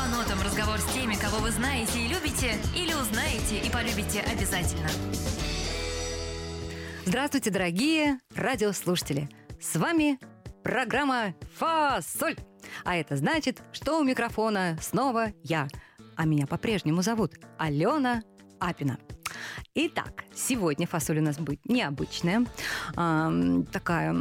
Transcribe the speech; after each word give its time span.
по 0.00 0.16
нотам 0.16 0.40
разговор 0.40 0.78
с 0.78 0.92
теми, 0.94 1.14
кого 1.14 1.38
вы 1.38 1.50
знаете 1.50 2.00
и 2.00 2.08
любите, 2.08 2.54
или 2.74 2.94
узнаете 2.94 3.58
и 3.58 3.70
полюбите 3.70 4.20
обязательно. 4.20 4.88
Здравствуйте, 7.04 7.50
дорогие 7.50 8.18
радиослушатели! 8.34 9.28
С 9.60 9.76
вами 9.76 10.18
программа 10.62 11.34
«Фасоль». 11.58 12.36
А 12.84 12.96
это 12.96 13.16
значит, 13.16 13.62
что 13.72 13.98
у 13.98 14.04
микрофона 14.04 14.78
снова 14.80 15.32
я. 15.42 15.68
А 16.16 16.24
меня 16.24 16.46
по-прежнему 16.46 17.02
зовут 17.02 17.34
Алена 17.58 18.22
Апина. 18.58 18.98
Итак, 19.74 20.24
сегодня 20.34 20.86
фасоль 20.86 21.18
у 21.18 21.22
нас 21.22 21.36
будет 21.36 21.66
необычная, 21.66 22.46
а, 22.96 23.30
такая 23.70 24.16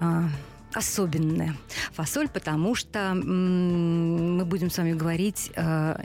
а, 0.00 0.28
особенная 0.74 1.56
фасоль, 1.92 2.28
потому 2.28 2.74
что 2.74 3.14
мы 3.14 4.44
будем 4.44 4.70
с 4.70 4.78
вами 4.78 4.92
говорить 4.92 5.52
а, 5.56 6.00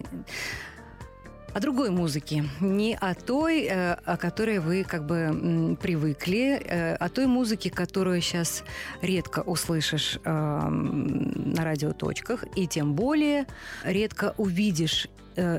о 1.54 1.60
другой 1.60 1.90
музыке, 1.90 2.46
не 2.60 2.96
о 2.96 3.14
той, 3.16 3.64
э, 3.64 3.94
о 3.94 4.18
которой 4.18 4.60
вы 4.60 4.84
как 4.84 5.06
бы 5.06 5.78
привыкли, 5.82 6.62
э, 6.64 6.96
о 6.96 7.10
той 7.10 7.26
музыке, 7.26 7.70
которую 7.70 8.22
сейчас 8.22 8.64
редко 9.02 9.40
услышишь 9.40 10.20
э, 10.24 10.30
на 10.30 11.64
радиоточках, 11.64 12.46
и 12.56 12.68
тем 12.68 12.94
более 12.94 13.46
редко 13.84 14.34
увидишь 14.38 15.08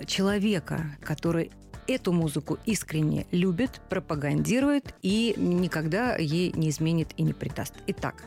человека, 0.06 0.98
который 1.02 1.50
эту 1.86 2.12
музыку 2.12 2.58
искренне 2.66 3.26
любит, 3.30 3.80
пропагандирует 3.88 4.94
и 5.00 5.34
никогда 5.38 6.16
ей 6.16 6.52
не 6.52 6.68
изменит 6.68 7.08
и 7.16 7.22
не 7.22 7.32
предаст. 7.32 7.72
Итак, 7.86 8.22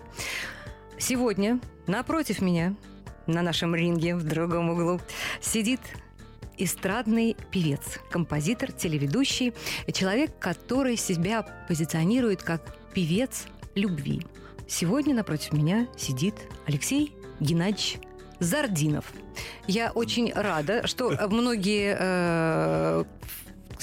сегодня 0.97 1.59
напротив 1.88 2.41
меня 2.41 2.75
на 3.27 3.41
нашем 3.41 3.75
ринге 3.75 4.15
в 4.15 4.23
другом 4.23 4.70
углу 4.70 4.99
сидит 5.41 5.79
эстрадный 6.57 7.35
певец, 7.51 7.99
композитор, 8.12 8.71
телеведущий, 8.71 9.53
человек, 9.91 10.37
который 10.40 10.98
себя 10.98 11.43
позиционирует 11.68 12.43
как 12.43 12.76
певец 12.93 13.45
любви. 13.76 14.21
Сегодня 14.68 15.15
напротив 15.15 15.53
меня 15.53 15.87
сидит 15.98 16.35
Алексей 16.65 17.15
Геннадьевич 17.40 17.98
Зардинов. 18.40 19.12
Я 19.68 19.91
очень 19.91 20.31
рада, 20.34 20.85
что 20.87 21.09
многие 21.29 21.96
э, 21.99 23.03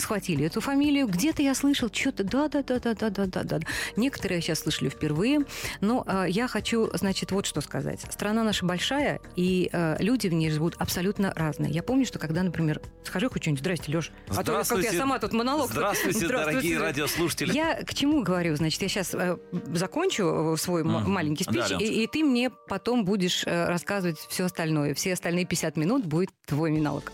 схватили 0.00 0.46
эту 0.46 0.60
фамилию. 0.60 1.06
Где-то 1.06 1.42
я 1.42 1.54
слышал 1.54 1.88
что-то, 1.92 2.24
да-да-да-да-да-да-да. 2.24 3.60
Некоторые 3.96 4.40
сейчас 4.40 4.60
слышали 4.60 4.88
впервые. 4.88 5.40
Но 5.80 6.04
э, 6.06 6.26
я 6.28 6.48
хочу, 6.48 6.90
значит, 6.94 7.32
вот 7.32 7.46
что 7.46 7.60
сказать. 7.60 8.00
Страна 8.10 8.42
наша 8.44 8.64
большая, 8.66 9.20
и 9.36 9.70
э, 9.72 9.96
люди 10.00 10.28
в 10.28 10.32
ней 10.32 10.50
живут 10.50 10.74
абсолютно 10.78 11.32
разные. 11.34 11.70
Я 11.70 11.82
помню, 11.82 12.06
что 12.06 12.18
когда, 12.18 12.42
например, 12.42 12.80
схожу 13.04 13.30
хоть 13.30 13.42
что-нибудь, 13.42 13.60
здрасте, 13.60 13.92
Леш, 13.92 14.10
а 14.28 14.42
то 14.42 14.62
как 14.66 14.82
я 14.82 14.92
сама 14.92 15.18
тут 15.18 15.32
монолог. 15.32 15.70
Здравствуйте, 15.70 16.18
Здравствуйте, 16.26 16.52
дорогие 16.52 16.78
радиослушатели. 16.78 17.52
Я 17.52 17.82
к 17.82 17.94
чему 17.94 18.22
говорю? 18.22 18.56
Значит, 18.56 18.82
я 18.82 18.88
сейчас 18.88 19.14
э, 19.14 19.36
закончу 19.74 20.56
свой 20.58 20.82
mm. 20.82 21.06
маленький 21.06 21.44
спич, 21.44 21.68
да, 21.68 21.76
и, 21.78 22.04
и 22.04 22.06
ты 22.06 22.24
мне 22.24 22.50
потом 22.50 23.04
будешь 23.04 23.44
э, 23.46 23.66
рассказывать 23.66 24.18
все 24.28 24.44
остальное. 24.44 24.94
Все 24.94 25.12
остальные 25.12 25.46
50 25.46 25.76
минут 25.76 26.06
будет 26.06 26.30
твой 26.46 26.70
монолог. 26.70 27.12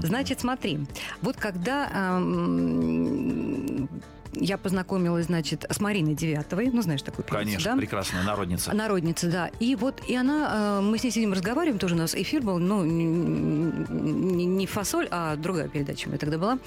Значит, 0.00 0.40
смотри, 0.40 0.80
вот 1.20 1.36
когда 1.36 2.18
я 4.34 4.56
познакомилась, 4.56 5.26
значит, 5.26 5.66
с 5.68 5.78
Мариной 5.78 6.14
Девятовой, 6.14 6.70
ну, 6.72 6.80
знаешь 6.80 7.02
такую 7.02 7.24
певицу, 7.24 7.44
Конечно, 7.44 7.72
да? 7.72 7.76
прекрасная 7.76 8.22
народница. 8.22 8.74
Народница, 8.74 9.30
да. 9.30 9.50
И 9.60 9.74
вот, 9.76 10.00
и 10.08 10.16
она, 10.16 10.80
мы 10.80 10.96
с 10.98 11.04
ней 11.04 11.10
сидим, 11.10 11.32
разговариваем, 11.32 11.78
тоже 11.78 11.94
у 11.94 11.98
нас 11.98 12.14
эфир 12.14 12.40
был, 12.40 12.58
ну, 12.58 12.82
не, 12.82 14.66
фасоль, 14.66 15.06
а 15.10 15.36
другая 15.36 15.68
передача 15.68 16.06
у 16.06 16.10
меня 16.10 16.18
тогда 16.18 16.38
была. 16.38 16.58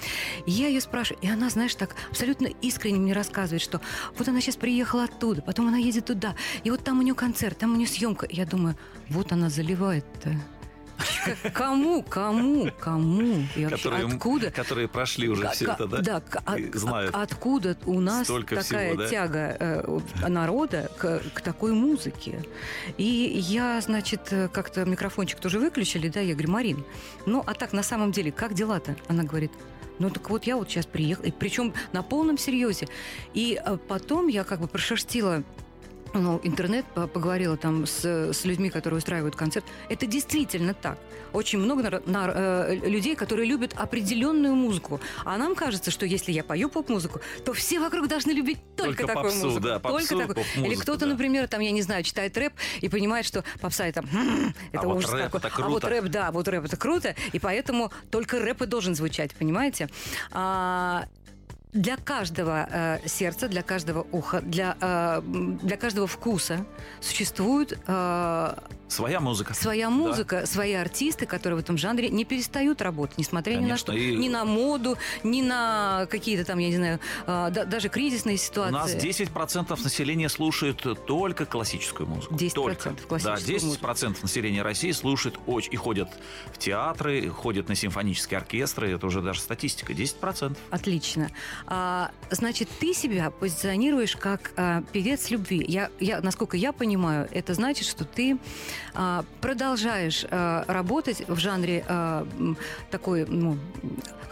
И 0.45 0.51
я 0.51 0.67
ее 0.67 0.79
спрашиваю, 0.79 1.23
и 1.23 1.27
она, 1.29 1.49
знаешь, 1.49 1.73
так 1.73 1.95
абсолютно 2.11 2.47
искренне 2.61 2.99
мне 2.99 3.13
рассказывает, 3.13 3.63
что 3.63 3.81
вот 4.17 4.27
она 4.27 4.41
сейчас 4.41 4.57
приехала 4.57 5.05
оттуда, 5.05 5.41
потом 5.41 5.67
она 5.67 5.77
едет 5.77 6.05
туда, 6.05 6.35
и 6.63 6.69
вот 6.69 6.83
там 6.83 6.99
у 6.99 7.01
нее 7.01 7.15
концерт, 7.15 7.57
там 7.57 7.73
у 7.73 7.75
нее 7.75 7.87
съемка. 7.87 8.27
Я 8.29 8.45
думаю, 8.45 8.77
вот 9.09 9.31
она 9.31 9.49
заливает-то. 9.49 10.35
Кому, 11.53 12.03
кому, 12.03 12.69
кому? 12.79 13.43
И 13.55 13.65
которые, 13.65 14.05
откуда? 14.05 14.51
Которые 14.51 14.87
прошли 14.87 15.27
уже 15.29 15.47
все 15.49 15.71
это, 15.71 15.87
да? 15.87 16.01
Да, 16.01 16.21
знают. 16.73 17.15
откуда 17.15 17.77
у 17.85 17.99
нас 17.99 18.25
Столько 18.25 18.57
такая 18.57 18.91
всего, 18.91 19.01
да? 19.03 19.09
тяга 19.09 19.57
э, 19.59 19.99
народа 20.27 20.91
к, 20.97 21.21
к 21.33 21.41
такой 21.41 21.73
музыке? 21.73 22.43
И 22.97 23.05
я, 23.05 23.81
значит, 23.81 24.33
как-то 24.51 24.85
микрофончик 24.85 25.39
тоже 25.39 25.59
выключили, 25.59 26.09
да, 26.09 26.19
я 26.19 26.33
говорю, 26.33 26.51
Марин, 26.51 26.85
ну, 27.25 27.43
а 27.45 27.53
так, 27.53 27.73
на 27.73 27.83
самом 27.83 28.11
деле, 28.11 28.31
как 28.31 28.53
дела-то? 28.53 28.95
Она 29.07 29.23
говорит, 29.23 29.51
ну 29.99 30.09
так 30.09 30.29
вот 30.29 30.43
я 30.45 30.57
вот 30.57 30.69
сейчас 30.69 30.85
приехала, 30.85 31.31
причем 31.39 31.73
на 31.93 32.03
полном 32.03 32.37
серьезе. 32.37 32.87
И 33.33 33.59
э, 33.63 33.77
потом 33.87 34.27
я 34.27 34.43
как 34.43 34.59
бы 34.59 34.67
прошерстила 34.67 35.43
ну, 36.15 36.39
интернет 36.43 36.85
поговорила 36.85 37.57
там 37.57 37.85
с, 37.85 38.03
с 38.05 38.45
людьми, 38.45 38.69
которые 38.69 38.97
устраивают 38.97 39.35
концерт. 39.35 39.65
Это 39.89 40.05
действительно 40.05 40.73
так. 40.73 40.97
Очень 41.33 41.59
много 41.59 41.83
на, 41.83 42.01
на, 42.05 42.31
э, 42.33 42.75
людей, 42.75 43.15
которые 43.15 43.47
любят 43.47 43.73
определенную 43.75 44.55
музыку. 44.55 44.99
А 45.25 45.37
нам 45.37 45.55
кажется, 45.55 45.91
что 45.91 46.05
если 46.05 46.31
я 46.31 46.43
пою 46.43 46.69
поп-музыку, 46.69 47.19
то 47.43 47.53
все 47.53 47.79
вокруг 47.79 48.07
должны 48.07 48.31
любить 48.31 48.59
только, 48.75 49.05
только 49.05 49.07
такую 49.07 49.23
попсу, 49.31 49.45
музыку. 49.45 49.63
Да, 49.65 49.79
попсу, 49.79 50.17
только 50.17 50.33
такую. 50.33 50.65
Или 50.65 50.75
кто-то, 50.75 51.01
да. 51.01 51.07
например, 51.07 51.47
там, 51.47 51.61
я 51.61 51.71
не 51.71 51.81
знаю, 51.81 52.03
читает 52.03 52.37
рэп 52.37 52.53
и 52.81 52.89
понимает, 52.89 53.25
что 53.25 53.43
попса 53.59 53.85
это, 53.85 54.01
«Хм, 54.01 54.53
это 54.71 54.85
а 54.85 54.87
ужас 54.87 55.11
вот 55.11 55.19
рэп 55.19 55.31
такой. 55.31 55.39
Это 55.39 55.49
круто. 55.49 55.67
А 55.67 55.69
вот 55.69 55.83
рэп, 55.83 56.05
да, 56.05 56.31
вот 56.31 56.47
рэп 56.47 56.65
это 56.65 56.77
круто, 56.77 57.15
и 57.33 57.39
поэтому 57.39 57.91
только 58.09 58.39
рэп 58.39 58.63
и 58.63 58.65
должен 58.65 58.95
звучать, 58.95 59.35
понимаете? 59.35 59.89
А, 60.31 61.05
для 61.75 61.97
каждого 61.97 62.67
э, 62.71 62.99
сердца, 63.05 63.47
для 63.47 63.61
каждого 63.61 64.07
уха, 64.11 64.41
для, 64.41 64.77
э, 64.79 65.21
для 65.61 65.77
каждого 65.77 66.07
вкуса 66.07 66.65
существует 67.01 67.77
э, 67.85 68.55
своя 68.87 69.19
музыка. 69.19 69.53
Своя 69.53 69.89
музыка, 69.89 70.41
да. 70.41 70.45
свои 70.45 70.73
артисты, 70.73 71.25
которые 71.25 71.57
в 71.57 71.59
этом 71.59 71.77
жанре 71.77 72.09
не 72.09 72.23
перестают 72.23 72.81
работать, 72.81 73.17
несмотря 73.17 73.55
Конечно, 73.55 73.67
ни 73.67 73.71
на 73.71 73.77
что. 73.77 73.93
И... 73.93 74.15
Ни 74.15 74.29
на 74.29 74.45
моду, 74.45 74.97
ни 75.23 75.41
на 75.41 76.07
какие-то 76.09 76.45
там, 76.45 76.59
я 76.59 76.69
не 76.69 76.77
знаю, 76.77 76.99
э, 77.27 77.49
да, 77.51 77.65
даже 77.65 77.89
кризисные 77.89 78.37
ситуации. 78.37 78.73
У 78.73 78.77
нас 78.77 78.95
10% 78.95 79.83
населения 79.83 80.29
слушает 80.29 80.81
только 81.05 81.45
классическую 81.45 82.07
музыку. 82.07 82.35
10% 82.35 82.53
только. 82.53 82.93
классическую 83.07 83.47
Да, 83.47 83.53
10% 83.53 83.65
музыку. 83.65 84.19
населения 84.21 84.61
России 84.61 84.91
слушает 84.91 85.35
очень, 85.45 85.73
и 85.73 85.75
ходят 85.75 86.09
в 86.53 86.57
театры, 86.57 87.29
ходят 87.29 87.67
на 87.67 87.75
симфонические 87.75 88.37
оркестры. 88.37 88.91
Это 88.91 89.05
уже 89.07 89.21
даже 89.21 89.41
статистика. 89.41 89.91
10%. 89.91 90.55
Отлично. 90.69 91.31
А, 91.67 92.11
значит, 92.29 92.69
ты 92.79 92.93
себя 92.93 93.31
позиционируешь 93.31 94.15
как 94.15 94.51
а, 94.55 94.83
певец 94.91 95.29
любви. 95.29 95.63
Я, 95.67 95.89
я, 95.99 96.21
насколько 96.21 96.57
я 96.57 96.71
понимаю, 96.71 97.27
это 97.31 97.53
значит, 97.53 97.87
что 97.87 98.05
ты 98.05 98.37
а, 98.93 99.25
продолжаешь 99.41 100.25
а, 100.29 100.63
работать 100.67 101.27
в 101.27 101.37
жанре 101.37 101.83
а, 101.87 102.27
такой, 102.91 103.25
ну, 103.25 103.57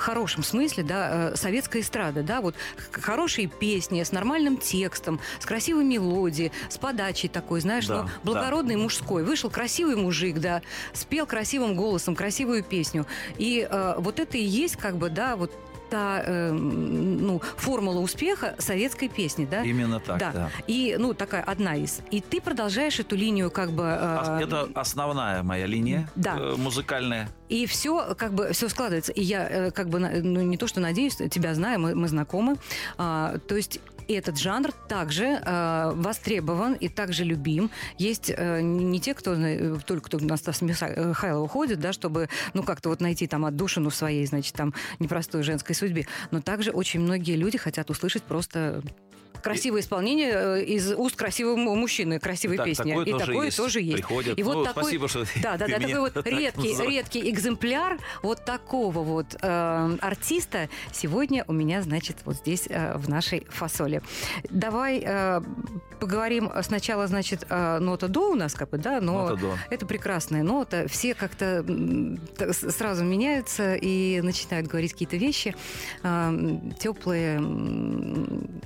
хорошем 0.04 0.44
смысле, 0.44 0.84
да, 0.84 1.32
э, 1.32 1.36
советская 1.36 1.82
эстрада, 1.82 2.24
да, 2.24 2.42
вот 2.42 2.56
хорошие 2.92 3.48
песни 3.48 4.04
с 4.04 4.12
нормальным 4.12 4.58
текстом, 4.58 5.20
с 5.40 5.46
красивой 5.46 5.86
мелодией, 5.86 6.52
с 6.70 6.78
подачей 6.78 7.30
такой, 7.30 7.62
знаешь, 7.62 7.88
да, 7.88 8.04
ну, 8.04 8.10
благородный 8.24 8.76
да. 8.76 8.82
мужской. 8.82 9.24
Вышел 9.24 9.50
красивый 9.50 9.96
мужик, 9.96 10.40
да, 10.40 10.62
спел 10.94 11.26
красивым 11.26 11.76
голосом 11.76 12.16
красивую 12.16 12.64
песню. 12.64 13.06
И 13.38 13.66
э, 13.70 13.96
вот 13.98 14.20
это 14.20 14.38
и 14.38 14.44
есть, 14.44 14.76
как 14.76 14.98
бы, 14.98 15.10
да, 15.10 15.38
вот 15.38 15.52
та 15.94 16.24
э, 16.26 16.52
ну, 16.52 17.40
формула 17.58 18.00
успеха 18.00 18.56
советской 18.58 19.10
песни, 19.10 19.48
да? 19.50 19.62
Именно 19.62 20.00
так, 20.00 20.18
да. 20.18 20.32
да. 20.32 20.50
И, 20.66 20.96
ну, 20.98 21.14
такая 21.14 21.44
одна 21.44 21.76
из. 21.76 22.02
И 22.10 22.20
ты 22.20 22.42
продолжаешь 22.42 23.00
эту 23.00 23.16
линию 23.16 23.52
как 23.52 23.72
бы... 23.72 23.84
Э, 23.86 24.40
Это 24.42 24.70
основная 24.74 25.44
моя 25.44 25.68
линия 25.68 26.10
да. 26.16 26.36
э, 26.40 26.56
музыкальная. 26.58 27.30
И 27.48 27.68
все 27.68 28.16
как 28.16 28.34
бы 28.34 28.54
все 28.54 28.70
складывается. 28.70 29.12
И 29.12 29.22
я 29.22 29.48
э, 29.48 29.72
как 29.72 29.90
бы 29.90 30.00
ну, 30.00 30.42
не 30.42 30.58
то, 30.58 30.66
что 30.66 30.80
надеюсь, 30.80 31.18
тебя 31.30 31.54
знаю, 31.54 31.80
мы, 31.80 31.94
мы 31.94 32.08
знакомы. 32.08 32.56
А, 32.98 33.38
то 33.48 33.56
есть 33.56 33.80
и 34.08 34.14
этот 34.14 34.38
жанр 34.38 34.72
также 34.88 35.42
э, 35.44 35.92
востребован 35.96 36.74
и 36.74 36.88
также 36.90 37.24
любим. 37.24 37.72
Есть 37.98 38.32
э, 38.36 38.62
не 38.62 39.00
те, 39.00 39.14
кто 39.14 39.34
э, 39.34 39.78
только 39.86 40.06
кто 40.06 40.20
на 40.20 40.38
Стас 40.38 40.62
Михайлова 40.62 41.48
ходит, 41.48 41.80
да, 41.80 41.94
чтобы 41.94 42.30
ну 42.54 42.64
как-то 42.64 42.90
вот 42.90 43.02
найти 43.02 43.28
там 43.28 43.46
отдушину 43.46 43.90
своей, 43.90 44.26
значит, 44.26 44.54
там 44.54 44.74
непростой 45.00 45.44
женской 45.44 45.76
судьбе, 45.76 46.08
но 46.32 46.42
также 46.42 46.72
очень 46.72 47.00
многие 47.00 47.36
люди 47.36 47.58
хотят 47.58 47.90
услышать 47.90 48.24
просто 48.24 48.82
красивое 49.44 49.82
исполнение 49.82 50.32
э, 50.34 50.64
из 50.64 50.92
уст 50.94 51.16
красивого 51.16 51.56
му- 51.56 51.76
мужчины, 51.76 52.20
красивой 52.20 52.58
Так, 52.58 52.66
песни. 52.66 52.90
такое 52.92 53.06
и 53.06 53.12
тоже 53.12 53.26
такое 53.26 53.46
есть. 53.46 53.58
тоже 53.58 53.82
есть. 53.82 53.98
Приходят. 53.98 54.40
И 54.40 54.44
вот 54.44 54.56
Ну, 54.56 54.64
такой, 54.66 54.84
спасибо, 54.84 55.08
что 55.08 55.26
да, 55.44 55.58
да, 55.58 55.68
да, 55.68 55.80
такой 55.80 56.00
вот 56.00 56.16
редкий, 56.26 56.76
редкий 56.90 57.30
экземпляр 57.30 58.00
вот 58.24 58.46
такого 58.46 59.00
вот 59.04 59.36
э, 59.42 59.98
артиста 60.02 60.70
сегодня 60.92 61.44
у 61.48 61.54
меня, 61.54 61.82
значит, 61.82 62.18
вот 62.26 62.38
здесь 62.38 62.64
э, 62.70 62.98
в 62.98 63.10
нашей 63.10 63.46
фасоле. 63.50 64.02
Давай 64.50 65.04
э, 65.06 65.42
поговорим 66.00 66.50
сначала, 66.62 67.08
значит, 67.08 67.46
э, 67.50 67.80
нота 67.80 68.08
до 68.08 68.32
у 68.32 68.36
нас 68.36 68.54
как 68.54 68.70
бы, 68.70 68.78
да, 68.78 69.02
но 69.02 69.30
Нота 69.30 69.36
до. 69.36 69.58
это 69.70 69.86
прекрасная 69.86 70.44
нота. 70.44 70.88
Все 70.88 71.14
как-то 71.14 71.66
сразу 72.52 73.04
меняются 73.04 73.76
и 73.76 74.22
начинают 74.22 74.68
говорить 74.68 74.94
какие-то 74.94 75.18
вещи 75.18 75.54
э, 76.04 76.60
теплые. 76.80 77.42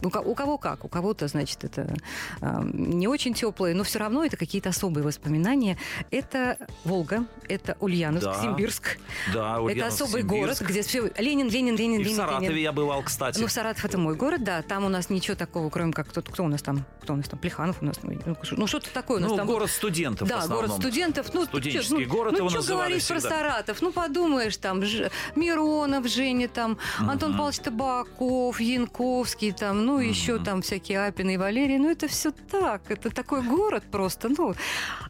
у 0.03 0.09
кого 0.35 0.57
как? 0.57 0.66
У 0.83 0.87
кого-то, 0.87 1.27
значит, 1.27 1.63
это 1.63 1.93
э, 2.41 2.61
не 2.73 3.07
очень 3.07 3.33
теплые, 3.33 3.73
но 3.75 3.83
все 3.83 3.99
равно 3.99 4.25
это 4.25 4.35
какие-то 4.37 4.69
особые 4.69 5.03
воспоминания. 5.03 5.77
Это 6.11 6.57
Волга, 6.83 7.25
это 7.47 7.77
Ульяновск, 7.79 8.25
Да. 8.25 8.41
Симбирск. 8.41 8.97
Да, 9.33 9.53
это 9.53 9.61
Ульяновск, 9.61 9.95
особый 10.01 10.21
Симбирск. 10.21 10.59
город, 10.59 10.61
где 10.69 10.81
все 10.81 11.11
Ленин, 11.17 11.49
Ленин, 11.49 11.75
Ленин, 11.75 11.99
И 12.01 12.03
в 12.03 12.07
Ленин. 12.07 12.17
Саратове 12.17 12.47
Ленин. 12.49 12.63
я 12.63 12.71
бывал, 12.71 13.01
кстати. 13.03 13.39
Ну, 13.39 13.47
Саратов 13.47 13.85
это 13.85 13.97
мой 13.97 14.15
город, 14.15 14.43
да. 14.43 14.61
Там 14.61 14.83
у 14.85 14.89
нас 14.89 15.09
ничего 15.09 15.35
такого, 15.35 15.69
кроме 15.69 15.93
как 15.93 16.09
кто, 16.09 16.21
кто 16.21 16.43
у 16.43 16.47
нас 16.47 16.61
там, 16.61 16.85
кто 17.01 17.13
у 17.13 17.15
нас 17.15 17.27
там, 17.29 17.39
Плеханов 17.39 17.77
у 17.81 17.85
нас, 17.85 17.97
ну, 18.03 18.35
ну, 18.51 18.67
что-то 18.67 18.89
такое 18.91 19.17
у 19.17 19.21
нас 19.21 19.29
Ну, 19.31 19.37
там. 19.37 19.47
город 19.47 19.69
студентов 19.69 20.27
в 20.27 20.31
Да, 20.31 20.47
город 20.47 20.71
студентов. 20.71 21.27
Ну, 21.33 21.45
Студенческий 21.45 22.05
чё, 22.05 22.09
город 22.09 22.33
ну, 22.33 22.39
его 22.39 22.49
что 22.49 22.57
называли 22.59 22.87
говорить 22.89 23.07
про 23.07 23.19
всегда. 23.19 23.35
Саратов? 23.37 23.81
Ну, 23.81 23.91
подумаешь, 23.91 24.57
там, 24.57 24.83
Ж- 24.83 25.09
Миронов, 25.35 26.07
Женя, 26.07 26.47
там, 26.47 26.77
Антон 26.99 27.29
Мгм. 27.29 27.37
Павлович 27.37 27.59
Табаков, 27.59 28.59
Янковский, 28.59 29.51
там, 29.51 29.85
ну, 29.85 29.99
еще 29.99 30.35
Мгм. 30.35 30.43
Там 30.57 30.61
всякие 30.63 31.05
Апины 31.05 31.35
и 31.35 31.37
Валерий. 31.37 31.77
Ну, 31.77 31.89
это 31.91 32.07
все 32.07 32.31
так. 32.31 32.89
Это 32.89 33.09
такой 33.09 33.43
город 33.43 33.83
просто. 33.91 34.29
Ну, 34.29 34.55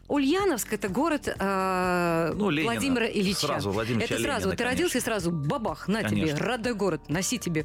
Ульяновск 0.08 0.72
это 0.74 0.88
город 0.88 1.28
э, 1.38 2.32
Ну, 2.34 2.50
Ленина. 2.50 2.72
Владимира 2.72 3.06
Ильича. 3.06 3.46
Сразу 3.46 3.70
Владимира 3.70 4.04
это 4.04 4.14
Ильича 4.14 4.24
сразу. 4.28 4.40
Ленина, 4.48 4.56
ты 4.56 4.64
родился 4.64 4.98
и 4.98 5.00
сразу 5.00 5.30
бабах, 5.30 5.88
на 5.88 6.02
Конечно. 6.02 6.36
тебе, 6.36 6.46
родной 6.46 6.74
город, 6.74 7.08
носи 7.08 7.38
тебе 7.38 7.64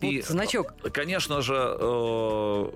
вот 0.00 0.02
И, 0.02 0.22
значок. 0.22 0.74
Конечно 0.92 1.40
же, 1.42 1.54
э, 1.54 2.70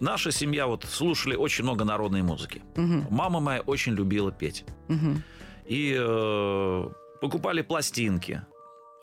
наша 0.00 0.30
семья 0.32 0.66
вот 0.66 0.84
слушали 0.84 1.36
очень 1.36 1.64
много 1.64 1.84
народной 1.84 2.22
музыки. 2.22 2.62
Мгм, 2.76 3.06
Мама 3.10 3.40
моя 3.40 3.60
очень 3.60 3.92
любила 3.92 4.32
петь. 4.32 4.64
мгм. 4.88 5.22
И 5.66 5.94
э, 5.98 6.88
покупали 7.20 7.62
пластинки. 7.62 8.42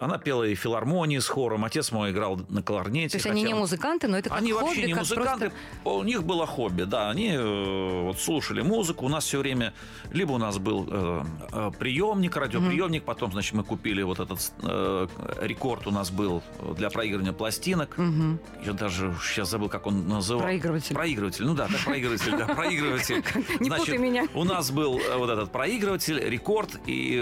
Она 0.02 0.18
пела 0.18 0.44
и 0.44 0.56
филармонии 0.56 1.20
с 1.20 1.28
хором. 1.28 1.64
Отец 1.64 1.92
мой 1.92 2.10
играл 2.10 2.42
на 2.50 2.64
кларнете. 2.64 3.10
То 3.12 3.18
есть 3.18 3.26
они 3.28 3.42
хотя 3.42 3.48
не 3.50 3.54
он- 3.54 3.60
музыканты, 3.60 4.08
но 4.08 4.18
это 4.18 4.30
как 4.30 4.40
Они 4.40 4.52
хобби, 4.52 4.64
вообще 4.66 4.82
не 4.88 4.94
как 4.94 5.02
музыканты, 5.04 5.50
просто... 5.52 5.90
у 6.00 6.04
них 6.04 6.24
было 6.24 6.48
хобби, 6.48 6.84
да, 6.84 7.12
они 7.12 7.30
э, 7.34 8.02
вот 8.06 8.20
слушали 8.20 8.62
музыку, 8.62 9.06
у 9.06 9.10
нас 9.10 9.26
все 9.26 9.38
время, 9.38 9.74
либо 10.12 10.32
у 10.32 10.38
нас 10.40 10.58
был 10.58 10.88
э, 10.90 11.24
э, 11.52 11.72
приемник, 11.78 12.36
радиоприемник, 12.36 13.04
потом, 13.04 13.32
значит, 13.32 13.54
мы 13.54 13.64
купили 13.64 14.02
вот 14.02 14.20
этот 14.20 14.40
э, 14.64 15.08
рекорд 15.42 15.86
у 15.86 15.92
нас 15.92 16.10
был 16.10 16.42
для 16.78 16.90
проигрывания 16.90 17.34
пластинок, 17.34 17.96
Мгм. 17.98 18.40
я 18.66 18.74
даже 18.74 19.16
сейчас 19.22 19.50
забыл, 19.52 19.70
как 19.70 19.86
он 19.86 20.08
называл. 20.08 20.42
Проигрыватель. 20.42 20.96
Проигрыватель, 20.96 21.46
ну 21.46 21.54
да, 21.54 21.68
так, 21.68 21.80
проигрыватель, 21.86 22.36
да, 22.38 22.46
проигрыватель. 22.56 23.24
Не 23.60 23.70
путай 23.70 24.00
меня. 24.00 24.28
У 24.34 24.44
нас 24.46 24.72
был 24.72 24.98
э, 25.00 25.16
вот 25.18 25.30
этот 25.30 25.52
проигрыватель, 25.52 26.20
рекорд, 26.20 26.80
и 26.88 27.20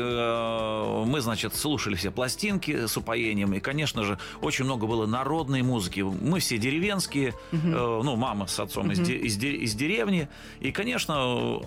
мы, 1.05 1.19
значит, 1.19 1.55
слушали 1.55 1.95
все 1.95 2.09
пластинки 2.11 2.68
с 2.73 2.97
упоением, 2.97 3.53
и, 3.53 3.59
конечно 3.59 4.03
же, 4.03 4.17
очень 4.41 4.65
много 4.65 4.87
было 4.87 5.05
народной 5.05 5.61
музыки. 5.61 6.01
Мы 6.01 6.39
все 6.39 6.57
деревенские, 6.57 7.33
э, 7.51 7.55
ну, 8.03 8.15
мама 8.15 8.47
с 8.47 8.59
отцом 8.59 8.91
из, 8.91 8.99
де- 8.99 9.17
из 9.17 9.37
де- 9.37 9.55
из 9.55 9.73
деревни, 9.75 10.27
и, 10.59 10.71
конечно, 10.71 11.61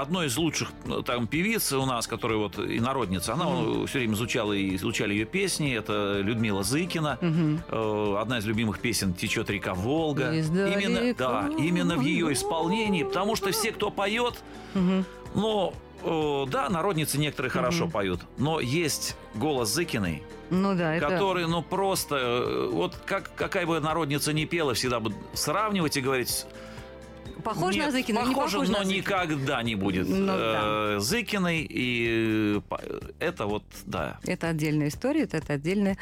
одной 0.00 0.26
из 0.26 0.36
лучших 0.36 0.70
ну, 0.86 1.02
там 1.02 1.26
певиц 1.26 1.72
у 1.72 1.84
нас, 1.86 2.06
которая 2.06 2.38
вот 2.38 2.58
и 2.58 2.80
народница, 2.80 3.34
она 3.34 3.46
все 3.86 3.98
время 3.98 4.14
изучала 4.14 4.52
и 4.52 4.76
изучали 4.76 5.12
ее 5.14 5.24
песни. 5.24 5.74
Это 5.74 6.20
Людмила 6.20 6.62
Зыкина. 6.62 7.18
Э, 7.20 8.16
Одна 8.20 8.38
из 8.38 8.46
любимых 8.46 8.80
песен 8.80 9.14
«Течет 9.14 9.50
река 9.50 9.74
Волга». 9.74 10.38
Издалека. 10.38 10.80
Именно, 10.80 11.14
да, 11.14 11.50
именно 11.58 11.96
в 11.96 12.02
ее 12.02 12.32
исполнении, 12.32 13.02
потому 13.04 13.36
что 13.36 13.50
все, 13.50 13.72
кто 13.72 13.90
поет, 13.90 14.42
ну, 15.34 15.74
э, 16.02 16.44
да, 16.50 16.68
народницы 16.68 17.18
некоторые 17.18 17.50
хорошо 17.50 17.84
Мгм. 17.84 17.92
поют, 17.92 18.20
но 18.38 18.60
есть 18.60 19.16
голос 19.34 19.68
Зыкиной, 19.74 20.22
Ну 20.50 20.74
да, 20.74 20.94
это... 20.94 21.08
который, 21.08 21.46
ну, 21.46 21.62
просто, 21.62 22.16
э, 22.16 22.68
вот 22.72 22.96
как, 23.04 23.30
какая 23.34 23.66
бы 23.66 23.80
народница 23.80 24.32
ни 24.32 24.44
пела, 24.44 24.74
всегда 24.74 25.00
бы 25.00 25.12
сравнивать 25.34 25.96
и 25.96 26.00
говорить... 26.00 26.46
Похож 27.54 27.76
на 27.76 27.80
нет, 27.80 27.92
Зыкина 27.92 28.18
или 28.20 28.28
не 28.28 28.34
похож 28.34 28.68
но 28.68 28.78
на 28.78 28.84
никогда 28.84 29.62
не 29.62 29.74
будет 29.74 30.08
Ну, 30.08 30.32
э, 30.36 30.96
Зыкиной, 31.00 31.66
и 31.68 32.60
э, 32.70 33.00
это 33.20 33.46
вот, 33.46 33.62
да, 33.86 34.18
Это 34.26 34.48
отдельная 34.48 34.88
история, 34.88 35.22
это, 35.22 35.36
это 35.38 35.54
отдельная... 35.54 35.96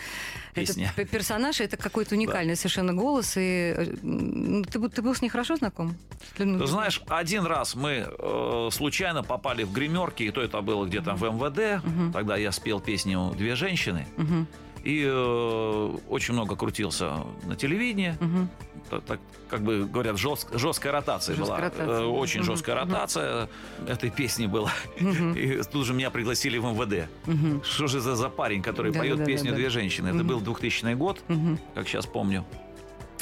Песня. 0.55 0.93
Это 0.97 1.05
персонаж, 1.11 1.61
это 1.61 1.77
какой-то 1.77 2.15
уникальный 2.15 2.57
совершенно 2.57 2.95
голос. 2.95 3.37
И 3.37 3.41
э, 3.77 3.95
м, 4.03 4.65
ты, 4.65 4.79
был- 4.79 4.89
ты 4.89 5.03
был 5.03 5.15
с 5.15 5.21
ней 5.23 5.29
хорошо 5.29 5.57
знаком? 5.57 5.95
Ты 6.37 6.67
знаешь, 6.67 7.03
один 7.09 7.45
раз 7.47 7.75
мы 7.75 8.07
э, 8.09 8.69
случайно 8.73 9.23
попали 9.23 9.65
в 9.65 9.73
гримерки, 9.73 10.23
и 10.25 10.31
то 10.31 10.41
это 10.41 10.61
было 10.63 10.87
где-то 10.87 11.15
в 11.15 11.23
МВД. 11.25 11.85
Мгм. 11.85 12.13
Тогда 12.13 12.37
я 12.37 12.53
спел 12.53 12.81
песню 12.81 13.35
«Две 13.37 13.55
женщины». 13.55 14.07
Мгм, 14.17 14.47
И 14.87 15.03
э, 15.05 15.97
очень 16.09 16.35
много 16.35 16.55
крутился 16.55 17.13
на 17.45 17.57
телевидении. 17.57 18.17
мгм. 18.21 18.49
Так, 18.89 19.03
так, 19.03 19.19
как 19.51 19.63
бы 19.65 19.85
говорят, 19.85 20.15
жест- 20.17 20.57
жесткая 20.57 20.93
ротация 20.93 21.35
Жесткая 21.35 21.59
была. 21.59 21.69
ротация. 21.71 22.01
Э, 22.03 22.05
Очень 22.05 22.41
Мгм, 22.43 22.47
жесткая 22.53 22.77
мгм. 22.85 22.93
ротация 22.95 23.49
этой 23.89 24.11
песни 24.11 24.47
была. 24.47 24.71
Мгм. 25.01 25.33
И 25.37 25.61
тут 25.65 25.87
же 25.87 25.93
меня 25.93 26.11
пригласили 26.11 26.59
в 26.59 26.65
МВД. 26.67 27.09
Мгм. 27.27 27.65
Что 27.65 27.89
же 27.89 27.99
за, 28.01 28.15
за 28.15 28.29
парень, 28.29 28.63
который 28.63 28.93
Да, 28.93 29.01
поет 29.01 29.17
да, 29.19 29.25
да, 29.25 29.27
песню 29.27 29.51
да. 29.51 29.57
«Две 29.57 29.71
женщины»? 29.71 30.07
Это 30.07 30.19
Мгм. 30.19 30.29
был 30.29 30.41
2000 30.41 30.95
год, 30.95 31.21
Мгм. 31.27 31.59
как 31.75 31.89
сейчас 31.89 32.07
помню. 32.07 32.45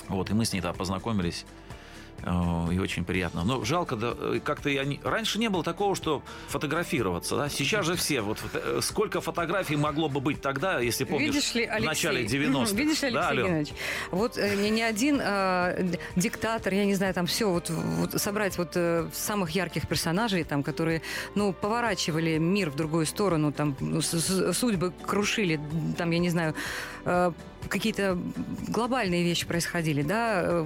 Вот, 0.08 0.28
и 0.28 0.34
мы 0.34 0.44
с 0.44 0.52
ней 0.52 0.60
тогда 0.60 0.76
познакомились. 0.76 1.46
И 2.22 2.78
очень 2.78 3.04
приятно. 3.04 3.44
Но 3.44 3.64
жалко, 3.64 3.96
да, 3.96 4.14
э, 4.16 4.40
как-то 4.42 4.70
я 4.70 4.84
не... 4.84 5.00
раньше 5.04 5.38
не 5.38 5.48
было 5.48 5.62
такого, 5.62 5.94
что 5.94 6.22
фотографироваться. 6.48 7.36
Да? 7.36 7.48
Сейчас 7.48 7.84
же 7.86 7.96
все. 7.96 8.20
Вот 8.22 8.38
э, 8.54 8.80
сколько 8.82 9.20
фотографий 9.20 9.76
могло 9.76 10.08
бы 10.08 10.20
быть 10.20 10.40
тогда, 10.40 10.80
если 10.80 11.04
помнишь, 11.04 11.34
Видишь 11.34 11.54
ли, 11.54 11.66
в 11.66 11.70
Алексей, 11.70 11.86
начале 11.86 12.24
90-х. 12.24 12.74
Видишь 12.74 13.02
ли, 13.02 13.10
Да, 13.10 13.28
Алексей 13.28 13.32
Алён? 13.32 13.46
Геннадьевич, 13.46 13.74
вот 14.10 14.38
э, 14.38 14.54
ни, 14.56 14.68
ни 14.68 14.80
один 14.80 15.20
э, 15.22 15.96
диктатор, 16.16 16.72
я 16.72 16.84
не 16.84 16.94
знаю, 16.94 17.12
там 17.14 17.26
все, 17.26 17.50
вот, 17.50 17.68
вот 17.70 18.20
собрать 18.20 18.56
вот 18.58 18.72
э, 18.74 19.06
самых 19.12 19.50
ярких 19.50 19.86
персонажей, 19.86 20.44
там, 20.44 20.62
которые, 20.62 21.02
ну, 21.34 21.52
поворачивали 21.52 22.38
мир 22.38 22.70
в 22.70 22.76
другую 22.76 23.06
сторону, 23.06 23.52
там, 23.52 23.76
ну, 23.80 24.00
судьбы 24.00 24.92
крушили, 25.06 25.60
там, 25.98 26.10
я 26.10 26.18
не 26.18 26.30
знаю, 26.30 26.54
э, 27.04 27.32
какие-то 27.68 28.18
глобальные 28.68 29.22
вещи 29.24 29.46
происходили, 29.46 30.02
да, 30.02 30.64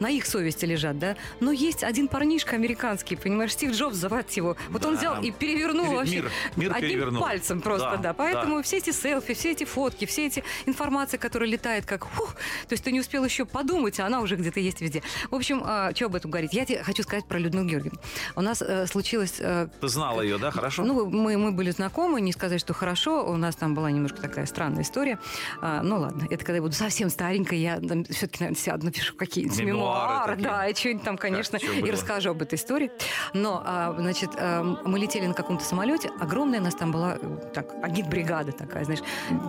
на, 0.00 0.08
их 0.10 0.26
совести 0.26 0.64
лежат, 0.64 0.98
да. 0.98 1.16
Но 1.40 1.52
есть 1.52 1.82
один 1.84 2.08
парнишка 2.08 2.56
американский, 2.56 3.16
понимаешь, 3.16 3.52
Стив 3.52 3.72
Джобс, 3.72 3.96
звать 3.96 4.36
его. 4.36 4.56
Вот 4.70 4.84
он 4.84 4.94
Да. 4.94 4.98
взял 4.98 5.22
и 5.22 5.30
перевернул 5.30 5.86
Пере- 5.86 5.96
вообще 5.96 6.14
мир- 6.16 6.30
мир 6.56 6.74
одним 6.74 6.90
перевернул. 6.90 7.22
пальцем 7.22 7.60
просто, 7.60 7.90
Да, 7.92 7.96
да. 7.96 8.12
Поэтому 8.14 8.56
да. 8.56 8.62
все 8.62 8.78
эти 8.78 8.90
селфи, 8.90 9.34
все 9.34 9.52
эти 9.52 9.64
фотки, 9.64 10.04
все 10.06 10.26
эти 10.26 10.42
информация, 10.66 11.18
которая 11.18 11.48
летает 11.48 11.86
как 11.86 12.06
фух, 12.06 12.34
то 12.68 12.72
есть 12.72 12.84
ты 12.84 12.92
не 12.92 13.00
успел 13.00 13.24
еще 13.24 13.44
подумать, 13.44 14.00
а 14.00 14.06
она 14.06 14.20
уже 14.20 14.36
где-то 14.36 14.60
есть 14.60 14.80
везде. 14.80 15.02
В 15.30 15.34
общем, 15.34 15.62
а, 15.64 15.94
что 15.94 16.06
об 16.06 16.14
этом 16.14 16.30
говорить? 16.30 16.52
Я 16.54 16.64
тебе 16.64 16.82
хочу 16.82 17.02
сказать 17.02 17.24
про 17.26 17.38
Людмилу 17.38 17.66
Георгиевну. 17.66 17.98
У 18.36 18.40
нас 18.40 18.62
э, 18.62 18.86
случилось... 18.86 19.34
э, 19.38 19.68
Ты 19.80 19.88
знала 19.88 20.22
ее, 20.22 20.38
да, 20.38 20.50
хорошо? 20.50 20.84
ну, 20.84 21.06
мы, 21.06 21.36
мы 21.36 21.52
были 21.52 21.70
знакомы, 21.70 22.20
не 22.20 22.32
сказать, 22.32 22.60
что 22.60 22.74
хорошо. 22.74 23.24
У 23.30 23.36
нас 23.36 23.56
там 23.56 23.74
была 23.74 23.90
немножко 23.90 24.20
такая 24.20 24.46
странная 24.46 24.82
история. 24.82 25.18
А, 25.60 25.82
ну 25.88 26.00
ладно, 26.00 26.24
это 26.28 26.44
когда 26.44 26.56
я 26.56 26.62
буду 26.62 26.74
совсем 26.74 27.08
старенькой, 27.08 27.58
я 27.60 27.76
все-таки, 28.10 28.44
наверное, 28.44 28.54
сяду, 28.60 28.84
напишу 28.86 29.14
какие-нибудь 29.16 29.58
Мемуары 29.58 30.34
мемуары, 30.34 30.36
да, 30.42 30.66
и 30.66 30.74
что-нибудь 30.74 31.02
там, 31.02 31.16
конечно, 31.16 31.58
чё 31.58 31.72
и 31.72 31.90
расскажу 31.90 32.30
об 32.30 32.42
этой 32.42 32.56
истории. 32.56 32.90
Но, 33.32 33.62
а, 33.64 33.94
значит, 33.98 34.30
а, 34.36 34.62
мы 34.62 34.98
летели 34.98 35.26
на 35.26 35.34
каком-то 35.34 35.64
самолете, 35.64 36.10
огромная 36.20 36.60
у 36.60 36.64
нас 36.64 36.74
там 36.74 36.92
была, 36.92 37.16
э, 37.20 37.50
так, 37.54 37.72
агитбригада 37.82 38.52
такая, 38.52 38.84
знаешь. 38.84 39.00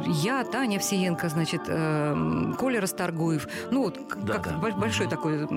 Я, 0.08 0.44
Таня 0.46 0.78
Овсиенко, 0.78 1.28
значит, 1.30 1.62
э, 1.68 2.54
Коля 2.58 2.80
Расторгуев. 2.82 3.48
Ну, 3.72 3.84
вот 3.84 4.00
Да, 4.24 4.34
как 4.36 4.44
да. 4.54 4.58
боль- 4.58 4.74
большой 4.74 5.08
Мгм. 5.08 5.16
такой 5.16 5.48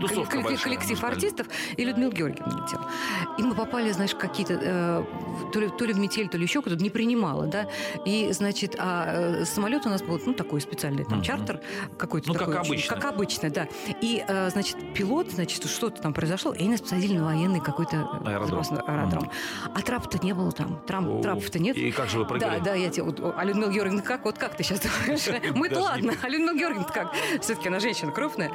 Тусовка 0.00 0.40
большая 0.40 0.58
коллектив 0.64 1.02
артистов, 1.04 1.46
и 1.76 1.84
Людмила 1.84 2.10
Георгиевна 2.12 2.62
летела. 2.62 2.90
И 3.38 3.42
мы 3.42 3.54
попали, 3.54 3.90
знаешь, 3.90 4.14
какие-то, 4.14 4.54
э, 4.60 5.04
то, 5.52 5.60
ли, 5.60 5.68
то 5.68 5.84
ли 5.84 5.92
в 5.92 5.98
метель, 5.98 6.28
то 6.28 6.36
ли 6.38 6.44
еще 6.44 6.62
куда-то, 6.62 6.82
не 6.82 6.90
принимала, 6.90 7.46
да. 7.46 7.66
И, 8.04 8.30
значит, 8.32 8.76
а 8.78 9.40
э, 9.40 9.44
самолет 9.64 9.86
у 9.86 9.88
нас 9.88 10.02
был, 10.02 10.20
ну, 10.26 10.34
такой 10.34 10.60
специальный, 10.60 11.04
там, 11.04 11.14
Мгм. 11.18 11.22
чартер 11.24 11.60
какой-то. 11.96 12.28
Ну, 12.28 12.34
как 12.34 12.40
такой 12.48 12.60
очень- 12.60 12.70
обычно. 12.74 12.94
Как 12.96 13.04
обычно, 13.06 13.50
да. 13.50 13.68
И, 14.02 14.22
э, 14.28 14.50
значит, 14.50 14.76
пилот, 14.92 15.30
значит, 15.30 15.64
что-то 15.64 16.02
там 16.02 16.12
произошло, 16.12 16.52
и 16.52 16.58
они 16.60 16.68
нас 16.72 16.82
посадили 16.82 17.16
на 17.16 17.24
военный 17.24 17.60
какой-то 17.60 17.96
э, 17.96 18.28
Аэродром. 18.28 18.62
аэродром. 18.86 19.30
А 19.74 19.80
трапа-то 19.80 20.18
не 20.18 20.34
было 20.34 20.52
там. 20.52 20.82
Трам, 20.86 21.08
О, 21.08 21.22
трапов-то 21.22 21.58
нет. 21.58 21.78
И 21.78 21.90
как 21.92 22.10
же 22.10 22.18
вы 22.18 22.26
прыгали? 22.26 22.58
Да, 22.58 22.64
да, 22.64 22.74
я 22.74 22.90
тебе... 22.90 23.04
вот, 23.04 23.20
А 23.36 23.42
Людмила 23.44 23.70
Георгиевна, 23.70 24.02
как? 24.02 24.26
Вот 24.26 24.36
как 24.36 24.54
ты 24.54 24.62
сейчас 24.64 24.80
думаешь? 24.80 25.26
Мы-то 25.54 25.80
ладно, 25.80 26.12
а 26.22 26.28
Людмила 26.28 26.54
Георгиевна 26.54 26.88
как? 26.92 27.14
Все-таки 27.40 27.68
она 27.68 27.80
женщина 27.80 28.12
крупная. 28.12 28.52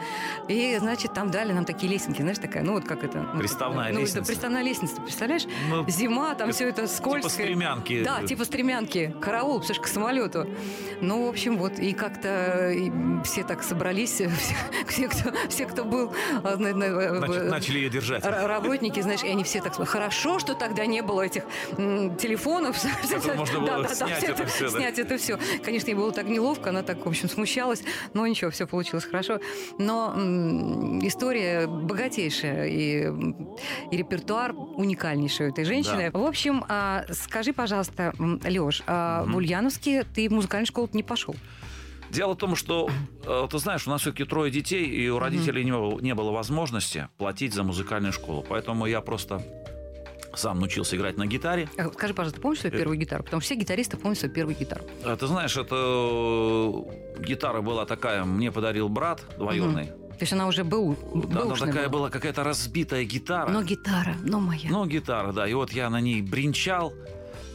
И, 0.47 0.77
значит, 0.79 1.13
там 1.13 1.31
дали 1.31 1.53
нам 1.53 1.65
такие 1.65 1.91
лесенки, 1.91 2.21
знаешь, 2.21 2.37
такая, 2.37 2.61
ну 2.63 2.73
вот 2.73 2.83
как 2.85 3.03
это... 3.03 3.27
ну, 3.33 3.39
Приставная 3.39 3.91
ну, 3.91 4.01
лестница. 4.01 4.27
приставная 4.27 4.61
лестница, 4.61 5.01
представляешь? 5.01 5.45
Ну, 5.69 5.89
Зима, 5.89 6.35
там 6.35 6.51
все 6.51 6.69
это 6.69 6.85
скользкое. 6.87 7.31
стремянки. 7.31 8.03
Да, 8.03 8.21
типа 8.23 8.45
стремянки. 8.45 9.15
Караул, 9.19 9.63
слышишь, 9.63 9.81
к 9.81 9.87
самолету. 9.87 10.47
Ну, 11.01 11.25
в 11.25 11.29
общем, 11.29 11.57
вот, 11.57 11.79
и 11.79 11.93
как-то 11.93 12.69
и 12.71 12.91
все 13.23 13.43
так 13.43 13.63
собрались, 13.63 14.11
все, 14.11 14.29
все, 14.87 15.07
кто, 15.07 15.31
все, 15.49 15.65
кто 15.65 15.83
был... 15.85 16.13
а, 16.43 16.57
на- 16.57 16.73
на- 16.73 17.17
Значит, 17.19 17.43
в- 17.43 17.49
начали 17.49 17.77
ее 17.79 17.89
держать. 17.89 18.23
Работники, 18.25 18.99
знаешь, 19.01 19.23
и 19.23 19.27
они 19.29 19.43
все 19.43 19.61
так... 19.61 19.75
Хорошо, 19.87 20.39
что 20.39 20.53
тогда 20.55 20.85
не 20.85 21.01
было 21.01 21.21
этих 21.21 21.43
телефонов. 21.77 22.75
Можно 23.35 23.59
было 23.59 23.87
снять 23.87 24.23
это 24.23 24.45
всё, 24.45 24.69
да. 24.71 24.77
Снять 24.77 24.99
это 24.99 25.17
все. 25.17 25.39
Конечно, 25.63 25.87
ей 25.89 25.95
было 25.95 26.11
так 26.11 26.25
неловко, 26.27 26.69
она 26.69 26.83
так, 26.83 27.05
в 27.05 27.07
общем, 27.09 27.29
смущалась. 27.29 27.83
Но 28.13 28.25
ничего, 28.27 28.51
все 28.51 28.67
получилось 28.67 29.05
хорошо. 29.05 29.39
Но 29.77 30.13
история 31.03 31.67
богатейшая 31.67 32.67
и, 32.67 33.07
и 33.91 33.97
репертуар 33.97 34.53
уникальнейший 34.55 35.47
у 35.47 35.49
этой 35.49 35.63
женщины. 35.65 36.11
В 36.11 36.25
общем, 36.25 36.63
а, 36.67 37.05
скажи, 37.11 37.53
пожалуйста, 37.53 38.13
Леш, 38.43 38.83
Мгм. 38.87 39.31
в 39.33 39.35
Ульяновске 39.37 40.05
ты 40.15 40.27
в 40.29 40.33
музыкальную 40.33 40.67
школу 40.67 40.88
не 40.93 41.03
пошел? 41.03 41.35
Дело 42.09 42.33
в 42.33 42.37
том, 42.37 42.55
что, 42.55 42.89
э, 43.25 43.47
ты 43.51 43.59
знаешь, 43.59 43.85
у 43.87 43.91
нас 43.91 44.01
все-таки 44.01 44.23
трое 44.25 44.51
детей, 44.51 44.85
и 44.85 45.07
у 45.09 45.19
родителей 45.19 45.63
было, 45.71 45.99
не 45.99 46.15
было 46.15 46.31
возможности 46.31 47.07
платить 47.17 47.53
за 47.53 47.63
музыкальную 47.63 48.11
школу. 48.13 48.43
Поэтому 48.49 48.87
я 48.87 49.01
просто 49.01 49.41
сам 50.35 50.59
научился 50.59 50.95
играть 50.95 51.17
на 51.17 51.27
гитаре. 51.27 51.69
А, 51.77 51.89
Скажи, 51.91 52.13
пожалуйста, 52.13 52.37
ты 52.37 52.41
помнишь 52.41 52.59
свою 52.61 52.73
Э. 52.75 52.77
первую 52.79 52.97
гитару? 52.97 53.23
Потому 53.23 53.41
что 53.41 53.45
все 53.53 53.55
гитаристы 53.61 53.97
помнят 53.97 54.17
свою 54.17 54.33
первую 54.33 54.55
гитару. 54.57 54.83
А 55.03 55.15
Ты 55.15 55.27
знаешь, 55.27 55.55
это 55.57 55.75
э, 55.75 57.23
гитара 57.23 57.61
была 57.61 57.85
такая, 57.85 58.23
мне 58.25 58.51
подарил 58.51 58.89
брат 58.89 59.21
двоюродный. 59.37 59.85
То 59.87 60.23
есть 60.23 60.33
она 60.33 60.47
уже 60.47 60.63
был, 60.63 60.97
Да, 61.31 61.43
она 61.43 61.55
такая 61.55 61.87
была. 61.89 61.99
была 61.99 62.09
какая-то 62.09 62.43
разбитая 62.43 63.05
гитара. 63.05 63.49
Но 63.49 63.61
гитара, 63.63 64.15
но 64.23 64.39
моя. 64.39 64.69
Ну, 64.69 64.85
гитара, 64.85 65.31
да. 65.31 65.47
И 65.47 65.53
вот 65.53 65.71
я 65.71 65.89
на 65.89 66.01
ней 66.01 66.21
бринчал. 66.21 66.93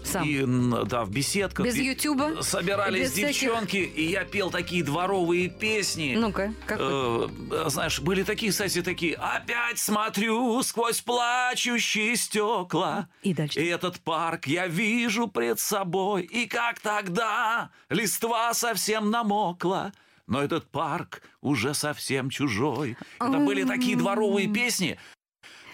Сам. 0.04 0.28
И, 0.28 0.44
да, 0.86 1.04
в 1.04 1.10
беседках. 1.10 1.64
Без 1.66 1.76
Ютуба? 1.76 2.42
Собирались 2.42 3.08
без 3.08 3.12
всяких- 3.12 3.40
девчонки, 3.40 3.76
и 3.76 4.04
я 4.10 4.24
пел 4.24 4.50
такие 4.50 4.84
дворовые 4.84 5.48
песни. 5.48 6.14
Ну-ка, 6.16 6.52
как? 6.66 6.78
Э, 6.80 7.28
знаешь, 7.68 8.00
были 8.00 8.22
такие, 8.22 8.52
кстати, 8.52 8.82
такие 8.82 9.14
«Опять 9.16 9.78
смотрю 9.78 10.62
сквозь 10.62 11.00
плачущие 11.00 12.16
стекла, 12.16 13.08
И 13.22 13.32
дальше. 13.34 13.60
и 13.60 13.66
этот 13.66 13.98
парк 14.00 14.46
я 14.46 14.66
вижу 14.66 15.26
пред 15.28 15.58
собой, 15.58 16.22
и 16.22 16.46
как 16.46 16.80
тогда 16.80 17.70
листва 17.88 18.52
совсем 18.54 19.10
намокла». 19.10 19.92
Но 20.26 20.42
этот 20.42 20.64
парк 20.70 21.20
уже 21.42 21.74
совсем 21.74 22.30
чужой. 22.30 22.96
Это 23.20 23.38
были 23.38 23.62
такие 23.64 23.94
дворовые 23.94 24.48
песни. 24.48 24.98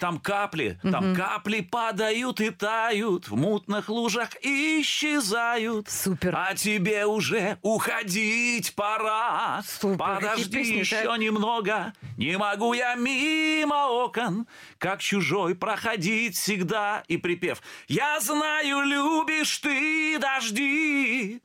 Там 0.01 0.17
капли, 0.17 0.79
там 0.81 1.15
капли 1.15 1.61
падают 1.61 2.41
и 2.41 2.49
тают, 2.49 3.27
в 3.27 3.35
мутных 3.35 3.87
лужах 3.87 4.29
исчезают. 4.41 5.91
Супер. 5.91 6.35
А 6.35 6.55
тебе 6.55 7.05
уже 7.05 7.59
уходить 7.61 8.73
пора. 8.73 9.61
Супер, 9.63 9.99
Подожди 9.99 10.57
песни-то. 10.57 10.79
еще 10.79 11.15
немного. 11.19 11.93
Не 12.17 12.35
могу 12.35 12.73
я 12.73 12.95
мимо 12.95 13.89
окон, 13.89 14.47
как 14.79 15.01
чужой 15.01 15.53
проходить 15.53 16.35
всегда. 16.35 17.03
И 17.07 17.17
припев. 17.17 17.61
Я 17.87 18.19
знаю, 18.21 18.81
любишь 18.81 19.59
ты 19.59 20.17
дожди. 20.17 21.43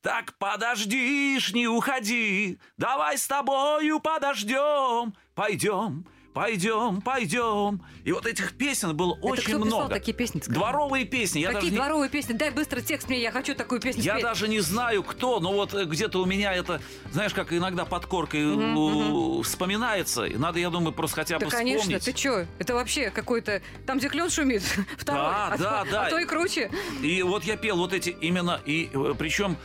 Так 0.00 0.32
подождишь, 0.38 1.52
не 1.52 1.68
уходи. 1.68 2.58
Давай 2.78 3.18
с 3.18 3.28
тобою 3.28 4.00
подождем. 4.00 5.12
Пойдем, 5.34 6.06
пойдем, 6.32 7.00
пойдем. 7.00 7.80
И 8.04 8.12
вот 8.12 8.26
этих 8.26 8.52
песен 8.54 8.96
было 8.96 9.14
Это 9.16 9.26
очень 9.26 9.42
кто 9.54 9.64
писал 9.64 9.78
много. 9.80 9.94
такие 9.94 10.14
песни? 10.16 10.40
скажи? 10.40 10.58
Дворовые 10.58 11.04
песни. 11.04 11.40
Я 11.40 11.48
Какие 11.48 11.60
даже 11.60 11.70
не- 11.72 11.76
дворовые 11.76 12.08
песни? 12.10 12.32
Дай 12.32 12.50
быстро 12.50 12.80
текст 12.80 13.08
мне, 13.08 13.20
я 13.20 13.30
хочу 13.30 13.54
такую 13.54 13.80
песню 13.80 14.02
я 14.02 14.12
спеть. 14.14 14.24
даже 14.24 14.48
не 14.48 14.60
знаю, 14.60 15.02
кто, 15.02 15.40
но 15.40 15.52
вот 15.52 15.74
э, 15.74 15.84
где-то 15.84 16.20
у 16.22 16.24
меня 16.26 16.54
это, 16.54 16.80
знаешь, 17.12 17.32
как 17.34 17.52
иногда 17.52 17.84
под 17.84 18.06
коркой 18.06 18.44
у- 18.46 19.42
вспоминается. 19.42 20.24
И 20.24 20.36
надо, 20.36 20.58
я 20.58 20.70
думаю, 20.70 20.92
просто 20.92 21.16
хотя 21.16 21.38
бы 21.38 21.44
Да, 21.46 21.50
конечно, 21.50 21.80
вспомнить. 21.82 22.04
ты 22.04 22.12
чё? 22.12 22.46
Это 22.58 22.74
вообще 22.74 23.10
какой-то... 23.10 23.60
Там, 23.86 23.98
где 23.98 24.08
клен 24.08 24.30
шумит, 24.30 24.62
второй. 24.98 25.22
Да, 25.22 25.46
а, 25.48 25.56
да, 25.58 25.84
то- 25.84 25.90
да. 25.90 26.06
А 26.06 26.10
то 26.10 26.18
и 26.18 26.24
круче. 26.24 26.70
И 27.02 27.22
вот 27.22 27.44
я 27.44 27.56
пел 27.56 27.76
вот 27.76 27.92
эти 27.92 28.10
именно, 28.10 28.60
и 28.64 28.90
причем 29.18 29.56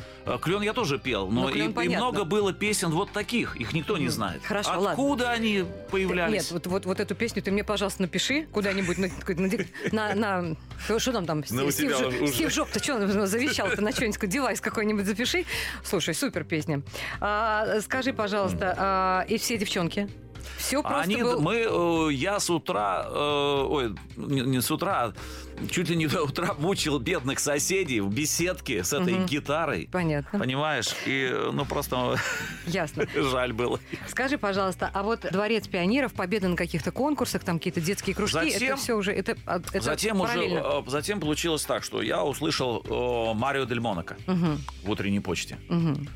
клен 0.41 0.61
я 0.61 0.73
тоже 0.73 0.99
пел, 0.99 1.29
но 1.29 1.43
Ну, 1.43 1.51
«Клён» 1.51 1.71
и, 1.79 1.85
и 1.85 1.89
много 1.95 2.23
было 2.25 2.51
песен 2.53 2.89
вот 2.89 3.11
таких, 3.11 3.55
их 3.55 3.73
никто 3.73 3.97
не 3.97 4.09
знает. 4.09 4.41
Хорошо, 4.43 4.71
ладно. 4.71 4.91
Откуда 4.91 5.31
они 5.31 5.57
Нет, 5.59 5.87
появлялись? 5.89 6.51
вот, 6.51 6.67
вот, 6.67 6.85
вот 6.85 6.99
эту 6.99 7.15
песню 7.15 7.41
ты 7.41 7.51
мне, 7.51 7.63
пожалуйста, 7.63 8.01
напиши 8.01 8.47
куда-нибудь 8.51 8.97
на, 8.97 9.07
на, 9.07 9.47
дик- 9.47 9.67
на, 9.91 10.15
на- 10.15 10.55
ну, 10.89 10.99
что 10.99 11.11
там 11.13 11.25
там, 11.25 11.43
Ну, 11.49 11.65
у 11.65 11.71
Стив, 11.71 11.95
тебя 11.95 11.97
Жо- 12.09 12.23
уже. 12.23 12.33
Стив 12.33 12.49
Джоб, 12.53 12.69
ты 12.69 12.79
что 12.79 13.25
завещал 13.27 13.69
ты 13.69 13.81
на 13.81 13.91
что-нибудь, 13.91 14.29
девайс 14.29 14.59
какой-нибудь 14.61 15.05
запиши. 15.05 15.45
Слушай, 15.83 16.13
супер 16.13 16.43
песня. 16.43 16.81
А, 17.21 17.79
скажи, 17.81 18.11
пожалуйста, 18.13 18.73
а, 18.77 19.25
и 19.29 19.37
все 19.37 19.57
девчонки? 19.57 20.09
Все 20.57 20.81
просто 20.81 21.01
Они, 21.03 21.17
был... 21.21 21.39
мы, 21.41 21.65
э, 22.09 22.13
я 22.13 22.39
с 22.39 22.49
утра, 22.49 23.05
э, 23.07 23.65
ой, 23.69 23.95
не, 24.15 24.59
с 24.61 24.71
утра, 24.71 25.13
а 25.13 25.67
чуть 25.69 25.89
ли 25.89 25.95
не 25.95 26.07
до 26.07 26.23
утра 26.23 26.55
мучил 26.57 26.99
бедных 26.99 27.39
соседей 27.39 27.99
в 27.99 28.09
беседке 28.09 28.83
с 28.83 28.91
этой 28.93 29.13
Мгм. 29.15 29.25
гитарой. 29.27 29.87
Понятно, 29.91 30.39
Понимаешь? 30.39 30.89
И, 31.05 31.29
э, 31.31 31.51
ну, 31.53 31.63
просто 31.65 32.17
ясно. 32.65 33.05
жаль 33.15 33.53
было. 33.53 33.79
Скажи, 34.07 34.37
пожалуйста, 34.37 34.89
а 34.93 35.03
вот 35.03 35.25
Дворец 35.31 35.67
пионеров, 35.67 36.13
победы 36.13 36.47
на 36.47 36.55
каких-то 36.55 36.91
конкурсах, 36.91 37.43
там 37.43 37.59
какие-то 37.59 37.81
детские 37.81 38.15
кружки, 38.15 38.37
это 38.37 38.51
Затем- 38.59 38.77
все 38.77 38.93
уже, 38.95 39.11
это, 39.13 39.35
а, 39.45 39.59
это 39.59 39.81
затем 39.81 40.19
уже, 40.21 40.33
параллельно? 40.33 40.59
э, 40.59 40.89
затем 40.89 41.19
получилось 41.19 41.63
так, 41.65 41.83
что 41.83 42.01
я 42.01 42.23
услышал 42.23 42.83
э, 42.83 43.33
Марио 43.37 43.65
Дель 43.65 43.79
Монако 43.79 44.17
Мгм, 44.25 44.59
в 44.83 44.89
утренней 44.89 45.19
почте. 45.19 45.57
мгм. 45.69 46.07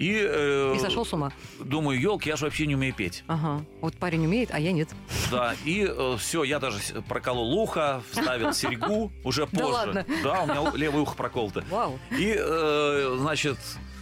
И, 0.00 0.16
э, 0.18 0.74
И 0.76 0.78
сошел 0.80 1.04
с 1.04 1.12
ума. 1.12 1.30
думаю, 1.58 2.00
елки, 2.00 2.28
я 2.30 2.36
же 2.36 2.46
вообще 2.46 2.66
не 2.66 2.74
умею 2.74 2.94
петь. 2.94 3.22
Ага. 3.28 3.62
Вот 3.82 3.94
парень 3.96 4.24
умеет, 4.24 4.48
а 4.50 4.58
я 4.58 4.72
нет. 4.72 4.88
Да, 5.30 5.54
и 5.64 5.86
все, 6.18 6.42
я 6.42 6.58
даже 6.58 6.78
проколол 7.06 7.52
ухо, 7.52 8.02
вставил 8.10 8.52
серьгу 8.54 9.12
уже 9.24 9.46
позже. 9.46 9.64
ладно? 9.66 10.06
Да, 10.24 10.42
у 10.42 10.46
меня 10.46 10.72
левое 10.74 11.02
ухо 11.02 11.14
проколото. 11.14 11.62
Вау. 11.70 11.98
И, 12.10 12.34
э, 12.36 13.16
значит, 13.20 13.58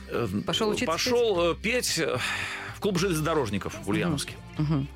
э, 0.08 0.28
Пошел 0.46 0.68
учиться 0.70 0.86
пошел 0.86 1.50
э, 1.50 1.54
петь 1.56 1.98
э, 1.98 2.16
в 2.76 2.80
клуб 2.80 2.96
железнодорожников 2.98 3.74
в 3.84 3.88
Ульяновске. 3.88 4.34
Мгм. 4.56 4.86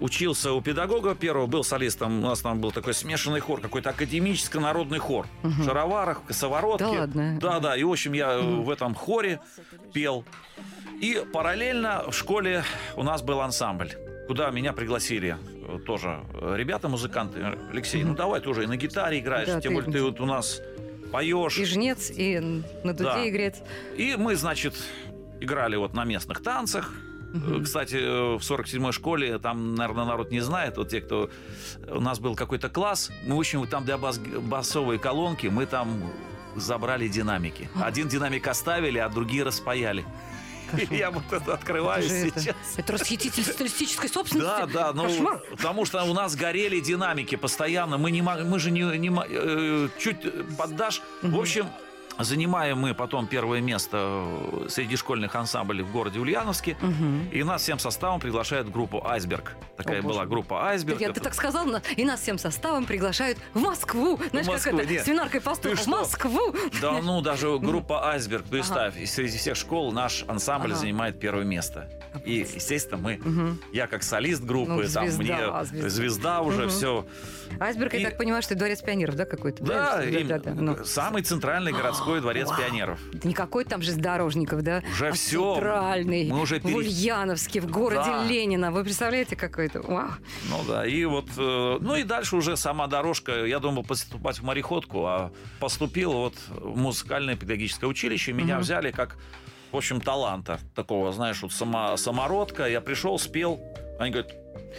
Учился 0.00 0.52
у 0.54 0.62
педагога 0.62 1.14
первого, 1.14 1.46
был 1.46 1.62
солистом, 1.62 2.24
у 2.24 2.28
нас 2.28 2.40
там 2.40 2.58
был 2.60 2.72
такой 2.72 2.94
смешанный 2.94 3.40
хор, 3.40 3.60
какой-то 3.60 3.90
академическо-народный 3.90 4.98
хор. 4.98 5.26
В 5.42 5.64
шароварах, 5.64 6.22
в 6.22 6.26
косоворотке. 6.26 6.84
Да 6.86 6.90
ладно? 7.00 7.38
Да, 7.40 7.60
да, 7.60 7.76
и, 7.76 7.82
в 7.84 7.90
общем, 7.90 8.14
я 8.14 8.32
э, 8.32 8.40
в 8.40 8.70
этом 8.70 8.94
хоре 8.94 9.40
пел. 9.92 10.24
И 11.00 11.22
параллельно 11.32 12.04
в 12.10 12.14
школе 12.14 12.64
у 12.96 13.02
нас 13.02 13.20
был 13.22 13.40
ансамбль, 13.42 13.90
куда 14.26 14.50
меня 14.50 14.72
пригласили 14.72 15.36
э, 15.68 15.78
тоже 15.84 16.20
э, 16.32 16.54
ребята, 16.56 16.88
музыканты. 16.88 17.58
Алексей, 17.70 18.02
ну 18.02 18.14
давай 18.14 18.40
тоже 18.40 18.64
и 18.64 18.66
на 18.66 18.76
гитаре 18.76 19.18
играешь, 19.18 19.48
Да, 19.48 19.60
тем 19.60 19.72
ты- 19.72 19.82
более 19.82 19.92
ты 19.92 20.02
вот 20.02 20.20
у 20.20 20.24
нас 20.26 20.62
поешь. 21.12 21.58
И 21.58 21.64
жнец, 21.66 22.10
и 22.10 22.38
на 22.84 22.92
дуде 22.94 23.04
Да. 23.04 23.28
играет. 23.28 23.56
И 23.98 24.16
мы, 24.16 24.34
значит, 24.34 24.74
играли 25.40 25.76
вот 25.76 25.92
на 25.92 26.04
местных 26.06 26.42
танцах. 26.42 26.90
Э, 27.32 27.60
Кстати, 27.62 27.96
э, 27.96 28.36
в 28.36 28.40
47-й 28.40 28.92
школе, 28.92 29.38
там, 29.38 29.74
наверное, 29.74 30.04
народ 30.04 30.30
не 30.30 30.40
знает, 30.40 30.76
вот 30.76 30.88
те, 30.88 31.00
кто... 31.00 31.30
У 31.88 32.00
нас 32.00 32.18
был 32.18 32.34
какой-то 32.34 32.68
класс, 32.68 33.10
мы, 33.26 33.36
в 33.36 33.38
общем, 33.38 33.66
там 33.66 33.84
для 33.84 33.98
бас- 33.98 34.18
басовой 34.18 34.98
колонки 34.98 35.46
мы 35.46 35.66
там 35.66 36.02
забрали 36.56 37.08
динамики. 37.08 37.68
Один 37.80 38.08
динамик 38.08 38.46
оставили, 38.48 38.98
а 38.98 39.08
другие 39.08 39.44
распаяли. 39.44 40.04
И 40.90 40.94
я 40.96 41.10
вот 41.10 41.24
это 41.32 41.54
открываю 41.54 42.04
Это 42.04 42.08
же 42.14 42.28
это- 42.28 42.40
сейчас. 42.40 42.56
Это 42.76 42.92
расхититель 42.92 43.42
социалистической 43.44 44.08
собственности. 44.08 44.50
Да, 44.50 44.66
да, 44.66 44.92
ну, 44.92 45.04
Кошмар. 45.04 45.42
потому 45.50 45.84
что 45.84 46.02
у 46.04 46.14
нас 46.14 46.36
горели 46.36 46.78
динамики 46.80 47.34
постоянно. 47.36 47.98
Мы, 47.98 48.10
не, 48.12 48.22
мы 48.22 48.58
же 48.60 48.70
не, 48.70 48.82
не 48.98 49.10
э, 49.28 49.88
чуть 49.98 50.18
поддашь. 50.56 51.02
В 51.22 51.38
общем, 51.38 51.66
Занимаем 52.22 52.78
мы 52.78 52.94
потом 52.94 53.26
первое 53.26 53.60
место 53.60 54.26
среди 54.68 54.96
школьных 54.96 55.34
ансамблей 55.34 55.82
в 55.82 55.90
городе 55.92 56.18
Ульяновске. 56.20 56.76
Мгм. 56.80 57.28
И 57.30 57.42
нас 57.42 57.62
всем 57.62 57.78
составом 57.78 58.20
приглашают 58.20 58.68
в 58.68 58.72
группу 58.72 59.06
«Айсберг». 59.06 59.56
Такая 59.76 60.00
О, 60.00 60.02
была 60.02 60.14
боже. 60.18 60.28
группа 60.28 60.68
«Айсберг». 60.68 61.00
Я, 61.00 61.12
ты 61.12 61.20
так 61.20 61.34
сказал, 61.34 61.66
и 61.96 62.04
нас 62.04 62.20
всем 62.20 62.38
составом 62.38 62.84
приглашают 62.84 63.38
в 63.54 63.60
Москву. 63.60 64.18
Знаешь, 64.30 64.46
Москву, 64.46 64.72
как 64.78 64.84
это, 64.84 64.92
нет. 64.92 65.04
свинаркой 65.04 65.40
пастух, 65.40 65.76
Ты 65.76 65.82
в? 65.82 65.86
Москву. 65.86 66.54
Да, 66.80 67.00
ну, 67.02 67.20
даже 67.20 67.58
группа 67.58 68.10
«Айсберг», 68.10 68.44
представь, 68.44 68.96
и 68.96 69.06
среди 69.06 69.38
всех 69.38 69.56
школ 69.56 69.92
наш 69.92 70.24
ансамбль 70.28 70.72
Ага. 70.72 70.80
занимает 70.80 71.18
первое 71.18 71.44
место. 71.44 71.88
И, 72.24 72.46
естественно, 72.54 72.96
мы, 73.00 73.16
Мгм. 73.22 73.58
я 73.72 73.86
как 73.86 74.02
солист 74.02 74.42
группы, 74.44 74.72
Ну, 74.72 74.82
там 74.88 75.08
звезда, 75.08 75.10
мне 75.22 75.64
звезда. 75.64 75.88
звезда, 75.88 76.40
уже 76.42 76.62
Мгм. 76.62 76.68
все. 76.70 77.06
Айсберг, 77.58 77.94
я 77.94 78.00
И- 78.00 78.04
так 78.04 78.16
понимаю, 78.18 78.42
что 78.42 78.54
дворец 78.54 78.80
пионеров, 78.82 79.16
да, 79.16 79.24
какой-то? 79.24 79.64
Да, 79.64 79.92
правильно? 79.94 80.18
им- 80.18 80.28
да, 80.28 80.38
да, 80.38 80.54
ну. 80.54 80.84
самый 80.84 81.22
центральный 81.22 81.72
городской 81.72 82.20
дворец 82.20 82.48
Вау. 82.48 82.58
пионеров. 82.58 82.98
Да 83.12 83.28
Никакой 83.28 83.64
там 83.64 83.82
же 83.82 83.94
дорожников, 83.94 84.62
да? 84.62 84.82
Уже 84.92 85.08
а 85.08 85.12
всё. 85.12 85.54
Центральный, 85.54 86.28
Мы 86.30 86.40
уже 86.40 86.58
в 86.60 86.62
пере- 86.62 86.76
Ульяновске, 86.76 87.60
в 87.60 87.70
городе 87.70 88.02
Да. 88.10 88.24
Ленина. 88.24 88.70
Вы 88.70 88.84
представляете, 88.84 89.36
какой 89.36 89.66
это? 89.66 89.82
Вау. 89.82 90.10
Ну 90.48 90.60
да, 90.68 90.86
и 90.86 91.04
вот, 91.04 91.26
э, 91.36 91.78
ну 91.80 91.96
и 91.96 92.02
дальше 92.04 92.36
уже 92.36 92.56
сама 92.56 92.86
дорожка. 92.86 93.44
Я 93.44 93.58
думал 93.58 93.82
поступать 93.84 94.38
в 94.38 94.42
мореходку, 94.44 95.06
а 95.06 95.32
поступил 95.58 96.12
вот 96.12 96.34
в 96.48 96.76
музыкальное 96.76 97.36
педагогическое 97.36 97.88
училище. 97.90 98.32
Меня 98.32 98.54
Мгм. 98.54 98.62
взяли 98.62 98.90
как, 98.92 99.16
в 99.72 99.76
общем, 99.76 100.00
таланта 100.00 100.58
такого, 100.74 101.12
знаешь, 101.12 101.42
вот 101.42 101.52
сама, 101.52 101.96
самородка. 101.96 102.66
Я 102.66 102.80
пришел, 102.80 103.18
спел. 103.18 103.60
Они 103.98 104.10
говорят, 104.10 104.32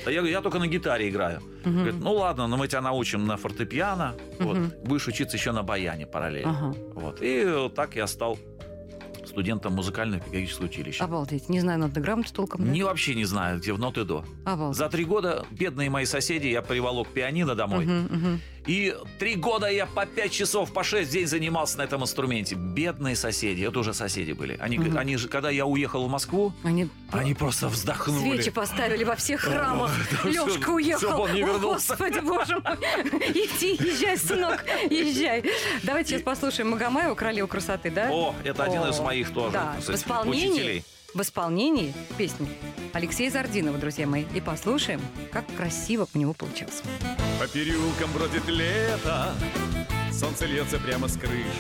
да 0.06 0.12
я, 0.12 0.20
говорю, 0.20 0.34
я 0.34 0.42
только 0.42 0.60
на 0.60 0.68
гитаре 0.68 1.10
играю. 1.10 1.42
Мгм. 1.64 1.76
Говорят, 1.76 1.96
ну 2.02 2.14
ладно, 2.14 2.48
но 2.48 2.58
мы 2.58 2.68
тебя 2.68 2.82
научим 2.82 3.26
на 3.28 3.38
фортепиано. 3.38 4.16
Вот, 4.40 4.58
Мгм. 4.58 4.72
будешь 4.84 5.08
учиться 5.08 5.38
еще 5.38 5.52
на 5.52 5.64
баяне 5.64 6.06
параллельно. 6.08 6.50
Ага. 6.52 6.76
Вот. 6.96 7.22
И 7.22 7.46
вот 7.46 7.76
так 7.76 7.96
я 7.96 8.08
стал 8.08 8.38
студентом 9.26 9.74
музыкального 9.74 10.20
педагогического 10.20 10.66
училища. 10.66 11.04
Обалдеть. 11.04 11.48
Не 11.48 11.60
знаю 11.60 11.80
ноты 11.80 12.02
грамоты 12.02 12.34
толком, 12.34 12.66
да? 12.66 12.72
Не 12.72 12.84
вообще 12.84 13.14
не 13.16 13.24
знаю, 13.26 13.60
где 13.60 13.72
в 13.72 13.80
ноты 13.80 14.04
до. 14.04 14.26
Обалдеть. 14.46 14.78
За 14.78 14.90
три 14.90 15.06
года 15.06 15.46
бедные 15.52 15.90
мои 15.90 16.06
соседи, 16.06 16.48
я 16.48 16.62
приволок 16.62 17.08
пианино 17.10 17.56
домой. 17.56 17.86
Мгм, 17.86 18.08
мгм. 18.18 18.42
И 18.68 18.96
три 19.18 19.36
года 19.36 19.68
я 19.68 19.88
по 19.88 20.06
пять 20.06 20.32
часов, 20.32 20.72
по 20.72 20.84
шесть 20.84 21.10
в 21.10 21.14
день 21.14 21.26
занимался 21.26 21.80
на 21.80 21.82
этом 21.84 22.04
инструменте. 22.04 22.56
Бедные 22.56 23.16
соседи, 23.16 23.64
это 23.64 23.80
уже 23.80 23.94
соседи 23.94 24.34
были. 24.34 24.56
Они, 24.62 24.78
Мгм. 24.78 24.98
они 24.98 25.18
же, 25.18 25.28
когда 25.28 25.50
я 25.50 25.66
уехал 25.66 26.06
в 26.08 26.10
Москву, 26.12 26.54
Они 26.64 26.88
они 27.12 27.34
просто 27.34 27.70
вздохнули. 27.70 28.36
свечи 28.36 28.52
поставили 28.52 29.04
во 29.04 29.16
всех 29.16 29.42
храмах. 29.42 29.92
Лешка 30.26 30.70
уехал. 30.70 31.22
он 31.22 31.34
не 31.34 31.42
вернулся. 31.42 31.96
Господи, 31.96 32.20
боже 32.20 32.60
мой. 32.60 32.76
Иди, 33.30 33.78
езжай, 33.84 34.18
сынок, 34.18 34.64
езжай. 34.90 35.44
Давайте 35.84 36.12
сейчас 36.12 36.22
послушаем 36.22 36.70
Магомаева, 36.70 37.16
королеву 37.16 37.48
красоты, 37.48 37.90
да? 37.90 38.10
О, 38.12 38.36
это 38.44 38.64
один 38.64 38.84
из 38.84 39.00
моих 39.00 39.32
тоже 39.34 39.54
Да, 39.54 39.76
в 39.80 39.90
исполнении, 39.90 40.50
учителей. 40.52 40.84
в 41.16 41.22
исполнении 41.22 41.94
песни 42.18 42.48
Алексея 42.94 43.32
Зардинова, 43.32 43.78
друзья 43.80 44.06
мои. 44.06 44.26
И 44.36 44.40
послушаем, 44.42 45.02
как 45.32 45.46
красиво 45.58 46.08
у 46.14 46.18
него 46.18 46.34
получилось. 46.34 46.84
По 47.42 47.48
переулкам 47.48 48.12
бродит 48.14 48.48
лето, 48.48 49.34
солнце 50.14 50.46
льется 50.46 50.78
прямо 50.78 51.08
с 51.08 51.18
крыш. 51.18 51.56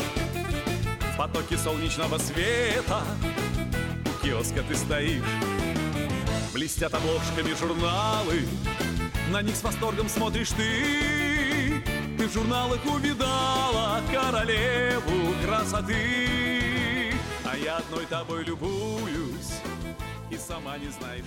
В 1.11 1.17
потоке 1.17 1.57
солнечного 1.57 2.19
света 2.19 3.01
у 4.05 4.23
киоска 4.23 4.61
ты 4.61 4.75
стоишь. 4.75 5.23
Блестят 6.53 6.93
обложками 6.93 7.55
журналы, 7.59 8.45
на 9.31 9.41
них 9.41 9.55
с 9.55 9.63
восторгом 9.63 10.07
смотришь 10.07 10.51
ты. 10.51 11.83
Ты 12.15 12.27
в 12.27 12.31
журналах 12.31 12.85
увидала 12.85 14.01
королеву 14.13 15.33
красоты. 15.43 17.11
А 17.43 17.57
я 17.57 17.77
одной 17.77 18.05
тобой 18.05 18.43
любуюсь 18.43 19.57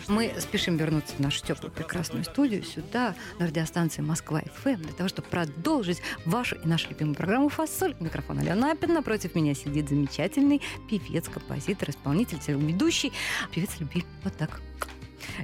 Мы 0.09 0.35
спешим 0.39 0.77
вернуться 0.77 1.15
в 1.15 1.21
нашу 1.21 1.45
теплую 1.45 1.73
прекрасную 1.73 2.25
студию 2.25 2.63
сюда, 2.63 3.15
на 3.39 3.47
радиостанции 3.47 4.03
Москва 4.03 4.43
ФМ, 4.63 4.77
для 4.77 4.93
того, 4.93 5.09
чтобы 5.09 5.29
продолжить 5.29 6.01
вашу 6.25 6.57
и 6.57 6.67
нашу 6.67 6.91
любимую 6.91 7.15
программу 7.15 7.49
«Фасоль». 7.49 7.95
Микрофон 8.01 8.39
Алена 8.39 8.73
Апин. 8.73 8.95
Напротив 8.95 9.35
меня 9.35 9.55
сидит 9.55 9.89
замечательный 9.89 10.63
певец, 10.89 11.29
композитор, 11.29 11.91
исполнитель, 11.91 12.39
телеведущий. 12.39 13.13
Певец 13.53 13.71
любви. 13.79 14.05
Вот 14.23 14.37
так. 14.37 14.61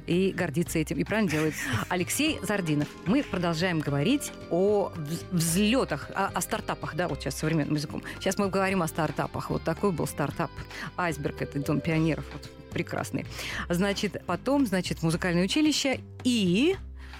И 0.07 0.31
гордится 0.31 0.79
этим, 0.79 0.97
и 0.97 1.03
правильно 1.03 1.29
делает. 1.31 1.53
Алексей 1.89 2.39
Зардинов. 2.43 2.87
Мы 3.05 3.23
продолжаем 3.23 3.79
говорить 3.79 4.31
о 4.49 4.91
вз- 4.95 5.23
взлетах, 5.31 6.09
о, 6.15 6.27
о 6.33 6.41
стартапах, 6.41 6.95
да, 6.95 7.07
вот 7.07 7.21
сейчас 7.21 7.37
современным 7.37 7.75
языком. 7.75 8.03
Сейчас 8.19 8.37
мы 8.37 8.49
говорим 8.49 8.81
о 8.83 8.87
стартапах. 8.87 9.49
Вот 9.49 9.63
такой 9.63 9.91
был 9.91 10.07
стартап. 10.07 10.51
Айсберг, 10.97 11.41
это 11.41 11.59
дом 11.59 11.79
пионеров. 11.81 12.25
Вот, 12.33 12.49
прекрасный. 12.71 13.25
Значит, 13.69 14.23
потом, 14.25 14.65
значит, 14.65 15.03
музыкальное 15.03 15.43
училище 15.43 15.99
и 16.23 16.75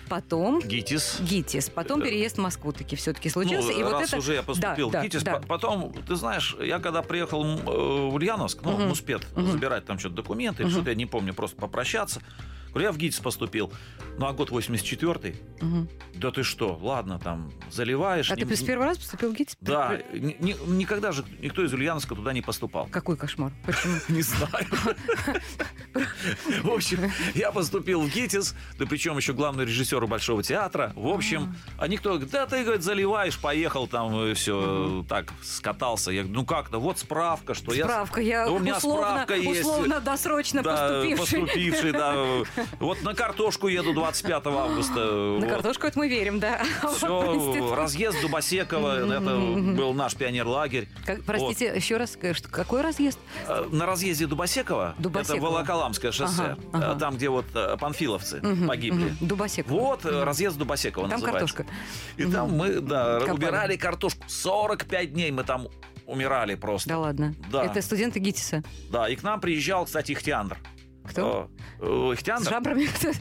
потом 0.09 0.59
ГИТИС. 0.59 1.19
ГИТИС. 1.21 1.69
Потом 1.69 2.01
Э, 2.01 2.03
переезд 2.05 2.37
в 2.37 2.41
Москву 2.41 2.73
таки 2.73 2.97
все-таки 2.97 3.29
случился. 3.29 3.71
Ну, 3.71 3.79
и 3.79 3.83
вот 3.83 3.93
раз 3.93 4.09
это... 4.09 4.17
уже 4.17 4.33
я 4.33 4.43
поступил 4.43 4.89
Да, 4.89 4.99
в 4.99 5.03
ГИТИС, 5.03 5.23
да, 5.23 5.39
по- 5.39 5.47
потом, 5.47 5.93
ты 6.05 6.15
знаешь, 6.15 6.55
я 6.61 6.79
когда 6.79 7.01
приехал 7.01 7.45
э, 7.45 7.55
в 8.09 8.13
Ульяновск, 8.15 8.59
ну, 8.63 8.75
в 8.75 8.79
Муспет, 8.87 9.25
Мгм. 9.37 9.51
забирать 9.51 9.85
там 9.85 9.97
что-то 9.99 10.15
документы, 10.15 10.63
Мгм. 10.63 10.71
что-то 10.71 10.89
я 10.89 10.95
не 10.97 11.05
помню, 11.05 11.33
просто 11.33 11.55
попрощаться. 11.55 12.21
Говорю, 12.71 12.85
я 12.87 12.91
в 12.91 12.97
ГИТИС 12.97 13.19
поступил. 13.19 13.71
Ну, 14.17 14.25
а 14.27 14.33
год 14.33 14.49
84-й, 14.51 15.35
Мгм. 15.61 15.89
да 16.15 16.31
ты 16.31 16.43
что, 16.43 16.77
ладно, 16.81 17.17
там, 17.19 17.51
заливаешь. 17.71 18.29
А 18.31 18.35
не- 18.35 18.45
ты 18.45 18.55
с 18.55 18.61
первый 18.63 18.85
раз 18.85 18.97
поступил 18.97 19.31
в 19.33 19.35
ГИТИС? 19.35 19.57
Да, 19.61 19.99
ни- 20.13 20.35
ни- 20.39 20.55
никогда 20.77 21.11
же 21.11 21.23
никто 21.41 21.63
из 21.63 21.73
Ульяновска 21.73 22.15
туда 22.15 22.33
не 22.33 22.41
поступал. 22.41 22.87
Какой 22.91 23.17
кошмар. 23.17 23.51
Почему? 23.65 23.93
Не 24.09 24.21
знаю. 24.21 24.65
В 26.63 26.69
общем, 26.69 27.11
я 27.35 27.51
поступил 27.51 28.01
в 28.01 28.09
ГИТИС, 28.09 28.55
да 28.79 28.85
причем 28.85 29.17
еще 29.17 29.33
главный 29.33 29.65
режиссер 29.65 30.05
Большого 30.07 30.43
театра. 30.43 30.93
В 30.95 31.07
общем, 31.07 31.55
а 31.77 31.87
никто 31.87 32.11
говорит, 32.11 32.31
да 32.31 32.45
ты, 32.45 32.63
говорит, 32.63 32.83
заливаешь, 32.83 33.39
поехал 33.39 33.87
там, 33.87 34.33
все, 34.35 35.05
так, 35.07 35.31
скатался. 35.43 36.11
Я 36.11 36.21
говорю, 36.23 36.39
ну 36.39 36.45
как-то, 36.45 36.79
вот 36.79 36.99
справка, 36.99 37.53
что 37.53 37.73
я... 37.73 37.85
Справка, 37.85 38.21
я 38.21 38.49
условно, 38.49 39.99
досрочно 39.99 40.63
поступивший. 40.63 41.17
поступивший, 41.41 41.91
да. 41.91 42.15
Вот 42.79 43.01
на 43.03 43.13
картошку 43.13 43.67
еду 43.67 43.93
25 43.93 44.45
августа. 44.47 45.37
На 45.39 45.47
картошку 45.47 45.87
это 45.87 45.97
мы 45.99 46.07
верим, 46.09 46.39
да. 46.39 46.61
Все, 46.95 47.75
разъезд 47.75 48.21
Дубосекова, 48.21 48.97
это 49.11 49.35
был 49.75 49.93
наш 49.93 50.15
пионерлагерь. 50.15 50.87
Простите, 51.25 51.73
еще 51.75 51.97
раз, 51.97 52.17
э, 52.21 52.33
какой 52.49 52.81
разъезд? 52.81 53.19
Э, 53.47 53.65
На 53.71 53.85
разъезде 53.85 54.27
Дубосекова, 54.27 54.95
Дубосекова. 54.97 55.37
это 55.37 55.45
Волоколамское 55.45 56.11
шоссе, 56.11 56.57
э, 56.73 56.95
там, 56.99 57.15
где 57.15 57.29
вот 57.29 57.45
панфиловцы 57.79 58.41
погибли. 58.67 59.05
мгм. 59.05 59.17
Дубосек. 59.21 59.67
Вот 59.67 60.05
разъезд 60.05 60.57
Дубосекова 60.57 61.09
Там 61.09 61.21
картошка. 61.21 61.65
И 62.17 62.25
там 62.25 62.51
мы, 62.55 62.79
да, 62.79 63.19
убирали 63.19 63.75
картошку. 63.77 64.23
45 64.27 65.13
дней 65.13 65.31
мы 65.31 65.43
там 65.43 65.67
умирали 66.05 66.55
просто. 66.55 66.89
Да 66.89 66.99
ладно. 66.99 67.35
Да. 67.51 67.63
Это 67.63 67.81
студенты 67.81 68.19
ГИТИСа. 68.19 68.63
Да, 68.89 69.07
и 69.09 69.15
к 69.15 69.23
нам 69.23 69.39
приезжал, 69.39 69.85
кстати, 69.85 70.11
Ихтиандр. 70.11 70.57
Кто? 71.11 71.49
Э, 71.79 71.83
э, 71.85 72.13
С 72.15 72.19
Ихтиандр? 72.19 72.49
жабрами? 72.49 72.85
Кто? 72.85 73.11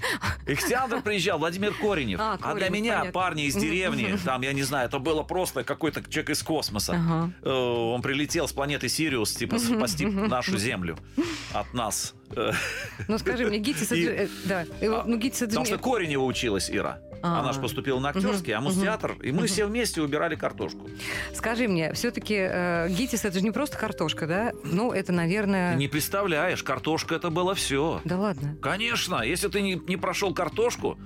Ихтиандр 0.47 1.03
приезжал, 1.03 1.39
Владимир 1.39 1.73
Коренев. 1.75 2.19
А, 2.21 2.35
А, 2.35 2.37
для 2.55 2.67
Коренев, 2.67 2.71
меня, 2.73 2.93
понятно. 2.99 3.13
парни 3.13 3.45
из 3.47 3.55
деревни, 3.55 4.17
там, 4.25 4.43
я 4.43 4.53
не 4.53 4.63
знаю, 4.63 4.87
это 4.89 4.99
было 4.99 5.23
просто 5.23 5.65
какой-то 5.65 6.03
человек 6.09 6.31
из 6.31 6.43
космоса. 6.43 6.93
Ага. 6.95 7.33
Э, 7.43 7.51
Он 7.51 8.03
прилетел 8.03 8.49
с 8.49 8.53
планеты 8.53 8.89
Сириус, 8.89 9.33
типа, 9.35 9.59
спасти 9.59 10.07
нашу 10.07 10.57
Землю 10.59 10.97
от 11.53 11.73
нас. 11.75 12.15
Э, 12.37 12.53
Ну 13.09 13.19
скажи 13.19 13.47
мне, 13.47 13.59
ГИТИС, 13.59 13.93
И- 13.93 14.05
э, 14.07 14.29
да, 14.45 14.65
ну 14.81 15.17
ГИТИС 15.19 15.41
Потому 15.41 15.65
что 15.67 15.79
Коренева 15.79 16.23
училась 16.25 16.71
Ира. 16.71 17.01
А. 17.23 17.41
Она 17.41 17.53
же 17.53 17.61
поступила 17.61 17.99
на 18.01 18.11
актерский, 18.11 18.53
а 18.55 18.61
Мгм, 18.61 18.69
Мустеатр. 18.71 19.17
И 19.23 19.33
мы 19.33 19.47
все 19.47 19.67
вместе 19.67 20.01
убирали 20.03 20.37
картошку. 20.37 20.89
Скажи 21.35 21.69
мне, 21.69 21.93
все-таки 21.93 22.35
ГИТИС 22.89 23.25
это 23.25 23.39
же 23.39 23.45
не 23.45 23.51
просто 23.51 23.77
картошка, 23.77 24.27
да? 24.27 24.53
Ну, 24.65 24.93
это, 24.93 25.13
наверное... 25.13 25.73
Ты 25.73 25.79
не 25.79 25.89
представляешь, 25.89 26.63
картошка 26.63 27.15
это 27.17 27.31
было 27.31 27.55
все. 27.55 28.01
Да 28.05 28.19
ладно. 28.19 28.57
Конечно, 28.63 29.23
если 29.23 29.49
ты 29.49 29.61
не, 29.61 29.75
не 29.87 29.97
прошел 29.97 30.33
картошку, 30.35 30.99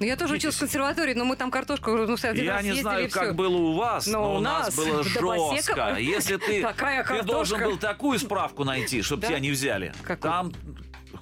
Ну, 0.00 0.06
я 0.06 0.16
тоже 0.16 0.34
училась 0.34 0.56
в 0.56 0.60
консерватории, 0.60 1.14
но 1.14 1.24
мы 1.24 1.36
там 1.36 1.50
картошку, 1.50 1.90
ну, 1.90 2.16
один 2.20 2.44
я 2.44 2.54
раз 2.54 2.64
не 2.64 2.72
знаю, 2.72 3.08
как 3.10 3.36
было 3.36 3.56
у 3.56 3.74
вас, 3.74 4.06
Но 4.06 4.20
но, 4.20 4.36
у 4.36 4.40
нас, 4.40 4.66
нас 4.66 4.76
было 4.76 5.04
жестко. 5.54 5.96
Если 5.98 6.36
ты, 6.36 6.66
ты 7.08 7.22
должен 7.22 7.62
был 7.62 7.76
такую 7.76 8.18
справку 8.18 8.64
найти, 8.64 9.02
чтобы 9.02 9.22
Да? 9.22 9.28
тебя 9.28 9.38
не 9.40 9.50
взяли. 9.50 9.92
Какую? 10.02 10.32
Там 10.32 10.52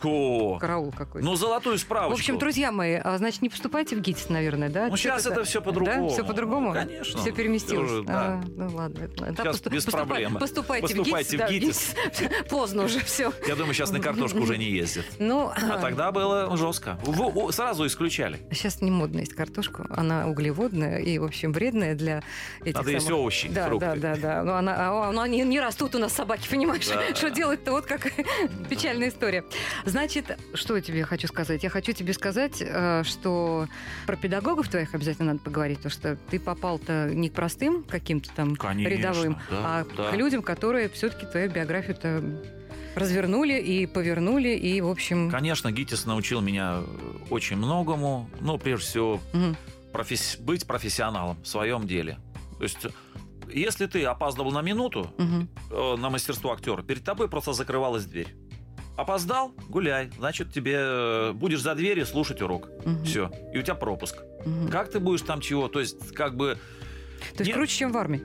О, 0.05 0.59
Караул 0.59 0.93
какой-то. 0.93 1.27
ну 1.27 1.35
золотую 1.37 1.77
в 1.77 1.81
справочку. 1.81 2.19
общем, 2.19 2.39
друзья 2.39 2.73
мои, 2.73 2.95
а, 3.03 3.17
значит, 3.19 3.43
не 3.43 3.49
поступайте 3.49 3.97
в 3.97 4.01
ГИТИС, 4.01 4.29
наверное, 4.29 4.69
да? 4.69 4.89
Ну, 4.89 4.97
сейчас 4.97 5.27
это 5.27 5.45
всё 5.45 5.61
по-другому. 5.63 6.09
Да? 6.09 6.15
Все 6.15 6.25
по-другому? 6.25 6.73
Конечно. 6.73 7.21
Все 7.21 7.33
переместилось? 7.33 7.91
Уже, 7.91 8.03
да. 8.05 8.13
А, 8.15 8.45
ну 8.57 8.69
ладно. 8.75 9.09
Да, 9.17 9.27
Сейчас 9.43 9.57
посту- 9.57 9.71
без 9.71 9.85
поступай- 9.85 10.07
проблем. 10.07 10.37
Поступайте, 10.39 10.87
Поступайте 10.89 11.37
в 11.39 11.41
в 11.41 11.49
ГИТИС. 11.51 11.95
да, 11.95 12.07
в 12.17 12.21
ГИТИС. 12.21 12.49
Поздно 12.51 12.85
уже, 12.85 13.01
все. 13.01 13.33
Я 13.47 13.55
думаю, 13.57 13.75
сейчас 13.75 13.91
на 13.93 14.01
картошку 14.01 14.39
уже 14.41 14.57
не 14.59 14.67
ездят. 14.71 15.05
Ну, 15.19 15.51
А 15.55 15.79
тогда 15.79 16.13
было 16.13 16.57
жестко. 16.57 16.99
В- 17.03 17.53
Сразу 17.53 17.87
исключали. 17.87 18.41
Сейчас 18.53 18.81
не 18.83 18.91
модно 18.91 19.21
есть 19.21 19.35
картошку. 19.35 19.85
Она 19.91 20.27
углеводная 20.27 20.99
и, 20.99 21.19
в 21.19 21.25
общем, 21.25 21.53
вредная 21.53 21.95
для 21.95 22.23
этих 22.63 22.75
Надо 22.75 22.91
есть 22.91 23.07
самых- 23.07 23.21
овощи, 23.21 23.49
Да, 23.49 23.67
фрукты. 23.69 23.87
да, 23.87 23.97
да, 23.97 24.17
да. 24.17 24.43
Но 24.45 24.55
она, 24.57 24.75
а, 24.79 25.13
ну, 25.13 25.21
они 25.21 25.41
не 25.43 25.61
растут 25.61 25.95
у 25.95 25.99
нас 25.99 26.13
собаки, 26.13 26.49
понимаешь? 26.51 26.87
Да. 26.89 27.15
Что 27.15 27.31
делать-то? 27.31 27.73
Вот 27.73 27.87
как 27.87 28.07
печальная 28.69 29.09
история. 29.09 29.45
Значит, 29.89 30.39
что 30.53 30.77
я 30.77 30.83
тебе 30.83 31.05
хочу 31.05 31.29
сказать? 31.29 31.63
Я 31.63 31.71
хочу 31.71 31.93
тебе 31.93 32.13
сказать, 32.13 32.61
э, 32.61 33.03
что 33.05 33.67
про 34.07 34.17
педагогов 34.17 34.69
твоих 34.69 34.95
обязательно 34.95 35.33
надо 35.33 35.41
поговорить, 35.41 35.79
потому 35.79 35.93
что 35.93 36.17
ты 36.31 36.39
попал-то 36.39 37.11
не 37.15 37.31
к 37.31 37.33
простым 37.33 37.85
каким-то 37.85 38.31
там 38.35 38.55
Конечно, 38.57 38.95
рядовым, 38.95 39.39
да, 39.51 39.57
а 39.65 39.87
да. 39.97 40.11
к 40.11 40.15
людям, 40.15 40.43
которые 40.43 40.91
все-таки 40.91 41.25
твою 41.25 41.51
биографию-то 41.51 42.23
развернули 42.95 43.59
и 43.59 43.87
повернули, 43.87 44.51
и, 44.51 44.81
в 44.83 44.89
общем... 44.89 45.31
Конечно, 45.31 45.73
ГИТИС 45.73 46.05
научил 46.05 46.43
меня 46.43 46.81
э, 46.83 46.85
очень 47.31 47.57
многому. 47.57 48.29
Ну, 48.41 48.59
прежде 48.59 48.87
всего, 48.87 49.21
мгм. 49.33 49.57
професс- 49.93 50.39
быть 50.39 50.67
профессионалом 50.67 51.43
в 51.43 51.49
своем 51.49 51.87
деле. 51.87 52.19
То 52.59 52.65
есть, 52.65 52.85
э, 52.85 52.91
если 53.51 53.87
ты 53.87 54.05
опаздывал 54.05 54.51
на 54.51 54.61
минуту 54.61 55.11
э, 55.17 55.97
на 55.97 56.11
мастерство 56.11 56.53
актера, 56.53 56.83
перед 56.83 57.05
тобой 57.05 57.29
просто 57.29 57.55
закрывалась 57.55 58.05
дверь. 58.05 58.35
Опоздал, 58.99 59.53
гуляй. 59.69 60.11
Значит, 60.19 60.53
тебе 60.53 60.75
э, 60.77 61.33
будешь 61.33 61.63
за 61.63 61.77
дверью 61.77 62.05
слушать 62.05 62.43
урок. 62.43 62.69
Мгм. 62.85 63.05
Все. 63.05 63.31
И 63.55 63.59
у 63.59 63.63
тебя 63.63 63.77
пропуск. 63.77 64.17
Мгм. 64.45 64.69
Как 64.71 64.91
ты 64.91 64.99
будешь 64.99 65.23
там 65.23 65.41
чего? 65.41 65.69
То 65.69 65.79
есть, 65.79 66.13
как 66.15 66.37
бы, 66.37 66.59
То 67.37 67.39
есть 67.45 67.47
Нет. 67.47 67.55
круче, 67.55 67.77
чем 67.77 67.93
в 67.93 67.97
армии. 67.97 68.21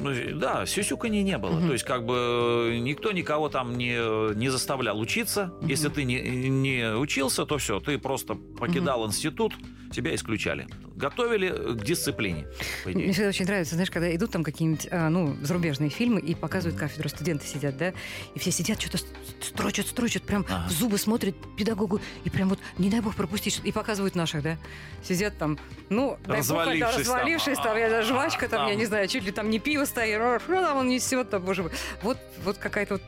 ну, 0.00 0.10
да, 0.40 0.66
сюсюканья 0.66 1.22
не 1.22 1.38
было. 1.38 1.52
Мгм. 1.52 1.68
То 1.68 1.72
есть, 1.74 1.84
как 1.84 2.04
бы, 2.04 2.72
э, 2.72 2.78
никто 2.78 3.12
никого 3.12 3.48
там 3.48 3.78
не, 3.78 4.34
не 4.34 4.48
заставлял 4.48 4.98
учиться. 4.98 5.52
Мгм. 5.60 5.68
Если 5.68 5.88
ты 5.88 6.02
не, 6.02 6.20
не 6.48 6.96
учился, 6.96 7.46
то 7.46 7.58
все, 7.58 7.78
ты 7.78 7.96
просто 7.96 8.34
покидал 8.34 9.06
институт, 9.06 9.52
тебя 9.92 10.14
исключали. 10.14 10.66
Готовили 10.96 11.48
к 11.74 11.84
дисциплине. 11.84 12.46
Мне 12.84 13.12
всегда 13.12 13.28
очень 13.28 13.46
нравится, 13.46 13.74
знаешь, 13.74 13.90
когда 13.90 14.14
идут 14.14 14.30
там 14.30 14.42
какие-нибудь, 14.44 14.88
а, 14.90 15.08
ну, 15.08 15.36
зарубежные 15.42 15.90
фильмы 15.90 16.20
и 16.20 16.34
показывают 16.34 16.78
кафедру, 16.78 17.08
студенты 17.08 17.46
сидят, 17.46 17.76
да, 17.76 17.92
и 18.34 18.38
все 18.38 18.50
сидят, 18.50 18.80
что-то 18.80 18.98
строчат, 19.40 19.86
строчат, 19.86 20.22
прям 20.24 20.44
Ага. 20.48 20.66
в 20.68 20.72
зубы 20.72 20.98
смотрят 20.98 21.34
педагогу, 21.56 22.00
и 22.24 22.30
прям 22.30 22.48
вот, 22.48 22.58
не 22.78 22.90
дай 22.90 23.00
бог 23.00 23.14
пропустить, 23.14 23.60
и 23.64 23.72
показывают 23.72 24.14
наших, 24.14 24.42
да, 24.42 24.58
сидят 25.02 25.36
там, 25.38 25.58
ну, 25.88 26.18
дай 26.24 26.38
бог, 26.38 26.38
Развалившись 26.38 26.80
да, 26.80 26.92
там. 26.92 27.00
развалившись, 27.00 27.58
там, 27.58 27.76
я 27.76 28.02
жвачка, 28.02 28.48
там, 28.48 28.62
я 28.66 28.70
Там. 28.72 28.78
не 28.78 28.86
знаю, 28.86 29.08
чуть 29.08 29.24
ли 29.24 29.32
там 29.32 29.50
не 29.50 29.58
пиво 29.58 29.84
стоит, 29.84 30.20
что 30.42 30.60
там 30.60 30.78
он 30.78 30.88
несет, 30.88 31.30
там, 31.30 31.42
боже 31.42 31.62
мой. 31.64 31.72
Вот, 32.02 32.18
вот 32.44 32.58
какая-то 32.58 32.94
вот 32.94 33.02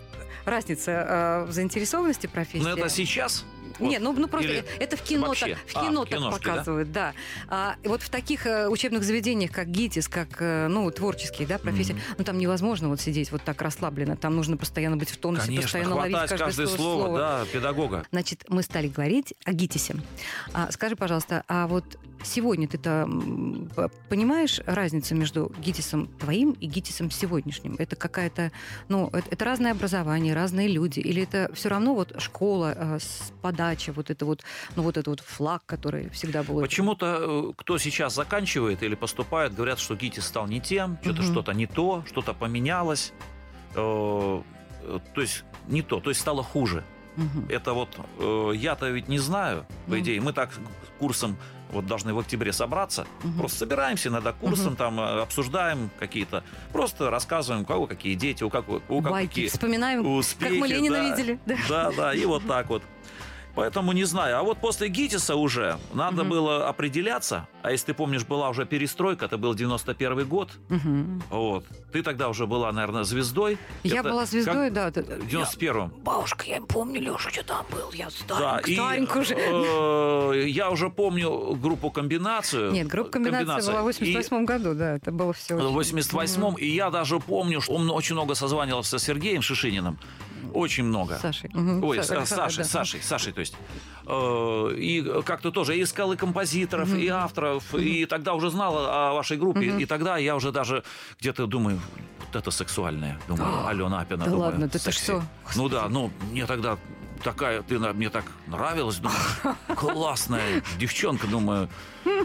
разница 0.45 1.07
а, 1.09 1.45
в 1.47 1.53
заинтересованности 1.53 2.27
профессии. 2.27 2.63
Но 2.65 2.71
это 2.77 2.89
сейчас? 2.89 3.45
Вот. 3.79 3.91
Нет, 3.91 4.03
ну, 4.03 4.13
ну 4.13 4.29
просто 4.29 4.51
Или 4.51 4.65
это 4.79 4.97
в 4.97 5.03
кино 5.03 5.29
вообще? 5.29 5.55
так, 5.55 5.59
в 5.67 5.77
А, 5.77 5.87
кино 5.89 6.05
так 6.05 6.19
киношки, 6.19 6.45
да? 6.45 6.51
показывают, 6.53 6.93
да. 6.93 7.13
А, 7.49 7.77
и 7.83 7.89
вот 7.89 8.03
в 8.03 8.09
таких 8.09 8.47
э, 8.47 8.69
учебных 8.69 9.03
заведениях, 9.05 9.51
как 9.51 9.69
ГИТИС, 9.69 10.09
как 10.09 10.29
э, 10.41 10.69
ну 10.69 10.91
творческие, 10.91 11.47
да, 11.49 11.59
профессии, 11.59 11.93
Мгм. 11.95 12.03
ну 12.19 12.25
там 12.25 12.39
невозможно 12.39 12.89
вот 12.89 13.01
сидеть 13.01 13.33
вот 13.33 13.43
так 13.43 13.61
расслабленно, 13.63 14.17
там 14.17 14.37
нужно 14.37 14.57
постоянно 14.57 14.97
быть 14.97 15.11
в 15.11 15.17
тонусе, 15.17 15.47
Конечно, 15.47 15.63
постоянно 15.63 15.95
ловить 15.97 16.17
каждое, 16.17 16.39
каждое 16.39 16.67
слово. 16.69 17.03
слово, 17.03 17.19
да, 17.19 17.45
педагога. 17.53 18.07
Значит, 18.13 18.45
мы 18.49 18.63
стали 18.63 18.89
говорить 18.89 19.35
о 19.45 19.53
ГИТИСе. 19.53 19.97
А, 20.53 20.71
скажи, 20.71 20.95
пожалуйста, 20.97 21.45
а 21.49 21.67
вот 21.67 21.85
сегодня 22.25 22.67
ты-то 22.69 23.09
понимаешь 24.09 24.61
разницу 24.67 25.15
между 25.15 25.53
ГИТИСом 25.59 26.07
твоим 26.19 26.53
и 26.53 26.67
ГИТИСом 26.67 27.11
сегодняшним? 27.11 27.77
Это 27.79 27.97
какая-то, 27.97 28.51
ну, 28.89 29.09
это, 29.13 29.25
это 29.31 29.45
разное 29.45 29.73
образование, 29.73 30.35
разные 30.35 30.69
люди, 30.69 31.01
или 31.01 31.23
это 31.23 31.51
все 31.55 31.69
равно 31.69 31.95
вот 31.95 32.15
школа, 32.21 32.75
э, 32.77 32.99
с 33.01 33.33
подача, 33.43 33.93
вот 33.93 34.11
это 34.11 34.25
вот, 34.27 34.43
ну, 34.77 34.83
вот 34.83 34.97
этот 34.97 35.07
вот 35.09 35.21
флаг, 35.21 35.63
который 35.67 36.09
всегда 36.11 36.43
был. 36.43 36.61
Почему-то, 36.61 37.51
э, 37.51 37.53
кто 37.57 37.79
сейчас 37.79 38.15
заканчивает 38.15 38.83
или 38.83 38.95
поступает, 38.95 39.55
говорят, 39.55 39.79
что 39.79 39.95
ГИТИС 39.95 40.25
стал 40.27 40.47
не 40.47 40.61
тем, 40.61 40.99
что-то 41.03 41.23
Мгм. 41.23 41.33
что-то 41.33 41.53
не 41.53 41.67
то, 41.67 42.05
что-то 42.09 42.33
поменялось. 42.35 43.13
Э, 43.75 44.43
э, 44.83 44.99
То 45.15 45.21
есть 45.21 45.45
не 45.69 45.83
то, 45.83 46.01
то 46.01 46.11
есть 46.11 46.21
стало 46.21 46.43
хуже. 46.43 46.85
Мгм. 47.17 47.47
Это 47.49 47.73
вот 47.75 47.89
э, 48.19 48.53
я-то 48.57 48.91
ведь 48.91 49.09
не 49.09 49.19
знаю, 49.19 49.67
по 49.87 49.93
Ну. 49.93 49.99
идее. 50.01 50.21
Мы 50.21 50.33
так 50.33 50.51
курсом 50.99 51.37
вот 51.71 51.87
должны 51.87 52.15
в 52.15 52.19
октябре 52.19 52.53
собраться. 52.53 53.07
Мгм. 53.23 53.39
Просто 53.39 53.59
собираемся 53.59 54.09
иногда 54.09 54.33
курсом, 54.33 54.69
Мгм. 54.69 54.77
там 54.77 55.01
э, 55.01 55.23
обсуждаем 55.23 55.91
какие-то, 55.99 56.45
просто 56.73 57.11
рассказываем, 57.11 57.63
у 57.63 57.67
кого 57.67 57.87
какие 57.87 58.15
дети, 58.15 58.43
у 58.45 58.51
кого, 58.51 58.77
у 58.89 59.01
кого 59.03 59.15
Байки, 59.15 59.29
какие 59.29 59.49
вспоминаем, 59.49 60.07
успехи. 60.07 60.53
как 60.53 60.61
мы 60.61 60.69
Ленина 60.69 60.97
да. 60.97 61.11
видели. 61.17 61.41
Да, 61.69 61.91
да, 61.97 62.15
и 62.15 62.25
вот 62.25 62.47
так 62.47 62.69
вот. 62.69 62.83
Поэтому 63.55 63.93
не 63.93 64.05
знаю. 64.05 64.39
А 64.39 64.43
вот 64.43 64.59
после 64.59 64.89
ГИТИСа 64.89 65.37
уже 65.37 65.79
надо 65.93 66.23
Мгм. 66.23 66.31
было 66.31 66.69
определяться. 66.69 67.47
А 67.63 67.71
если 67.71 67.87
ты 67.87 67.95
помнишь, 67.95 68.25
была 68.25 68.49
уже 68.49 68.67
перестройка, 68.67 69.27
это 69.27 69.39
был 69.39 69.55
91 69.55 70.25
год. 70.25 70.51
Мгм. 70.69 71.23
Вот. 71.31 71.65
Ты 71.93 72.03
тогда 72.03 72.29
уже 72.29 72.47
была, 72.47 72.73
наверное, 72.73 73.05
звездой. 73.05 73.57
Я 73.85 74.01
Это 74.01 74.11
была 74.11 74.27
звездой, 74.27 74.71
да. 74.71 74.91
да. 74.91 75.03
как 75.03 75.23
В 75.23 75.27
91-м. 75.29 75.91
Бабушка, 76.03 76.45
я 76.47 76.61
помню, 76.63 77.01
Леша, 77.01 77.31
что 77.31 77.45
там 77.45 77.65
был. 77.71 77.93
Я 77.93 78.07
Да, 78.29 78.61
старенька, 78.61 78.71
и 78.71 78.75
старенька 78.75 79.19
уже. 79.19 79.35
э, 79.35 80.45
я 80.49 80.71
уже 80.71 80.91
помню 80.91 81.55
группу 81.55 81.91
комбинацию. 81.91 82.73
Нет, 82.73 82.89
группа 82.89 83.11
комбинация 83.13 83.73
была 83.73 83.83
в 83.83 83.85
88 83.85 84.45
году, 84.45 84.75
да, 84.75 84.97
это 84.97 85.13
было 85.13 85.33
все. 85.33 85.57
И 85.57 85.61
в 85.63 85.79
88-м, 85.79 86.55
и 86.57 86.67
я 86.67 86.91
даже 86.91 87.21
помню, 87.21 87.61
что 87.61 87.75
он 87.75 87.89
очень 87.91 88.15
много 88.17 88.35
созванивался 88.35 88.99
с 88.99 89.03
Сергеем 89.05 89.43
Шишининым. 89.43 89.99
Очень 90.55 90.85
много. 90.85 91.19
Сашей. 91.21 91.51
Ой, 91.55 91.99
Са- 91.99 92.05
с- 92.05 92.09
да, 92.09 92.27
Сашей, 92.27 92.59
да. 92.59 92.65
Сашей, 92.65 93.03
Сашей, 93.03 93.33
то 93.33 93.41
есть. 93.41 93.55
Э, 94.07 94.75
И 94.77 95.03
как-то 95.27 95.51
тоже 95.51 95.75
я 95.75 95.83
искал 95.83 96.13
и 96.13 96.17
композиторов, 96.17 96.89
Мгм. 96.89 96.99
и 96.99 97.09
авторов, 97.09 97.75
и 97.75 98.07
тогда 98.07 98.35
уже 98.35 98.51
знал 98.51 98.77
о 98.79 99.13
вашей 99.15 99.37
группе, 99.37 99.71
Мгм. 99.73 99.79
и 99.81 99.87
тогда 99.87 100.17
я 100.19 100.37
уже 100.37 100.53
даже 100.53 100.83
где-то 101.21 101.47
думаю, 101.47 101.81
вот 102.21 102.37
это 102.37 102.51
сексуальное, 102.51 103.19
думаю, 103.29 103.67
Алена 103.67 104.01
Апина. 104.01 104.25
Да 104.25 104.31
думаю, 104.31 104.51
ладно, 104.51 104.69
ты-то 104.69 104.79
секси. 104.93 105.03
что? 105.05 105.23
Ну 105.57 105.69
да, 105.69 105.89
ну 105.89 106.11
мне 106.31 106.47
тогда 106.47 106.79
такая, 107.25 107.63
ты 107.63 107.79
на- 107.81 107.93
мне 107.93 108.11
так 108.11 108.25
нравилась, 108.47 108.99
думаю, 108.99 109.19
классная 109.77 110.63
девчонка, 110.79 111.27
думаю. 111.27 111.69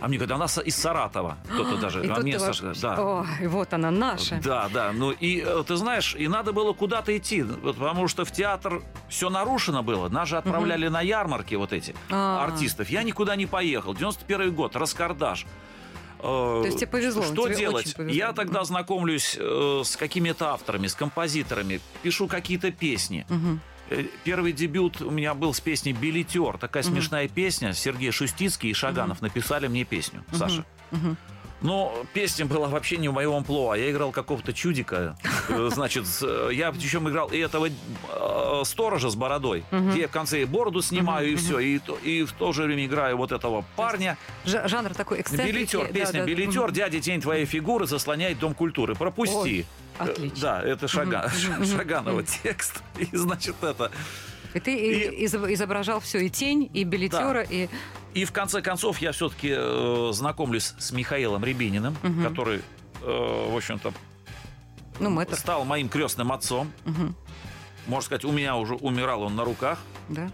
А 0.02 0.08
мне 0.08 0.20
когда 0.20 0.36
она 0.36 0.46
из 0.46 0.76
Саратова, 0.76 1.38
кто-то 1.52 1.78
даже, 1.82 2.06
И 2.06 2.10
а 2.10 2.20
мне 2.20 2.38
Саша, 2.38 2.66
вообще- 2.68 2.82
да. 2.82 3.02
Ой, 3.02 3.48
вот 3.48 3.74
она 3.74 3.90
наша. 3.92 4.40
Да, 4.44 4.70
да. 4.74 4.92
Ну 4.92 5.12
и 5.12 5.42
э, 5.46 5.64
ты 5.66 5.76
знаешь, 5.78 6.16
и 6.16 6.28
надо 6.28 6.52
было 6.52 6.74
куда-то 6.74 7.18
идти, 7.18 7.44
потому 7.44 8.08
что 8.08 8.26
в 8.26 8.32
театр 8.32 8.84
все 9.08 9.30
нарушено 9.30 9.82
было. 9.82 10.10
Нас 10.10 10.28
же 10.30 10.38
отправляли 10.38 10.88
на 10.90 11.02
ярмарки 11.02 11.56
вот 11.56 11.72
эти 11.74 11.96
А. 12.12 12.44
артистов. 12.44 12.90
Я 12.90 13.04
никуда 13.04 13.36
не 13.36 13.46
поехал. 13.46 13.94
91 13.96 14.54
год, 14.54 14.76
раскардаш. 14.76 15.46
То 16.22 16.64
есть 16.66 16.78
тебе 16.80 16.88
повезло, 16.88 17.24
Что 17.24 17.48
тебе 17.48 17.56
делать? 17.56 17.96
повезло. 17.96 18.14
Я 18.14 18.34
тогда 18.34 18.66
знакомлюсь 18.66 19.38
э, 19.40 19.82
с 19.86 19.96
какими-то 19.96 20.50
авторами, 20.50 20.88
с 20.88 20.94
композиторами, 20.94 21.80
пишу 22.04 22.28
какие-то 22.28 22.72
песни. 22.72 23.26
Мгм. 23.30 23.62
Э, 23.90 24.04
Первый 24.24 24.52
дебют 24.54 25.02
у 25.02 25.10
меня 25.12 25.34
был 25.34 25.54
с 25.54 25.60
песней 25.60 25.94
«Билетер». 25.94 26.58
Такая 26.58 26.84
Мгм. 26.84 26.94
смешная 26.94 27.28
песня. 27.28 27.74
Сергей 27.74 28.12
Шустицкий 28.12 28.70
и 28.70 28.74
Шаганов 28.74 29.22
написали 29.22 29.68
мне 29.68 29.84
песню, 29.84 30.24
Саша. 30.32 30.64
Мгм. 30.92 31.18
Но 31.62 32.06
песня 32.14 32.46
была 32.46 32.70
вообще 32.70 32.96
не 32.96 33.10
в 33.10 33.14
моем 33.14 33.34
амплуа. 33.34 33.74
Я 33.76 33.92
играл 33.92 34.12
какого-то 34.14 34.54
чудика. 34.54 35.18
Э, 35.50 35.70
Значит, 35.74 36.06
э, 36.22 36.52
я 36.54 36.72
причем 36.72 37.10
играл 37.10 37.28
и 37.28 37.38
этого 37.38 37.68
сторожа 38.64 39.10
с 39.10 39.16
бородой, 39.16 39.64
где 39.72 40.02
я 40.02 40.08
в 40.08 40.12
конце 40.12 40.42
и 40.42 40.46
бороду 40.46 40.82
снимаю, 40.82 41.32
и 41.32 41.36
все. 41.36 41.60
И, 41.60 41.80
то- 41.80 41.98
и 41.98 42.24
в 42.24 42.32
то 42.32 42.54
же 42.54 42.64
время 42.64 42.86
играю 42.86 43.18
вот 43.18 43.32
этого 43.34 43.66
парня. 43.76 44.18
Жанр 44.46 44.94
такой 44.94 45.20
эксцентрики. 45.22 45.52
Билетер, 45.54 45.80
да, 45.88 45.88
песня 45.94 46.20
да. 46.22 46.26
«Билетер», 46.28 46.64
Мгм. 46.64 46.74
дядя 46.74 47.00
тень 47.02 47.20
твоей 47.22 47.46
фигуры 47.46 47.88
заслоняет 47.88 48.40
дом 48.40 48.54
культуры. 48.54 48.96
Пропусти. 48.96 49.36
Ой, 49.36 49.66
отлично. 50.00 50.40
Да, 50.42 50.62
это 50.64 50.86
Шага- 50.88 51.28
Мгм, 51.50 51.54
мгм, 51.64 51.66
Шаганова 51.78 52.16
мгм. 52.22 52.26
текст. 52.44 52.82
И, 52.98 53.08
значит, 53.16 53.56
это... 53.62 53.92
И 54.54 54.60
ты 54.60 54.76
и- 54.76 55.26
изоб- 55.26 55.52
изображал 55.54 56.00
все, 56.00 56.20
и 56.20 56.30
тень, 56.30 56.70
и 56.74 56.84
билетера, 56.84 57.42
и... 57.44 57.70
И 58.16 58.26
в 58.26 58.32
конце 58.32 58.62
концов 58.64 58.98
я 59.00 59.12
все-таки 59.12 59.56
знакомлюсь 60.12 60.74
с 60.80 60.92
Михаилом 60.92 61.44
Рябининым, 61.46 61.96
Мгм. 62.02 62.24
который, 62.28 62.62
э, 63.04 63.48
в 63.52 63.56
общем-то, 63.56 63.94
Ну, 65.00 65.12
мэтр. 65.12 65.36
стал 65.36 65.66
моим 65.66 65.88
крестным 65.90 66.32
отцом. 66.32 66.72
Мгм. 66.86 67.16
Можно 67.86 68.06
сказать, 68.06 68.26
у 68.26 68.32
меня 68.32 68.56
уже 68.56 68.74
умирал 68.76 69.22
он 69.22 69.36
на 69.36 69.44
руках. 69.46 69.78
Да. 70.10 70.32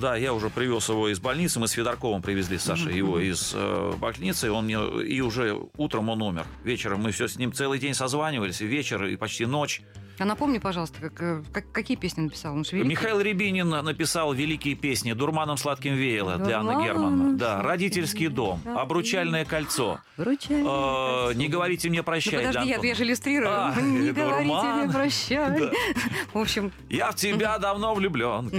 Да, 0.00 0.16
я 0.16 0.32
уже 0.34 0.50
привез 0.50 0.88
его 0.88 1.08
из 1.08 1.18
больницы. 1.20 1.60
Мы 1.60 1.68
с 1.68 1.72
Федорковым 1.72 2.22
привезли 2.22 2.58
Саша 2.58 2.90
его 2.90 3.18
из 3.18 3.52
э, 3.54 3.92
больницы. 3.98 4.50
Он 4.50 4.64
мне, 4.64 4.78
и 5.04 5.20
уже 5.20 5.58
утром 5.76 6.08
он 6.08 6.22
умер. 6.22 6.46
Вечером 6.64 7.02
мы 7.02 7.12
все 7.12 7.28
с 7.28 7.36
ним 7.36 7.52
целый 7.52 7.78
день 7.78 7.94
созванивались. 7.94 8.60
И 8.60 8.66
вечер, 8.66 9.04
и 9.04 9.16
почти 9.16 9.46
ночь. 9.46 9.82
А 10.18 10.24
напомни, 10.24 10.58
пожалуйста, 10.58 11.00
как, 11.00 11.20
э, 11.22 11.42
как- 11.52 11.70
какие 11.72 11.96
песни 11.96 12.22
написал? 12.22 12.54
Он 12.54 12.64
великий. 12.72 12.88
Михаил 12.88 13.20
Рябинин 13.20 13.68
написал 13.68 14.32
великие 14.32 14.74
песни 14.74 15.12
«Дурманом 15.12 15.56
сладким 15.56 15.94
веяло» 15.94 16.36
для 16.38 16.58
Анны 16.60 16.72
«Дурманом 16.72 16.84
Герман. 16.84 17.36
Да, 17.36 17.62
«Родительский 17.62 18.28
дом», 18.28 18.60
веяло». 18.64 18.80
«Обручальное 18.80 19.44
кольцо», 19.44 20.00
Вручай. 20.16 20.62
э, 20.62 21.34
«Не 21.34 21.48
говорите 21.48 21.88
мне 21.90 21.98
Ну, 21.98 22.04
прощай» 22.04 22.38
для 22.40 22.46
подожди, 22.48 22.70
я, 22.70 22.78
я 22.82 22.94
же 22.94 23.02
иллюстрирую. 23.04 23.50
А, 23.50 23.74
Не 23.80 24.12
говорите 24.12 24.62
мне 24.62 24.92
прощай. 24.92 25.60
В 26.32 26.38
общем, 26.38 26.72
«Я 26.88 27.10
в 27.10 27.16
тебя 27.16 27.58
давно 27.58 27.94
влюблен». 27.94 28.50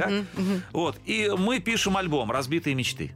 Вот. 0.73 0.97
И 1.05 1.31
мы 1.37 1.59
пишем 1.59 1.97
альбом 1.97 2.31
«Разбитые 2.31 2.75
мечты» 2.75 3.13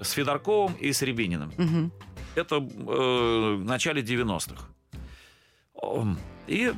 с 0.00 0.10
Федорковым 0.10 0.74
и 0.74 0.92
с 0.92 1.00
Рябининым. 1.02 1.90
Это 2.34 2.56
э, 2.56 2.60
в 2.60 3.64
начале 3.64 4.02
90-х. 4.02 4.62
Ом, 5.74 6.18
И, 6.46 6.72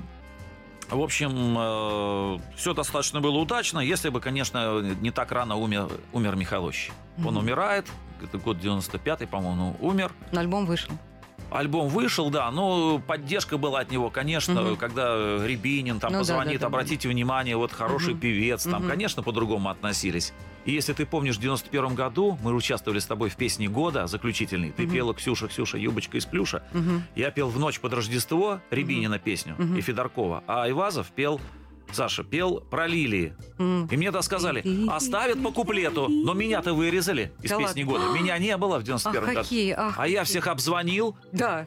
в 0.90 1.00
общем, 1.02 2.40
все 2.56 2.74
достаточно 2.74 3.20
было 3.20 3.38
удачно, 3.38 3.78
если 3.80 4.08
бы, 4.08 4.20
конечно, 4.20 4.80
не 4.80 5.10
так 5.10 5.32
рано 5.32 5.56
умер, 5.56 5.88
умер 6.12 6.36
Михалыч. 6.36 6.90
Он 7.18 7.34
Мгм. 7.34 7.36
умирает, 7.38 7.86
это 8.22 8.38
год 8.38 8.58
95-й, 8.58 9.26
по-моему, 9.26 9.76
умер. 9.80 10.12
Но 10.32 10.40
альбом 10.40 10.66
вышел. 10.66 10.92
Альбом 11.50 11.88
вышел, 11.88 12.30
да, 12.30 12.48
но 12.52 13.00
поддержка 13.04 13.58
была 13.58 13.80
от 13.80 13.90
него, 13.90 14.08
конечно, 14.10 14.62
Мгм. 14.62 14.76
когда 14.76 15.14
Рябинин 15.44 15.98
там 15.98 16.12
Ну 16.12 16.18
да, 16.18 16.20
позвонит, 16.20 16.54
да, 16.54 16.58
да, 16.60 16.66
обратите 16.68 17.08
внимание, 17.08 17.56
вот 17.56 17.72
хороший 17.72 18.12
Мгм. 18.14 18.20
певец, 18.20 18.62
там, 18.64 18.82
Мгм. 18.82 18.88
конечно, 18.90 19.22
по-другому 19.24 19.68
относились. 19.68 20.32
И 20.66 20.72
если 20.72 20.92
ты 20.92 21.06
помнишь, 21.06 21.36
в 21.36 21.40
91 21.40 21.94
году 21.94 22.38
мы 22.42 22.54
участвовали 22.54 22.98
с 22.98 23.06
тобой 23.06 23.30
в 23.30 23.36
песне 23.36 23.68
года 23.68 24.06
заключительной. 24.06 24.72
Ты 24.72 24.82
Мгм. 24.84 24.92
пела 24.92 25.14
«Ксюша, 25.14 25.48
Ксюша, 25.48 25.78
юбочка 25.78 26.18
из 26.18 26.26
плюша». 26.26 26.62
Мгм. 26.72 27.02
Я 27.14 27.30
пел 27.30 27.48
в 27.48 27.58
ночь 27.58 27.80
под 27.80 27.94
Рождество 27.94 28.60
Рябинина 28.70 29.18
песню 29.18 29.54
Мгм. 29.58 29.76
и 29.76 29.80
Федоркова, 29.80 30.44
а 30.46 30.64
Айвазов 30.64 31.08
пел, 31.12 31.40
Саша, 31.92 32.22
пел 32.24 32.60
про 32.60 32.86
лилии. 32.86 33.34
И 33.58 33.96
мне 33.96 34.12
то 34.12 34.22
сказали, 34.22 34.62
оставят 34.90 35.42
по 35.42 35.50
куплету, 35.50 36.08
но 36.08 36.34
меня-то 36.34 36.72
вырезали 36.72 37.32
из 37.42 37.50
Да 37.50 37.58
песни 37.58 37.82
ладно? 37.82 37.98
года. 38.06 38.18
Меня 38.18 38.38
не 38.38 38.56
было 38.56 38.74
в 38.76 38.78
Ах, 38.78 38.84
91 38.84 39.20
году. 39.26 39.34
какие, 39.40 39.74
ах. 39.76 39.94
А 39.98 40.06
я 40.08 40.24
всех 40.24 40.46
обзвонил, 40.46 41.16
Да, 41.32 41.66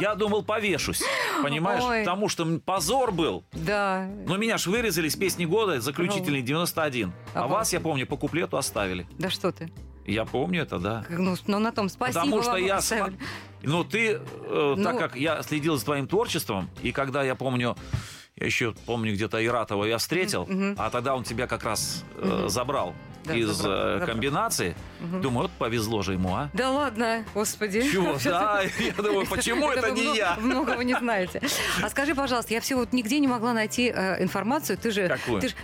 я 0.00 0.14
думал, 0.14 0.42
повешусь, 0.42 1.02
понимаешь? 1.42 1.82
Ой. 1.84 2.00
Потому 2.00 2.28
что 2.28 2.44
позор 2.64 3.12
был. 3.12 3.44
да. 3.52 4.08
Но 4.26 4.36
меня 4.36 4.58
ж 4.58 4.66
вырезали 4.66 5.08
из 5.08 5.16
песни 5.16 5.44
года, 5.44 5.80
заключительный 5.80 6.42
91. 6.42 7.12
А 7.34 7.40
Ага. 7.44 7.48
вас, 7.48 7.72
я 7.72 7.80
помню, 7.80 8.06
по 8.06 8.16
куплету 8.16 8.56
оставили. 8.56 9.06
Да 9.18 9.30
что 9.30 9.52
ты. 9.52 9.70
Я 10.06 10.24
помню 10.24 10.62
это, 10.62 10.78
да. 10.78 11.04
Ну, 11.10 11.36
ну, 11.46 11.58
на 11.58 11.70
том 11.70 11.88
спасибо 11.90 12.20
Потому 12.24 12.42
что 12.42 12.56
я... 12.56 12.76
оставили. 12.76 13.18
Ну, 13.62 13.84
ты, 13.84 14.12
э, 14.12 14.74
Ну- 14.76 14.82
так 14.82 14.98
как 14.98 15.16
я 15.16 15.42
следил 15.42 15.76
за 15.76 15.84
твоим 15.84 16.06
творчеством, 16.08 16.70
и 16.82 16.92
когда 16.92 17.22
я 17.22 17.34
помню, 17.34 17.76
я 18.40 18.46
еще 18.46 18.74
помню, 18.86 19.12
где-то 19.12 19.44
Иратова 19.44 19.84
я 19.84 19.98
встретил, 19.98 20.46
Мгм. 20.46 20.74
а 20.78 20.90
тогда 20.90 21.14
он 21.16 21.24
тебя 21.24 21.46
как 21.46 21.64
раз 21.64 22.04
э, 22.16 22.24
Мгм. 22.26 22.48
забрал 22.48 22.94
Да, 23.24 23.34
из 23.34 23.48
забрал, 23.48 23.76
э, 23.76 23.92
забрал. 23.98 24.06
комбинации. 24.08 24.76
Мгм. 25.00 25.20
Думаю, 25.22 25.42
вот 25.42 25.50
повезло 25.58 26.02
же 26.02 26.12
ему, 26.14 26.34
а? 26.34 26.50
Да 26.54 26.70
ладно, 26.70 27.24
господи. 27.34 27.82
Чего? 27.90 28.16
Да, 28.24 28.62
я 28.78 28.92
думаю, 28.92 29.26
почему 29.26 29.68
это 29.70 29.90
не 29.90 30.16
я? 30.16 30.36
Много 30.40 30.70
вы 30.76 30.84
не 30.84 30.94
знаете. 30.96 31.42
А 31.82 31.88
скажи, 31.90 32.14
пожалуйста, 32.14 32.54
я 32.54 32.60
все 32.60 32.76
вот 32.76 32.92
нигде 32.92 33.18
не 33.18 33.26
могла 33.28 33.52
найти 33.52 33.92
э, 33.94 34.22
информацию. 34.22 34.78
Ты 34.78 34.90
же, 34.92 35.18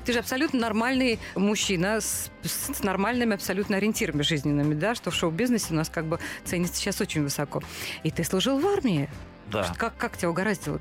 ты, 0.04 0.12
же- 0.12 0.18
абсолютно 0.18 0.60
нормальный 0.60 1.18
мужчина 1.36 2.00
с, 2.00 2.30
с 2.42 2.82
нормальными 2.82 3.34
абсолютно 3.34 3.76
ориентирами 3.76 4.22
жизненными, 4.22 4.74
да, 4.74 4.94
что 4.94 5.10
в 5.10 5.14
шоу-бизнесе 5.14 5.68
у 5.70 5.74
нас 5.76 5.88
как 5.88 6.06
бы 6.06 6.18
ценится 6.44 6.76
сейчас 6.76 7.00
очень 7.00 7.22
высоко. 7.22 7.62
И 8.02 8.10
ты 8.10 8.24
служил 8.24 8.58
в 8.58 8.66
армии. 8.66 9.08
Да. 9.50 9.72
Как, 9.78 9.96
как 9.96 10.16
тебя 10.16 10.30
угораздило? 10.30 10.80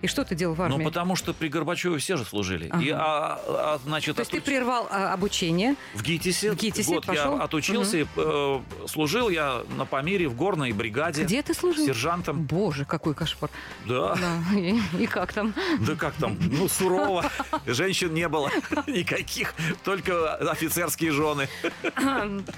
И 0.00 0.06
что 0.06 0.24
ты 0.24 0.34
делал 0.34 0.54
в 0.54 0.62
армии? 0.62 0.78
Ну, 0.78 0.84
потому 0.84 1.16
что 1.16 1.32
при 1.34 1.48
Горбачеве 1.48 1.98
все 1.98 2.16
же 2.16 2.24
служили. 2.24 2.68
Ага. 2.70 2.82
И, 2.82 2.90
а, 2.90 3.40
а, 3.46 3.80
значит, 3.84 4.16
То 4.16 4.22
есть 4.22 4.30
ты 4.30 4.38
отуч- 4.38 4.42
прервал 4.42 4.88
а, 4.90 5.12
обучение. 5.12 5.76
в 5.94 6.02
ГИТИСе, 6.02 6.52
В 6.52 6.56
ГИТИСе 6.56 6.94
год 6.94 7.06
пошел? 7.06 7.36
я 7.36 7.42
отучился, 7.44 7.98
и, 7.98 8.06
э, 8.16 8.60
служил 8.88 9.28
я 9.28 9.62
на 9.76 9.84
Памире 9.84 10.28
в 10.28 10.34
горной 10.34 10.72
бригаде. 10.72 11.24
Где 11.24 11.42
ты 11.42 11.54
служил? 11.54 11.84
Сержантом. 11.86 12.42
Боже, 12.44 12.84
какой 12.84 13.14
кошмар. 13.14 13.50
Да. 13.86 14.14
Да, 14.16 14.58
и, 14.58 14.80
и 14.98 15.06
как 15.06 15.32
там? 15.32 15.54
Да 15.80 15.94
как 15.96 16.14
там? 16.14 16.38
Ну, 16.40 16.68
сурово. 16.68 17.30
Женщин 17.66 18.14
не 18.14 18.28
было 18.28 18.50
никаких, 18.86 19.54
только 19.84 20.34
офицерские 20.36 21.12
жены. 21.12 21.48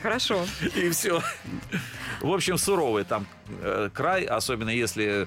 Хорошо. 0.03 0.45
И 0.77 0.91
все. 0.91 1.23
В 2.21 2.33
общем, 2.33 2.59
суровый 2.59 3.05
там 3.05 3.27
э, 3.61 3.91
край, 3.93 4.25
особенно 4.25 4.71
если 4.71 5.27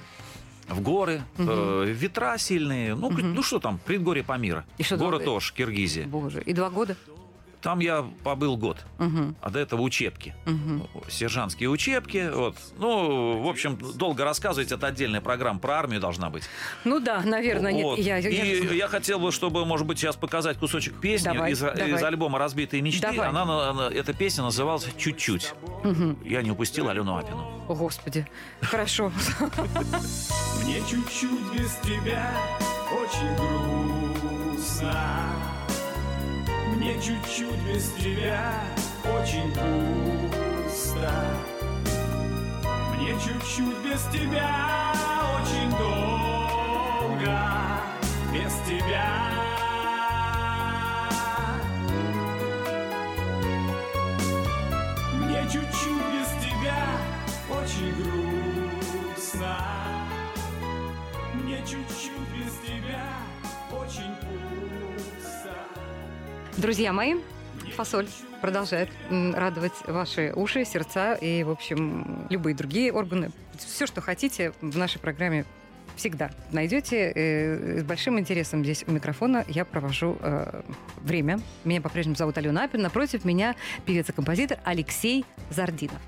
в 0.68 0.82
горы, 0.82 1.22
э, 1.38 1.86
ветра 1.88 2.38
сильные. 2.38 2.96
Ну, 2.96 3.10
Мгм. 3.10 3.34
ну 3.34 3.44
что 3.44 3.60
там, 3.60 3.80
предгорье 3.86 4.24
Памира. 4.24 4.66
И 4.78 4.84
что 4.84 4.98
Город 4.98 5.24
там? 5.26 5.36
Ош, 5.36 5.52
Киргизия. 5.54 6.06
Боже. 6.08 6.42
И 6.42 6.54
два 6.54 6.70
года? 6.70 6.96
Там 7.60 7.80
я 7.80 8.06
побыл 8.24 8.56
год, 8.56 8.78
Угу, 9.00 9.34
а 9.42 9.50
до 9.50 9.60
этого 9.60 9.82
учебки. 9.82 10.36
угу. 10.46 10.88
Сержантские 11.10 11.70
учебки. 11.70 12.30
Вот. 12.32 12.56
Ну, 12.78 13.42
в 13.42 13.48
общем, 13.50 13.78
долго 13.96 14.24
рассказывать, 14.24 14.72
это 14.72 14.86
отдельная 14.88 15.22
программа 15.22 15.60
про 15.60 15.74
армию 15.80 16.00
должна 16.00 16.30
быть. 16.30 16.44
Ну 16.86 17.00
да, 17.00 17.24
наверное, 17.26 17.74
нет. 17.74 17.84
Вот. 17.84 17.98
Я, 18.00 18.18
я- 18.18 18.30
И 18.30 18.78
я 18.78 18.88
хотел 18.88 19.20
бы, 19.20 19.32
чтобы, 19.32 19.66
может 19.66 19.88
быть, 19.88 19.98
сейчас 19.98 20.16
показать 20.16 20.58
кусочек 20.60 21.00
песни 21.02 21.26
Давай, 21.34 21.52
из, 21.52 21.60
давай. 21.60 21.92
из 21.94 22.04
альбома 22.04 22.38
«Разбитые 22.38 22.82
мечты». 22.82 23.02
Давай. 23.02 23.28
Она, 23.28 23.44
на- 23.44 23.74
на- 23.74 23.90
эта 23.94 24.14
песня 24.14 24.44
называлась 24.44 24.88
«Чуть-чуть». 24.96 25.54
Мгм. 25.84 26.20
Я 26.24 26.44
не 26.44 26.52
упустил 26.52 26.88
Алену 26.90 27.18
Апину. 27.18 27.57
О, 27.68 27.76
Господи. 27.76 28.26
Хорошо. 28.62 29.12
Мне 30.64 30.80
чуть-чуть 30.90 31.52
без 31.54 31.76
тебя 31.84 32.32
очень 32.92 33.36
грустно. 33.36 34.94
Мне 36.76 36.94
чуть-чуть 37.02 37.62
без 37.68 37.92
тебя 37.94 38.64
очень 39.04 39.52
пусто. 39.54 41.12
Мне 42.96 43.14
чуть-чуть 43.20 43.78
без 43.84 44.02
тебя 44.14 44.94
очень 45.42 45.70
долго. 45.72 47.38
Без 48.32 48.54
тебя. 48.66 49.47
Очень 57.68 57.94
грустно. 57.96 59.58
Мне 61.34 61.58
чуть-чуть 61.60 62.12
без 62.34 62.54
тебя 62.66 63.06
очень 63.72 64.16
пусто. 64.22 65.54
Друзья 66.56 66.94
мои, 66.94 67.16
фасоль 67.76 68.08
продолжает 68.42 68.90
радовать 69.10 69.74
ваши 69.86 70.32
уши, 70.34 70.64
сердца 70.64 71.16
и, 71.16 71.44
в 71.44 71.50
общем, 71.50 72.28
любые 72.30 72.56
другие 72.56 72.94
органы. 72.94 73.32
Все, 73.58 73.86
что 73.86 74.00
хотите 74.00 74.54
в 74.62 74.78
нашей 74.78 75.00
программе 75.00 75.46
всегда 75.98 76.32
найдете. 76.52 77.12
Э, 77.14 77.80
С 77.80 77.84
большим 77.84 78.20
интересом 78.20 78.64
здесь 78.64 78.84
у 78.88 78.92
микрофона 78.92 79.44
я 79.48 79.66
провожу 79.66 80.18
э, 80.22 80.62
время. 81.02 81.40
Меня 81.66 81.82
по-прежнему 81.82 82.16
зовут 82.16 82.38
Алена 82.38 82.64
Апин. 82.64 82.82
Напротив 82.82 83.26
меня 83.26 83.56
певец 83.86 84.10
и 84.10 84.12
композитор 84.14 84.60
Алексей 84.64 85.26
Зардинов. 85.50 86.00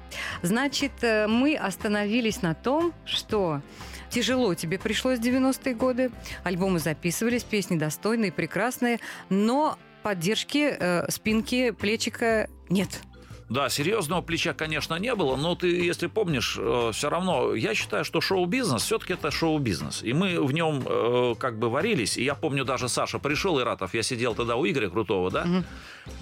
Значит, 0.41 0.91
э, 1.01 1.27
мы 1.27 1.55
остановились 1.55 2.41
на 2.41 2.53
том, 2.53 2.93
что 3.05 3.61
тяжело 4.09 4.53
тебе 4.55 4.79
пришлось 4.79 5.19
в 5.19 5.21
90-е 5.21 5.75
годы. 5.75 6.11
Альбомы 6.43 6.79
записывались, 6.79 7.43
песни 7.43 7.77
достойные, 7.77 8.31
прекрасные, 8.31 8.99
но 9.29 9.77
поддержки 10.03 10.75
э, 10.79 11.09
спинки, 11.09 11.71
плечика 11.71 12.49
нет. 12.69 13.01
Да, 13.49 13.67
серьезного 13.69 14.21
плеча, 14.21 14.53
конечно, 14.53 14.95
не 14.95 15.13
было, 15.15 15.35
но 15.35 15.55
ты, 15.55 15.67
если 15.83 16.07
помнишь, 16.07 16.57
все 16.93 17.09
равно, 17.09 17.55
я 17.55 17.73
считаю, 17.73 18.05
что 18.05 18.21
шоу-бизнес 18.21 18.83
все-таки 18.83 19.13
это 19.13 19.31
шоу-бизнес. 19.31 20.03
И 20.03 20.13
мы 20.13 20.39
в 20.43 20.51
нем 20.51 20.83
э, 20.85 21.35
как 21.39 21.57
бы 21.57 21.69
варились. 21.69 22.17
И 22.17 22.23
я 22.23 22.35
помню, 22.35 22.63
даже 22.63 22.87
Саша 22.89 23.17
пришел, 23.19 23.59
Иратов, 23.59 23.93
я 23.95 24.03
сидел 24.03 24.35
тогда 24.35 24.55
у 24.55 24.65
Игоря 24.67 24.89
Крутого, 24.89 25.31
да? 25.31 25.45
Мгм. 25.45 25.65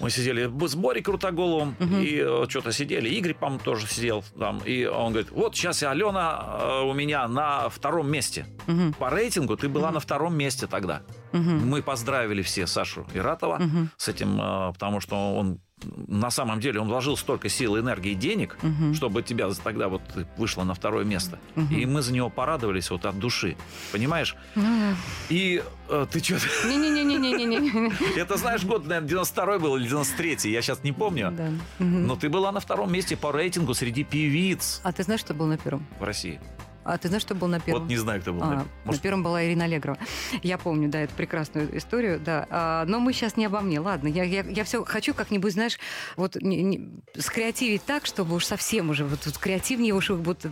Мы 0.00 0.10
сидели 0.10 0.50
с 0.66 0.74
Борей 0.74 1.02
Крутоголовым 1.02 1.76
Мгм. 1.78 2.00
и 2.00 2.46
что-то 2.48 2.72
сидели. 2.72 3.08
Игорь, 3.10 3.34
по-моему, 3.34 3.62
тоже 3.64 3.86
сидел 3.86 4.24
там. 4.38 4.60
И 4.64 4.86
он 4.86 5.12
говорит, 5.12 5.30
вот 5.30 5.54
сейчас 5.54 5.82
Алена 5.82 6.58
э, 6.60 6.82
у 6.82 6.92
меня 6.94 7.28
на 7.28 7.68
втором 7.68 8.10
месте. 8.10 8.46
Мгм, 8.66 8.94
По 8.94 9.10
рейтингу 9.10 9.56
ты 9.56 9.68
была 9.68 9.90
на 9.90 10.00
втором 10.00 10.34
месте 10.36 10.66
тогда. 10.66 11.02
мгм, 11.32 11.68
Мы 11.68 11.82
поздравили 11.82 12.42
все 12.42 12.66
Сашу 12.66 13.06
Иратова 13.14 13.58
мгм, 13.58 13.90
с 13.96 14.08
этим, 14.08 14.40
э, 14.40 14.72
потому 14.72 15.00
что 15.00 15.34
он 15.36 15.60
на 16.06 16.30
самом 16.30 16.60
деле 16.60 16.80
он 16.80 16.88
вложил 16.88 17.16
столько 17.16 17.48
сил, 17.48 17.78
энергии, 17.78 18.14
денег, 18.14 18.58
мгм. 18.62 18.94
чтобы 18.94 19.22
тебя 19.22 19.48
тогда 19.64 19.88
вот 19.88 20.02
вышло 20.36 20.64
на 20.64 20.74
второе 20.74 21.04
место. 21.04 21.38
Мгм. 21.54 21.74
И 21.74 21.86
мы 21.86 22.02
за 22.02 22.12
него 22.12 22.30
порадовались 22.30 22.90
вот 22.90 23.04
от 23.06 23.18
души. 23.18 23.56
Понимаешь? 23.92 24.36
Ну, 24.54 24.94
И 25.28 25.62
э, 25.88 26.06
ты 26.10 26.18
что 26.20 26.34
Не-не-не-не-не-не. 26.68 28.18
Это 28.18 28.36
знаешь, 28.36 28.64
год, 28.64 28.86
наверное, 28.86 29.08
92 29.08 29.58
был 29.58 29.76
или 29.76 29.84
93 29.86 30.50
я 30.50 30.62
сейчас 30.62 30.82
не 30.84 30.92
помню. 30.92 31.30
Да. 31.32 31.48
Мгм. 31.78 32.06
Но 32.06 32.16
ты 32.16 32.28
была 32.28 32.52
на 32.52 32.60
втором 32.60 32.92
месте 32.92 33.16
по 33.16 33.32
рейтингу 33.32 33.74
среди 33.74 34.04
певиц 34.04 34.80
А 34.84 34.92
ты 34.92 35.02
знаешь, 35.02 35.20
что 35.20 35.34
был 35.34 35.46
на 35.46 35.58
первом? 35.58 35.86
в 36.00 36.04
России. 36.04 36.40
А 36.88 36.98
ты 36.98 37.08
знаешь, 37.08 37.22
что 37.22 37.34
был 37.34 37.48
на 37.48 37.60
первом? 37.60 37.82
Вот 37.82 37.90
не 37.90 37.96
знаю, 37.96 38.20
кто 38.20 38.32
был. 38.32 38.42
А, 38.42 38.46
на- 38.46 38.54
на 38.56 38.64
Может, 38.84 39.02
первом 39.02 39.22
была 39.22 39.44
Ирина 39.44 39.64
Аллегрова. 39.64 39.98
Я 40.42 40.56
помню, 40.58 40.88
да, 40.88 41.00
эту 41.00 41.14
прекрасную 41.14 41.76
историю, 41.76 42.18
да. 42.18 42.46
А, 42.50 42.84
но 42.86 42.98
мы 42.98 43.12
сейчас 43.12 43.36
не 43.36 43.44
обо 43.46 43.60
мне. 43.60 43.78
Ладно, 43.80 44.08
я, 44.08 44.22
я, 44.24 44.42
я 44.42 44.64
все 44.64 44.84
хочу 44.84 45.12
как-нибудь, 45.14 45.52
знаешь, 45.52 45.78
вот 46.16 46.36
не- 46.36 46.62
не- 46.62 46.88
скреативить 47.18 47.84
так, 47.84 48.06
чтобы 48.06 48.34
уж 48.36 48.44
совсем 48.46 48.90
уже 48.90 49.04
вот, 49.04 49.20
тут 49.20 49.36
креативнее 49.38 49.92
уж 49.94 50.10
будто 50.10 50.50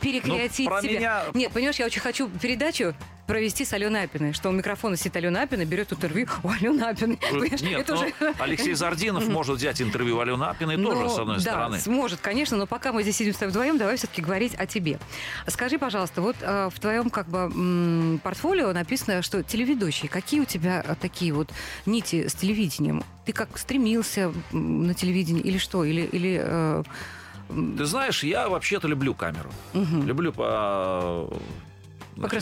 перекреатить 0.00 0.66
Ну, 0.66 0.70
про 0.70 0.82
себя. 0.82 0.92
меня- 0.98 1.22
Нет, 1.34 1.52
понимаешь, 1.52 1.76
я 1.76 1.86
очень 1.86 2.00
хочу 2.00 2.28
передачу 2.28 2.94
провести 3.26 3.64
с 3.64 3.72
Аленой 3.72 4.02
Апиной, 4.04 4.32
что 4.32 4.48
у 4.48 4.52
микрофона 4.52 4.96
сидит 4.96 5.14
Алена 5.14 5.42
Апина, 5.42 5.64
берет 5.64 5.92
интервью 5.92 6.26
у 6.42 6.48
Алены 6.48 6.82
Апиной. 6.82 7.16
Понимаешь, 7.16 7.60
Нет, 7.60 7.86
ну, 7.86 7.94
уже- 7.94 8.12
Алексей 8.40 8.74
Зардинов 8.74 9.28
может 9.28 9.56
взять 9.56 9.80
интервью 9.80 10.16
у 10.16 10.20
Алены 10.20 10.42
Апиной 10.42 10.76
тоже, 10.76 11.00
ну, 11.02 11.08
с 11.08 11.18
одной 11.18 11.36
да, 11.36 11.42
стороны. 11.42 11.78
сможет, 11.78 12.18
конечно, 12.20 12.56
но 12.56 12.66
пока 12.66 12.92
мы 12.92 13.02
здесь 13.04 13.16
сидим 13.18 13.32
с 13.32 13.36
тобой 13.36 13.50
вдвоем, 13.52 13.78
давай 13.78 13.96
все-таки 13.98 14.20
говорить 14.20 14.54
о 14.56 14.66
тебе. 14.66 14.98
Скажи, 15.46 15.78
пожалуйста, 15.78 16.22
вот 16.22 16.34
э, 16.40 16.70
в 16.74 16.80
твоем 16.80 17.08
как 17.08 17.28
бы 17.28 17.38
м, 17.38 18.20
портфолио 18.24 18.72
написано, 18.72 19.22
что 19.22 19.44
телеведущий. 19.44 20.08
Какие 20.08 20.40
у 20.40 20.44
тебя 20.44 20.82
э, 20.84 20.96
такие 21.00 21.32
вот 21.32 21.50
нити 21.86 22.26
с 22.26 22.34
телевидением? 22.34 23.04
Ты 23.26 23.32
как 23.32 23.56
стремился 23.58 24.32
на 24.50 24.92
телевидение 24.94 25.44
или 25.44 25.58
что? 25.58 25.84
Или, 25.84 26.00
или 26.00 26.40
э, 26.42 26.82
Ты 27.76 27.84
знаешь, 27.84 28.22
я 28.24 28.48
вообще-то 28.48 28.88
люблю 28.88 29.14
камеру. 29.14 29.50
Люблю 29.74 30.32
по... 30.32 31.28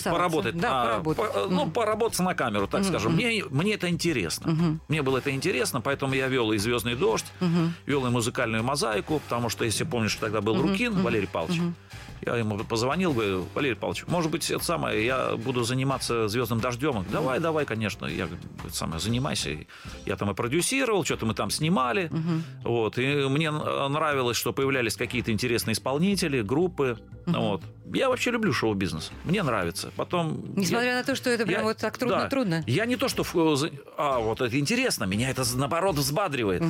поработать. 0.05 0.57
Да, 0.59 0.71
на- 0.71 0.85
поработать. 0.85 1.33
по- 1.33 1.47
ну, 1.49 1.63
Мгм. 1.63 1.71
поработать 1.71 2.19
на 2.21 2.35
камеру, 2.35 2.67
так 2.67 2.81
Мгм, 2.81 2.89
скажем. 2.91 3.13
Мне, 3.15 3.45
мне 3.51 3.75
это 3.75 3.89
интересно. 3.89 4.51
Мгм. 4.51 4.81
Мне 4.89 5.03
было 5.03 5.19
это 5.19 5.31
интересно, 5.31 5.81
поэтому 5.81 6.15
я 6.15 6.27
вел 6.29 6.53
и 6.53 6.59
«Звездный 6.59 6.95
дождь», 6.97 7.27
Мгм. 7.41 7.75
вел 7.87 8.07
и 8.07 8.11
музыкальную 8.11 8.65
мозаику, 8.65 9.21
потому 9.21 9.49
что, 9.51 9.65
если 9.65 9.85
помнишь, 9.85 10.15
тогда 10.17 10.41
был 10.41 10.57
Мгм, 10.57 10.69
Рукин 10.71 10.93
мгм, 10.95 11.03
Валерий 11.03 11.29
Павлович. 11.29 11.61
мгм. 11.61 11.75
Я 12.25 12.37
ему 12.37 12.59
позвонил, 12.65 13.13
говорю, 13.13 13.47
Валерий 13.55 13.77
Павлович, 13.77 14.07
может 14.09 14.31
быть, 14.31 14.51
это 14.51 14.65
самое, 14.65 15.05
я 15.05 15.37
буду 15.37 15.63
заниматься 15.65 16.29
«Звездным 16.29 16.61
дождем». 16.61 17.05
Давай, 17.13 17.39
давай, 17.41 17.65
конечно. 17.65 18.07
Я 18.07 18.29
это 18.65 18.75
самое, 18.75 19.01
занимайся. 19.01 19.51
Я 20.07 20.17
там 20.17 20.31
и 20.31 20.35
продюсировал, 20.35 21.05
что-то 21.05 21.27
мы 21.27 21.35
там 21.35 21.51
снимали. 21.51 22.09
Мгм. 22.11 22.45
Вот. 22.65 22.99
И 22.99 23.07
мне 23.29 23.51
нравилось, 23.51 24.37
что 24.37 24.53
появлялись 24.53 24.97
какие-то 24.97 25.33
интересные 25.33 25.73
исполнители, 25.75 26.43
группы. 26.43 26.99
Вот. 27.27 27.63
Я 27.93 28.09
вообще 28.09 28.31
люблю 28.31 28.53
шоу-бизнес. 28.53 29.13
Мне 29.25 29.43
нравится. 29.43 29.91
Потом... 29.97 30.45
Несмотря 30.57 30.91
я- 30.91 30.97
на 30.99 31.05
то, 31.05 31.15
что 31.15 31.31
это 31.31 31.47
прям 31.47 31.61
я- 31.61 31.65
вот 31.65 31.77
так 31.79 31.95
да. 31.95 31.99
трудно-трудно. 32.07 32.65
Я 32.67 32.85
не 32.87 32.97
то, 32.97 33.09
что... 33.09 33.25
А, 33.97 34.19
вот 34.19 34.41
это 34.41 34.59
интересно. 34.59 35.05
Меня 35.05 35.31
это, 35.31 35.45
наоборот, 35.57 35.97
взбадривает. 35.97 36.63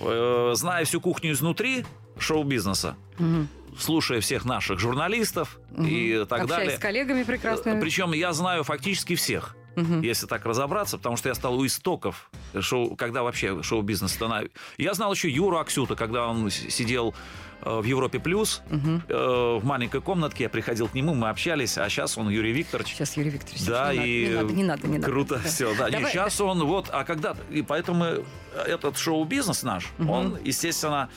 Э, 0.00 0.52
Зная 0.54 0.84
всю 0.84 1.00
кухню 1.00 1.32
изнутри 1.32 1.84
шоу-бизнеса, 2.18 2.96
Мгм. 3.18 3.48
Слушая 3.78 4.20
всех 4.20 4.44
наших 4.44 4.78
журналистов 4.78 5.58
Мгм. 5.70 5.86
и 5.86 6.24
так 6.24 6.42
Общаясь 6.42 6.48
далее. 6.48 6.76
с 6.76 6.80
коллегами 6.80 7.22
прекрасными. 7.22 7.80
Причем 7.80 8.12
я 8.12 8.32
знаю 8.32 8.64
фактически 8.64 9.14
всех, 9.14 9.56
Мгм. 9.76 10.00
если 10.02 10.26
так 10.26 10.44
разобраться, 10.46 10.98
потому 10.98 11.16
что 11.16 11.28
я 11.28 11.34
стал 11.34 11.58
у 11.58 11.64
истоков, 11.66 12.30
шоу, 12.60 12.96
когда 12.96 13.22
вообще 13.22 13.62
шоу-бизнес 13.62 14.12
становится. 14.12 14.56
Я 14.78 14.94
знал 14.94 15.12
еще 15.12 15.28
Юру 15.30 15.58
Аксюта, 15.58 15.94
когда 15.96 16.26
он 16.28 16.50
сидел 16.50 17.14
э, 17.62 17.78
в 17.80 17.84
Европе 17.84 18.18
плюс, 18.18 18.62
э, 18.70 19.58
в 19.60 19.64
маленькой 19.66 20.00
комнатке, 20.00 20.44
я 20.44 20.48
приходил 20.48 20.88
к 20.88 20.94
нему, 20.94 21.12
мы 21.14 21.28
общались, 21.28 21.76
а 21.76 21.86
сейчас 21.90 22.16
он 22.16 22.30
Юрий 22.30 22.52
Викторович. 22.52 22.88
Сейчас, 22.94 23.14
Юрий 23.18 23.28
Викторович, 23.28 23.66
Да, 23.66 23.94
не, 23.94 24.06
и 24.06 24.34
надо, 24.34 24.52
не 24.54 24.64
надо, 24.64 24.88
не 24.88 24.96
надо. 24.98 25.10
Круто, 25.12 25.34
Да. 25.42 25.46
все, 25.46 25.74
да. 25.76 25.90
Давай- 25.90 26.10
сейчас 26.10 26.40
он 26.40 26.64
вот, 26.64 26.88
а 26.90 27.04
когда, 27.04 27.36
и 27.50 27.60
поэтому 27.60 28.24
этот 28.66 28.96
шоу-бизнес 28.96 29.62
наш, 29.62 29.88
Мгм. 29.98 30.10
он, 30.10 30.38
естественно, 30.42 31.10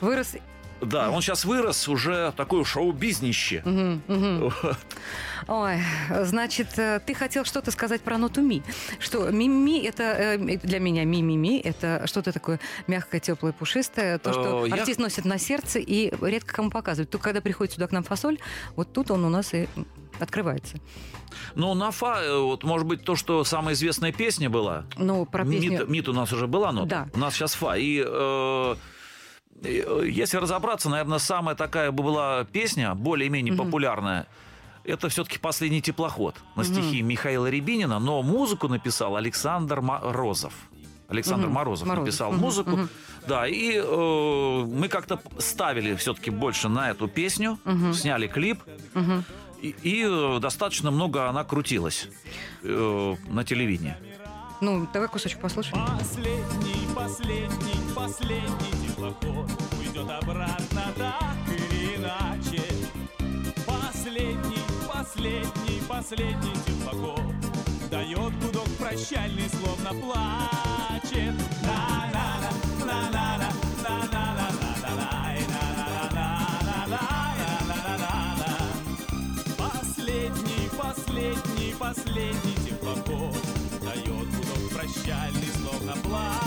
Вырос. 0.00 0.36
Да, 0.82 1.10
он 1.10 1.22
сейчас 1.22 1.44
вырос 1.44 1.88
уже 1.88 2.32
такое. 2.36 2.64
Вот. 4.08 4.76
Ой, 5.48 5.76
значит, 6.24 6.78
э, 6.78 7.00
ты 7.04 7.14
хотел 7.14 7.44
что-то 7.44 7.70
сказать 7.70 8.02
про 8.02 8.18
ноту 8.18 8.42
ми. 8.42 8.62
Что 8.98 9.30
ми-ми 9.30 9.80
это 9.80 10.02
э, 10.02 10.58
для 10.62 10.78
меня 10.78 11.04
ми-ми-ми 11.04 11.58
это 11.58 12.06
что-то 12.06 12.32
такое 12.32 12.60
мягкое, 12.86 13.20
теплое, 13.20 13.52
пушистое, 13.52 14.18
то, 14.18 14.32
что 14.32 14.64
Э, 14.66 14.68
я- 14.68 14.74
артист 14.74 15.00
носит 15.00 15.24
на 15.24 15.38
сердце 15.38 15.78
и 15.78 16.12
редко 16.20 16.54
кому 16.54 16.70
показывает. 16.70 17.10
Только 17.10 17.24
когда 17.24 17.40
приходит 17.40 17.72
сюда 17.74 17.86
к 17.86 17.92
нам 17.92 18.02
фасоль, 18.02 18.38
вот 18.76 18.92
тут 18.92 19.10
он 19.10 19.24
у 19.24 19.28
нас 19.30 19.54
и 19.54 19.66
открывается. 20.20 20.76
Ну, 21.54 21.74
на 21.74 21.90
фа, 21.90 22.20
вот, 22.38 22.64
может 22.64 22.86
быть, 22.86 23.02
то, 23.04 23.16
что 23.16 23.42
самая 23.44 23.74
известная 23.74 24.12
песня 24.12 24.50
была, 24.50 24.84
Ну, 24.98 25.24
про 25.24 25.44
песню... 25.44 25.70
Мит, 25.70 25.88
Мит 25.88 26.08
у 26.08 26.12
нас 26.12 26.32
уже 26.32 26.46
была 26.46 26.70
нота. 26.72 26.86
Да. 26.86 27.08
У 27.14 27.18
нас 27.18 27.34
сейчас 27.34 27.54
фа. 27.54 27.76
И 27.76 28.02
э, 28.06 28.74
если 29.62 30.36
разобраться, 30.38 30.88
наверное, 30.88 31.18
самая 31.18 31.54
такая 31.54 31.90
бы 31.92 32.02
была 32.02 32.44
песня, 32.44 32.94
более-менее 32.94 33.54
Мгм. 33.54 33.64
популярная, 33.66 34.26
это 34.84 35.08
все-таки 35.10 35.38
«Последний 35.38 35.82
теплоход» 35.82 36.36
на 36.56 36.64
стихи 36.64 37.02
Михаила 37.02 37.46
Рябинина, 37.48 37.98
но 37.98 38.22
музыку 38.22 38.68
написал 38.68 39.16
Александр 39.16 39.80
Морозов. 39.80 40.54
Александр 41.08 41.46
Мгм. 41.46 41.54
Морозов, 41.54 41.88
Морозов. 41.88 42.06
написал 42.06 42.30
Мгм, 42.32 42.40
музыку. 42.40 42.70
мгм. 42.70 42.88
Да, 43.26 43.46
и 43.46 43.72
э, 43.76 44.64
мы 44.64 44.88
как-то 44.88 45.20
ставили 45.38 45.94
все-таки 45.96 46.30
больше 46.30 46.68
на 46.68 46.90
эту 46.90 47.08
песню, 47.08 47.58
Мгм. 47.64 47.92
сняли 47.92 48.28
клип, 48.28 48.60
Мгм. 48.94 49.24
и, 49.60 49.74
и, 49.82 50.04
э, 50.08 50.38
достаточно 50.40 50.90
много 50.92 51.28
она 51.28 51.42
крутилась 51.44 52.08
э, 52.62 53.16
на 53.28 53.44
телевидении. 53.44 53.96
Ну, 54.60 54.86
давай 54.92 55.08
кусочек 55.08 55.40
послушаем. 55.40 55.84
Последний, 55.98 56.86
последний, 56.94 57.94
последний 57.94 58.89
теплоход 59.00 59.50
Уйдет 59.78 60.10
обратно 60.10 60.82
так 60.96 61.36
или 61.48 61.96
иначе 61.96 62.62
Последний, 63.66 64.62
последний, 64.92 65.80
последний 65.88 66.54
теплоход 66.66 67.34
Дает 67.90 68.38
гудок 68.40 68.68
прощальный, 68.78 69.48
словно 69.48 69.90
плачет 70.00 71.34
На-на-на, 71.62 72.50
на-на-на, 72.84 73.50
на-на-на, 73.82 74.48
на-на-на, 76.10 77.20
на-на-на. 77.68 78.52
Последний, 79.56 80.68
последний, 80.76 81.74
последний 81.78 82.56
теплоход 82.66 83.42
Дает 83.82 84.28
гудок 84.36 84.62
прощальный, 84.70 85.50
словно 85.62 85.92
плачет 86.02 86.39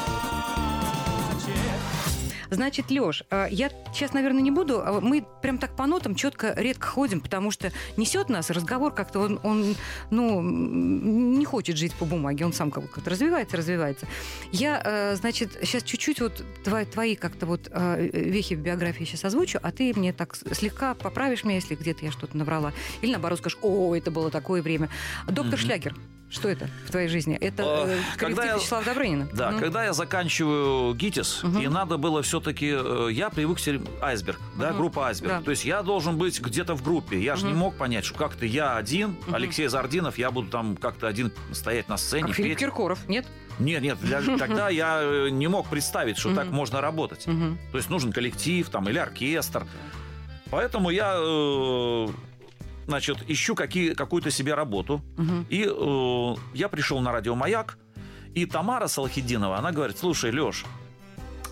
Значит, 2.53 2.91
Леш, 2.91 3.23
я 3.31 3.69
сейчас, 3.93 4.13
наверное, 4.13 4.41
не 4.41 4.51
буду. 4.51 4.81
а 4.85 5.01
Мы 5.01 5.25
прям 5.41 5.57
так 5.57 5.75
по 5.75 5.85
нотам 5.85 6.15
четко 6.15 6.53
редко 6.55 6.87
ходим, 6.87 7.19
потому 7.21 7.51
что 7.51 7.71
несет 7.97 8.29
нас 8.29 8.49
разговор 8.49 8.93
как-то, 8.93 9.19
он, 9.19 9.39
он, 9.43 9.75
ну, 10.11 10.41
не 10.41 11.45
хочет 11.45 11.77
жить 11.77 11.93
по 11.95 12.05
бумаге, 12.05 12.45
он 12.45 12.53
сам 12.53 12.71
как-то 12.71 13.09
развивается, 13.09 13.57
развивается. 13.57 14.07
Я, 14.51 14.81
э, 14.83 15.15
значит, 15.15 15.57
сейчас 15.61 15.83
чуть-чуть 15.83 16.21
вот 16.21 16.43
твои, 16.63 16.85
твои 16.85 17.15
как-то 17.15 17.45
вот 17.45 17.69
вехи 18.13 18.55
в 18.55 18.59
биографии 18.59 19.03
сейчас 19.03 19.25
озвучу, 19.25 19.59
а 19.61 19.71
ты 19.71 19.93
мне 19.95 20.13
так 20.13 20.35
слегка 20.35 20.93
поправишь 20.93 21.43
меня, 21.43 21.55
если 21.55 21.75
где-то 21.75 22.05
я 22.05 22.11
что-то 22.11 22.37
наврала. 22.37 22.73
Или 23.01 23.11
наоборот 23.11 23.39
скажешь, 23.39 23.57
о, 23.61 23.95
это 23.95 24.11
было 24.11 24.29
такое 24.29 24.61
время. 24.61 24.89
Доктор 25.27 25.53
Мгм. 25.53 25.57
Шлягер, 25.57 25.95
что 26.33 26.49
это 26.49 26.67
в 26.87 26.91
твоей 26.91 27.07
жизни? 27.07 27.35
Это 27.35 27.63
Э, 27.63 27.95
э, 27.95 27.99
когда 28.17 28.43
я- 28.45 28.55
Вячеслава 28.55 28.83
Добрынина? 28.83 29.29
Да, 29.33 29.51
Мгм. 29.51 29.59
когда 29.59 29.85
я 29.85 29.93
заканчиваю 29.93 30.93
ГИТИС, 30.95 31.43
Мгм. 31.43 31.61
и 31.61 31.67
надо 31.67 31.97
было 31.97 32.21
все-таки... 32.23 32.75
Я 33.11 33.29
привык 33.29 33.57
к 33.57 33.59
серии- 33.59 33.81
Айсберг, 34.01 34.39
да, 34.57 34.69
Мгм. 34.69 34.77
группа 34.77 35.07
Айсберг. 35.07 35.31
Да. 35.33 35.41
То 35.41 35.51
есть 35.51 35.63
я 35.65 35.83
должен 35.83 36.17
быть 36.17 36.39
где-то 36.41 36.73
в 36.75 36.83
группе. 36.83 37.19
Я 37.21 37.35
же 37.35 37.45
не 37.45 37.53
мог 37.53 37.75
понять, 37.75 38.05
что 38.05 38.17
как-то 38.17 38.45
я 38.45 38.75
один, 38.75 39.15
Мгм. 39.27 39.35
Алексей 39.35 39.67
Зардинов, 39.67 40.17
я 40.17 40.31
буду 40.31 40.49
там 40.49 40.75
как-то 40.75 41.07
один 41.07 41.31
стоять 41.51 41.87
на 41.89 41.97
сцене, 41.97 42.27
Как 42.27 42.35
Филипп 42.35 42.51
петь. 42.53 42.59
Киркоров, 42.59 43.07
нет? 43.07 43.25
Нет, 43.59 43.83
нет, 43.83 43.99
для- 44.01 44.21
тогда 44.37 44.69
я 44.69 44.99
э, 45.01 45.29
не 45.29 45.47
мог 45.47 45.67
представить, 45.69 46.17
что 46.17 46.33
так 46.33 46.47
можно 46.47 46.81
работать. 46.81 47.25
То 47.25 47.77
есть 47.77 47.89
нужен 47.89 48.11
коллектив 48.11 48.67
там 48.69 48.89
или 48.89 48.97
оркестр. 48.97 49.65
Поэтому 50.49 50.89
я, 50.89 51.15
э, 51.17 52.07
значит, 52.87 53.17
ищу 53.27 53.55
какие, 53.55 53.93
какую-то 53.93 54.31
себе 54.31 54.53
работу. 54.53 55.01
Мгм. 55.17 55.45
И 55.49 55.67
э, 55.69 56.35
я 56.53 56.69
пришел 56.69 56.99
на 57.01 57.11
радио 57.11 57.35
«Маяк», 57.35 57.77
и 58.35 58.45
Тамара 58.45 58.87
Салахидинова, 58.87 59.57
она 59.57 59.71
говорит, 59.71 59.97
слушай, 59.97 60.31
Леш, 60.31 60.65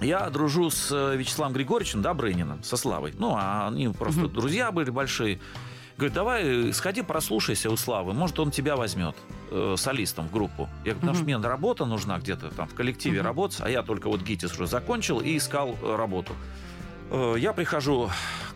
я 0.02 0.30
дружу 0.32 0.70
с 0.72 0.92
э, 0.92 1.16
Вячеславом 1.16 1.54
Григорьевичем 1.54 2.02
Добрыниным, 2.02 2.64
со 2.64 2.76
Славой. 2.76 3.14
Ну, 3.18 3.36
а 3.38 3.68
они 3.68 3.88
просто 3.90 4.22
Мгм. 4.22 4.34
друзья 4.34 4.72
были 4.72 4.90
большие. 4.90 5.40
Говорит, 5.98 6.16
давай 6.16 6.70
э, 6.70 6.74
сходи, 6.74 7.04
прослушайся 7.04 7.70
у 7.70 7.78
Славы, 7.78 8.14
может, 8.14 8.40
он 8.40 8.50
тебя 8.50 8.76
возьмет 8.76 9.16
э, 9.52 9.76
солистом 9.78 10.28
в 10.28 10.32
группу. 10.32 10.68
Я 10.84 10.94
говорю, 10.94 11.00
потому 11.02 11.14
что 11.14 11.24
Мгм. 11.24 11.40
мне 11.40 11.48
работа 11.48 11.86
нужна 11.86 12.18
где-то 12.18 12.50
там 12.50 12.68
в 12.68 12.74
коллективе 12.74 13.20
Мгм. 13.20 13.28
работать, 13.28 13.60
а 13.62 13.70
я 13.70 13.84
только 13.84 14.10
вот 14.10 14.22
ГИТИС 14.22 14.54
уже 14.54 14.66
закончил 14.66 15.20
и 15.20 15.38
искал 15.38 15.78
э, 15.84 15.96
работу. 15.96 16.34
Э, 17.12 17.36
Я 17.38 17.54
прихожу 17.54 18.10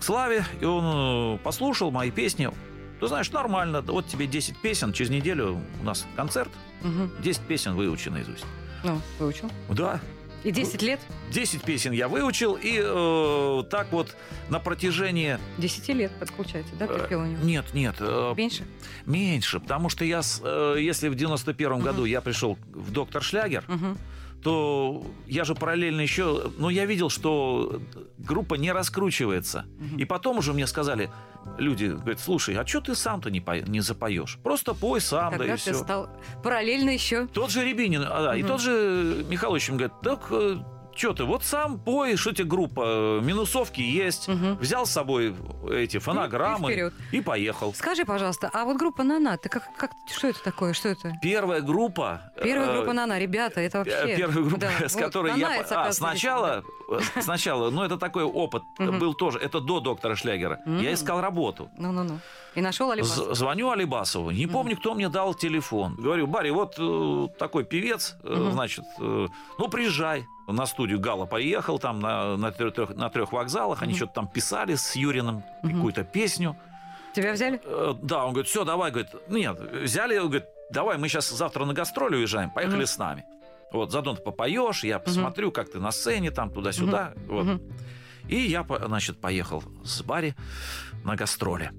Славе, 0.06 0.46
и 0.62 0.66
он 0.66 1.36
э, 1.36 1.38
послушал 1.44 1.90
мои 1.92 2.12
песни. 2.12 2.50
Ты 3.00 3.08
знаешь, 3.08 3.32
нормально, 3.32 3.82
вот 3.82 4.08
тебе 4.08 4.28
10 4.28 4.58
песен, 4.58 4.94
через 4.94 5.10
неделю 5.10 5.60
у 5.82 5.84
нас 5.84 6.06
концерт, 6.16 6.50
Мгм. 6.82 7.10
10 7.20 7.42
песен 7.42 7.74
выучи 7.76 8.10
наизусть. 8.10 8.46
Ну, 8.84 9.02
выучил. 9.20 9.50
Да. 9.70 10.00
И 10.44 10.52
10 10.52 10.84
лет? 10.84 11.00
10 11.32 11.64
песен 11.64 11.92
я 11.92 12.08
выучил, 12.08 12.54
и 12.54 12.80
э, 12.80 13.64
так 13.72 13.92
вот 13.92 14.16
на 14.50 14.60
протяжении... 14.60 15.40
10 15.58 15.88
лет, 15.90 16.12
это 16.22 16.32
получается, 16.34 16.72
да, 16.78 16.86
ты 16.86 17.08
пел 17.10 17.22
у 17.22 17.26
него? 17.26 17.44
Нет, 17.44 17.66
нет. 17.74 17.96
э, 18.00 18.34
Меньше? 18.38 18.64
Меньше, 19.08 19.60
потому 19.60 19.90
что 19.90 20.06
я, 20.06 20.22
с- 20.22 20.40
э, 20.44 20.76
если 20.80 21.10
в 21.10 21.16
91 21.16 21.80
году 21.80 22.06
я 22.06 22.22
пришел 22.22 22.60
в 22.72 22.92
«Доктор 22.92 23.24
Шлягер», 23.24 23.64
Мгм. 23.68 23.98
То 24.46 25.04
я 25.26 25.44
же 25.44 25.56
параллельно 25.56 26.02
еще... 26.02 26.52
Ну, 26.60 26.70
я 26.70 26.86
видел, 26.86 27.10
что 27.10 27.82
группа 28.20 28.54
не 28.54 28.72
раскручивается. 28.72 29.66
И 29.98 30.06
потом 30.06 30.38
уже 30.38 30.54
мне 30.54 30.68
сказали 30.68 31.10
люди, 31.58 31.86
говорят, 31.86 32.20
слушай, 32.20 32.54
а 32.56 32.64
что 32.68 32.80
ты 32.82 32.94
сам-то 32.94 33.32
не, 33.32 33.40
пой- 33.42 33.68
не 33.68 33.80
запоешь? 33.82 34.38
Просто 34.44 34.76
пой 34.76 35.02
сам, 35.02 35.32
да 35.32 35.38
Тогда 35.40 35.54
и 35.56 35.58
ты 35.58 35.62
все. 35.64 35.74
стал 35.74 36.10
параллельно 36.44 36.92
еще. 36.92 37.26
Тот 37.26 37.50
же 37.50 37.66
Рябинин, 37.66 38.04
а, 38.08 38.22
да, 38.22 38.36
и 38.36 38.42
Мгм. 38.44 38.48
тот 38.52 38.62
же 38.62 39.26
Михалыч 39.28 39.68
говорит, 39.72 39.94
так 40.04 40.30
что 40.96 41.14
ты, 41.14 41.24
вот 41.24 41.44
сам 41.44 41.82
что 42.16 42.32
тебе 42.32 42.46
группа, 42.46 43.20
минусовки 43.22 43.82
есть. 43.82 44.28
Мгм. 44.28 44.56
Взял 44.58 44.86
с 44.86 44.92
собой 44.92 45.36
эти 45.72 45.98
фонограммы 46.00 46.72
вперед. 46.72 46.94
и 47.12 47.22
поехал. 47.22 47.74
Скажи, 47.74 48.06
пожалуйста, 48.06 48.50
а 48.54 48.66
вот 48.66 48.78
группа 48.78 49.04
«Нана», 49.04 49.38
ты 49.38 49.50
как, 49.50 49.64
как, 49.78 49.92
что 50.08 50.28
это 50.28 50.44
такое, 50.44 50.74
что 50.74 50.90
это? 50.90 51.14
Первая 51.22 51.62
группа... 51.62 52.32
Первая 52.42 52.70
э, 52.70 52.76
группа 52.78 52.94
«Нана», 52.94 53.20
ребята, 53.20 53.62
это 53.62 53.80
вообще... 53.80 54.16
Первая 54.18 54.44
группа, 54.46 54.58
Да, 54.60 54.72
с 54.90 54.94
вот 54.96 55.04
которой 55.04 55.38
я... 55.38 55.50
«Нана» 55.50 55.60
это, 55.62 55.76
по- 55.76 55.86
А, 55.86 55.92
сначала, 55.94 56.64
э, 56.90 57.22
сначала, 57.22 57.70
ну 57.72 57.84
это 57.84 57.98
такой 57.98 58.24
опыт 58.24 58.64
Мгм. 58.80 59.00
был 59.00 59.14
тоже, 59.14 59.40
это 59.40 59.60
до 59.60 59.80
доктора 59.80 60.16
Шлягера. 60.16 60.60
Мгм. 60.66 60.80
Я 60.82 60.94
искал 60.94 61.22
работу. 61.22 61.70
Ну-ну-ну. 61.78 62.20
И 62.56 62.62
нашел 62.62 62.90
Алибас? 62.92 63.16
З- 63.16 63.36
Звоню 63.36 63.70
Алибасову, 63.70 64.32
не 64.32 64.48
помню, 64.48 64.78
кто 64.78 64.94
мне 64.94 65.10
дал 65.10 65.34
телефон. 65.34 65.96
Говорю, 65.96 66.28
Барри, 66.28 66.52
вот 66.52 66.76
э, 66.80 67.28
такой 67.38 67.66
певец, 67.66 68.16
э, 68.24 68.50
значит, 68.54 68.86
э, 69.00 69.28
ну 69.60 69.68
приезжай. 69.68 70.26
На 70.48 70.66
студию 70.68 71.00
Гала 71.00 71.26
поехал, 71.26 71.80
там 71.80 72.00
на, 72.00 72.38
на, 72.38 72.52
трех, 72.52 72.90
на 72.96 73.10
трех 73.10 73.32
вокзалах, 73.32 73.82
они 73.82 73.92
Мгм. 73.94 73.98
что-то 73.98 74.14
там 74.14 74.28
писали 74.28 74.76
с 74.76 74.96
Юриным, 74.96 75.44
Мгм. 75.64 75.74
какую-то 75.76 76.04
песню. 76.04 76.56
Тебя 77.14 77.34
взяли? 77.34 77.60
Э, 77.64 77.94
Да, 78.02 78.26
он 78.26 78.34
говорит, 78.34 78.50
все, 78.50 78.64
давай, 78.64 78.92
говорит, 78.92 79.10
«Ну, 79.28 79.38
нет, 79.38 79.60
взяли, 79.60 80.18
он 80.18 80.26
говорит, 80.28 80.46
давай, 80.70 80.98
мы 80.98 81.08
сейчас 81.08 81.30
завтра 81.30 81.66
на 81.66 81.74
гастроли 81.74 82.16
уезжаем, 82.18 82.52
поехали 82.52 82.78
Мгм. 82.78 82.88
с 82.88 82.98
нами. 82.98 83.26
Вот, 83.72 83.92
заодно 83.92 84.16
ты 84.16 84.22
попоешь, 84.22 84.84
я 84.84 85.00
посмотрю, 85.00 85.52
как 85.52 85.72
ты 85.72 85.80
на 85.80 85.92
сцене, 85.92 86.30
там, 86.32 86.50
туда-сюда. 86.52 87.14
Вот. 87.28 87.46
Мгм. 87.46 87.62
И 88.28 88.36
я, 88.40 88.64
значит, 88.86 89.20
поехал 89.20 89.64
с 89.84 90.02
Барри 90.04 90.36
на 91.04 91.16
гастроли. 91.16 91.72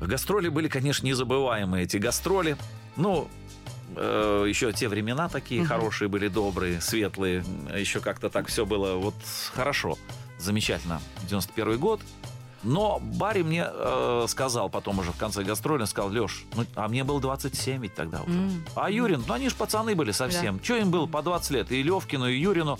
Гастроли 0.00 0.48
были, 0.48 0.68
конечно, 0.68 1.06
незабываемые, 1.06 1.84
эти 1.84 1.96
гастроли. 1.98 2.56
Ну, 2.96 3.28
э, 3.96 4.44
еще 4.48 4.72
те 4.72 4.88
времена 4.88 5.28
такие 5.28 5.60
Мгм. 5.62 5.68
хорошие 5.68 6.08
были, 6.08 6.28
добрые, 6.28 6.80
светлые. 6.80 7.44
Еще 7.76 8.00
как-то 8.00 8.30
так 8.30 8.48
все 8.48 8.64
было 8.66 8.94
вот 8.96 9.14
хорошо, 9.54 9.96
замечательно. 10.38 11.00
91 11.28 11.78
год. 11.78 12.00
Но 12.62 12.98
Барри 12.98 13.42
мне 13.42 13.66
э, 13.68 14.24
сказал 14.26 14.70
потом 14.70 14.98
уже 14.98 15.12
в 15.12 15.16
конце 15.18 15.42
гастроли, 15.44 15.84
сказал, 15.84 16.10
Леш, 16.10 16.44
ну, 16.56 16.64
а 16.76 16.88
мне 16.88 17.04
было 17.04 17.20
27 17.20 17.82
ведь 17.82 17.94
тогда 17.94 18.22
уже. 18.22 18.32
М. 18.32 18.64
А 18.74 18.90
Юрин, 18.90 19.22
ну 19.28 19.34
они 19.34 19.50
же 19.50 19.54
пацаны 19.54 19.94
были 19.94 20.12
совсем. 20.12 20.58
Че 20.60 20.78
им 20.80 20.90
было 20.90 21.06
по 21.06 21.20
20 21.22 21.50
лет? 21.50 21.70
И 21.72 21.82
Левкину, 21.82 22.26
и 22.26 22.38
Юрину. 22.38 22.78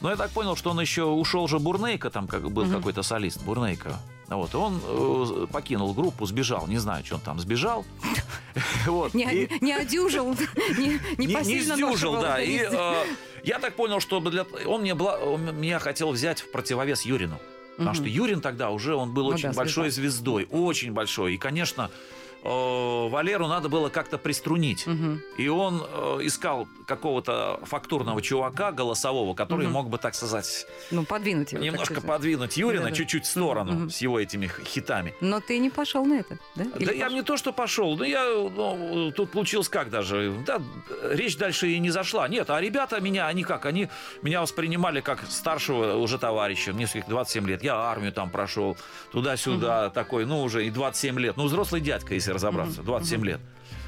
Но 0.00 0.10
я 0.10 0.16
так 0.16 0.30
понял, 0.30 0.56
что 0.56 0.70
он 0.70 0.80
еще 0.80 1.04
ушел 1.04 1.46
же 1.46 1.58
Бурнейко, 1.60 2.10
там 2.10 2.26
как 2.26 2.50
был 2.50 2.64
Мгм. 2.64 2.76
какой-то 2.78 3.02
солист 3.02 3.40
Бурнейко. 3.44 3.92
Вот, 4.30 4.54
он 4.54 4.80
э, 4.84 5.46
покинул 5.52 5.92
группу, 5.92 6.24
сбежал. 6.24 6.68
Не 6.68 6.78
знаю, 6.78 7.04
что 7.04 7.16
он 7.16 7.20
там 7.20 7.38
сбежал. 7.40 7.84
Вот. 8.86 9.14
Не, 9.14 9.24
И- 9.44 9.64
не 9.64 9.72
одюжил, 9.72 10.34
не, 10.78 10.98
не, 11.18 11.26
не, 11.26 11.60
сдюжил, 11.60 12.20
да. 12.20 12.40
И 12.40 12.58
э, 12.68 12.94
я 13.44 13.58
так 13.58 13.74
понял, 13.76 14.00
что 14.00 14.20
для... 14.20 14.44
он, 14.66 14.80
мне 14.82 14.92
бла- 14.94 15.18
он 15.22 15.54
меня 15.56 15.78
хотел 15.78 16.10
взять 16.10 16.40
в 16.40 16.50
противовес 16.50 17.02
Юрину. 17.02 17.38
Потому 17.76 17.94
что 17.94 18.04
Юрин 18.04 18.40
тогда 18.40 18.70
уже 18.70 18.94
он 18.94 19.12
был 19.14 19.24
Ну 19.24 19.34
очень 19.34 19.50
да, 19.50 19.54
большой 19.54 19.90
звездой, 19.90 20.46
очень 20.50 20.92
большой. 20.92 21.34
И, 21.34 21.38
конечно, 21.38 21.90
Валеру 22.42 23.46
надо 23.48 23.68
было 23.68 23.88
как-то 23.88 24.18
приструнить. 24.18 24.86
Мгм. 24.86 25.20
И 25.36 25.48
он 25.48 25.82
э, 25.86 26.18
искал 26.22 26.66
какого-то 26.86 27.60
фактурного 27.64 28.20
чувака 28.22 28.72
голосового, 28.72 29.34
который 29.34 29.64
Мгм. 29.66 29.72
мог 29.74 29.88
бы, 29.90 29.98
так 29.98 30.14
сказать, 30.14 30.66
Ну, 30.90 31.04
подвинуть 31.04 31.52
его. 31.52 31.62
немножко 31.62 32.00
подвинуть 32.00 32.56
Юрина 32.56 32.84
Да-да. 32.84 32.96
чуть-чуть 32.96 33.24
в 33.24 33.28
сторону 33.30 33.72
Мгм. 33.72 33.90
с 33.90 33.98
его 33.98 34.18
этими 34.18 34.50
хитами. 34.64 35.14
Но 35.20 35.40
ты 35.40 35.58
не 35.58 35.70
пошел 35.70 36.04
на 36.04 36.14
это, 36.20 36.38
да? 36.56 36.64
Или 36.76 36.84
да 36.86 36.92
я 36.92 37.04
пошел? 37.04 37.16
не 37.16 37.22
то, 37.22 37.36
что 37.36 37.52
пошел, 37.52 37.96
но 37.96 38.04
я 38.04 38.24
ну, 38.24 39.12
тут 39.14 39.30
получилось 39.30 39.68
как 39.68 39.90
даже. 39.90 40.32
Да, 40.46 40.60
речь 41.10 41.36
дальше 41.36 41.68
и 41.68 41.78
не 41.78 41.90
зашла. 41.90 42.26
Нет, 42.28 42.50
а 42.50 42.60
ребята 42.60 43.00
меня, 43.00 43.26
они 43.28 43.44
как? 43.44 43.66
Они 43.66 43.88
меня 44.22 44.40
воспринимали 44.40 45.00
как 45.00 45.24
старшего 45.28 45.94
уже 45.96 46.18
товарища. 46.18 46.72
Мне 46.72 46.86
всё-таки 46.86 47.10
27 47.10 47.46
лет. 47.46 47.62
Я 47.62 47.76
армию 47.76 48.12
там 48.12 48.30
прошел, 48.30 48.76
туда-сюда, 49.12 49.90
такой, 49.90 50.24
ну, 50.26 50.42
уже 50.42 50.66
и 50.66 50.70
27 50.70 51.18
лет. 51.20 51.36
Ну, 51.36 51.44
взрослый 51.44 51.80
дядька, 51.80 52.14
если 52.14 52.29
разобраться, 52.32 52.82
27 52.82 53.24
лет. 53.24 53.40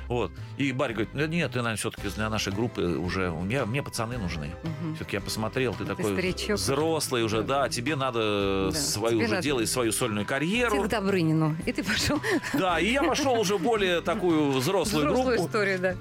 Вот. 0.08 0.30
И 0.58 0.72
Барри 0.72 0.92
говорит, 0.92 1.14
«Ну, 1.14 1.24
нет, 1.26 1.52
ты, 1.52 1.58
наверное, 1.58 1.76
все-таки 1.78 2.08
для 2.08 2.28
нашей 2.28 2.52
группы 2.52 2.82
уже... 2.82 3.30
У 3.30 3.40
меня, 3.42 3.64
мне 3.64 3.82
пацаны 3.82 4.18
нужны. 4.18 4.50
Мгм. 4.62 4.96
Все-таки 4.96 5.16
я 5.16 5.20
посмотрел, 5.22 5.74
ты 5.74 5.84
такой 5.86 6.12
старичок. 6.12 6.56
взрослый 6.58 7.22
уже, 7.22 7.42
да, 7.42 7.68
тебе 7.70 7.96
надо 7.96 8.70
Да, 8.72 8.78
свою 8.78 9.14
тебе 9.16 9.24
уже 9.24 9.34
надо. 9.36 9.42
делать 9.42 9.68
свою 9.70 9.90
сольную 9.92 10.26
карьеру. 10.26 10.76
Ты 10.82 10.88
к 10.88 10.90
Добрынину. 10.90 11.56
И 11.64 11.72
ты 11.72 11.82
пошел 11.82 12.20
Да, 12.52 12.78
и 12.78 12.92
я 12.92 13.02
пошел 13.04 13.38
уже 13.40 13.56
более 13.58 14.02
такую 14.02 14.50
взрослую, 14.50 15.06
взрослую 15.06 15.36
группу. 15.36 15.48
историю, 15.48 15.78
да. 15.78 15.94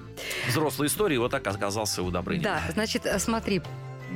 Взрослой 0.49 0.87
истории, 0.87 1.17
вот 1.17 1.31
так 1.31 1.47
оказался 1.47 2.01
у 2.03 2.11
Добрынина. 2.11 2.43
Да, 2.43 2.61
значит, 2.73 3.05
э, 3.05 3.17
смотри, 3.19 3.61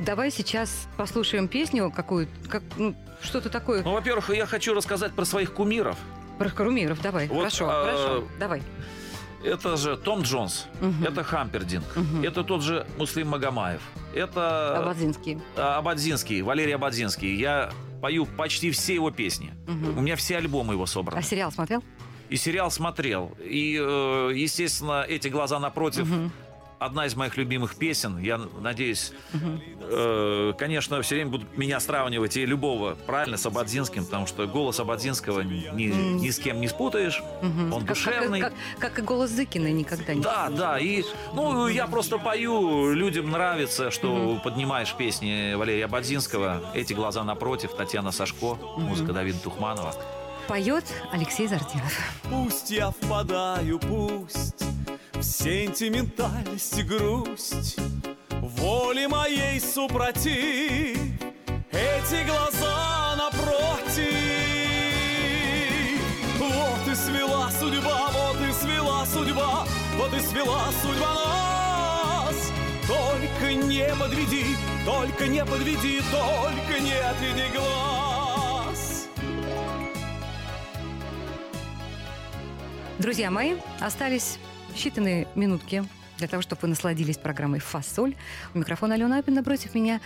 давай 0.04 0.30
сейчас 0.30 0.88
послушаем 0.98 1.48
песню 1.48 1.90
какую 1.90 2.28
как, 2.50 2.62
ну, 2.76 2.94
что-то 3.22 3.48
такое 3.48 3.82
Ну, 3.82 3.92
во-первых, 3.92 4.28
я 4.30 4.44
хочу 4.44 4.74
рассказать 4.74 5.12
про 5.14 5.24
своих 5.24 5.54
кумиров. 5.54 5.96
Про 6.38 6.48
Карумиров. 6.50 7.00
Давай, 7.02 7.28
Вот, 7.28 7.38
хорошо, 7.38 7.68
а, 7.68 7.84
хорошо, 7.84 8.24
давай. 8.38 8.62
Это 9.44 9.76
же 9.76 9.96
Том 9.96 10.22
Джонс, 10.22 10.66
Мгм. 10.80 11.04
это 11.04 11.22
Хампердинг, 11.22 11.84
Мгм. 11.96 12.22
это 12.24 12.42
тот 12.42 12.62
же 12.62 12.86
Муслим 12.98 13.28
Магомаев, 13.28 13.80
это 14.14 14.78
Абадзинский. 14.78 15.38
а, 15.56 15.78
Абадзинский, 15.78 16.42
Валерий 16.42 16.74
Абадзинский. 16.74 17.36
Я 17.36 17.70
пою 18.02 18.26
почти 18.26 18.70
все 18.70 18.94
его 18.94 19.10
песни. 19.10 19.52
Мгм. 19.66 19.98
У 19.98 20.00
меня 20.00 20.16
все 20.16 20.36
альбомы 20.38 20.74
его 20.74 20.84
А 20.84 20.86
собраны. 20.86 21.22
сериал 21.22 21.52
смотрел? 21.52 21.82
И 22.28 22.36
сериал 22.36 22.70
смотрел. 22.72 23.36
И, 23.38 23.78
э, 23.80 24.32
естественно, 24.34 25.04
эти 25.06 25.28
глаза 25.28 25.60
напротив. 25.60 26.08
Мгм. 26.08 26.32
Одна 26.78 27.06
из 27.06 27.16
моих 27.16 27.38
любимых 27.38 27.76
песен. 27.76 28.18
Я 28.18 28.38
надеюсь, 28.60 29.12
Мгм. 29.32 29.62
э, 29.80 30.52
конечно, 30.58 31.00
все 31.00 31.14
время 31.14 31.30
будут 31.30 31.56
меня 31.56 31.80
сравнивать 31.80 32.36
и 32.36 32.44
любого, 32.44 32.96
правильно, 33.06 33.38
с 33.38 33.46
Абадзинским, 33.46 34.04
потому 34.04 34.26
что 34.26 34.46
голос 34.46 34.78
Абадзинского 34.78 35.40
ни, 35.40 35.84
ни 35.86 36.28
с 36.28 36.38
кем 36.38 36.60
не 36.60 36.68
спутаешь. 36.68 37.22
Мгм. 37.40 37.72
Он 37.72 37.80
Как- 37.80 37.88
душевный. 37.88 38.40
Как, 38.40 38.52
как- 38.78 38.90
как 38.90 38.98
и 38.98 39.02
голос 39.02 39.30
Зыкина 39.30 39.72
никогда 39.72 40.12
не 40.12 40.20
Да, 40.20 40.50
да, 40.50 40.78
и 40.78 41.02
ну 41.32 41.66
я 41.66 41.86
просто 41.86 42.18
пою, 42.18 42.92
людям 42.92 43.30
нравится, 43.30 43.90
что 43.90 44.38
поднимаешь 44.44 44.94
песни 44.94 45.54
Валерия 45.54 45.86
Бадзинского, 45.86 46.60
эти 46.74 46.92
глаза 46.92 47.24
напротив, 47.24 47.70
Татьяна 47.74 48.12
Сашко, 48.12 48.56
музыка 48.76 49.14
Давида 49.14 49.38
Тухманова. 49.38 49.94
Поет 50.46 50.84
Алексей 51.10 51.46
Зартинов. 51.48 51.92
Пусть 52.30 52.70
я 52.70 52.90
впадаю, 52.90 53.78
пусть 53.80 54.62
сентиментальность 55.22 56.78
и 56.78 56.82
грусть 56.82 57.76
Воли 58.30 59.06
моей 59.06 59.60
супротив 59.60 60.98
Эти 61.72 62.26
глаза 62.26 63.16
напротив. 63.16 64.14
Вот 66.38 66.88
и 66.88 66.94
свела 66.94 67.50
судьба, 67.50 68.10
вот 68.12 68.48
и 68.48 68.52
свела 68.52 69.06
судьба 69.06 69.66
Вот 69.96 70.14
и 70.14 70.20
свела 70.20 70.68
судьба 70.82 71.14
нас. 71.14 72.52
Только 72.86 73.54
не 73.54 73.88
подведи, 73.94 74.56
только 74.84 75.26
не 75.26 75.44
подведи 75.44 76.00
Только 76.10 76.80
не 76.80 76.94
отведи 76.98 77.52
глаз. 77.54 79.08
Друзья 82.98 83.30
мои, 83.30 83.56
остались 83.80 84.38
считанные 84.76 85.26
минутки 85.34 85.84
для 86.18 86.28
того, 86.28 86.42
чтобы 86.42 86.60
вы 86.62 86.68
насладились 86.68 87.16
программой 87.16 87.60
«Фасоль». 87.60 88.14
У 88.54 88.58
микрофона 88.58 88.94
Алена 88.94 89.18
Апина, 89.18 89.36
напротив 89.36 89.74
меня 89.74 90.00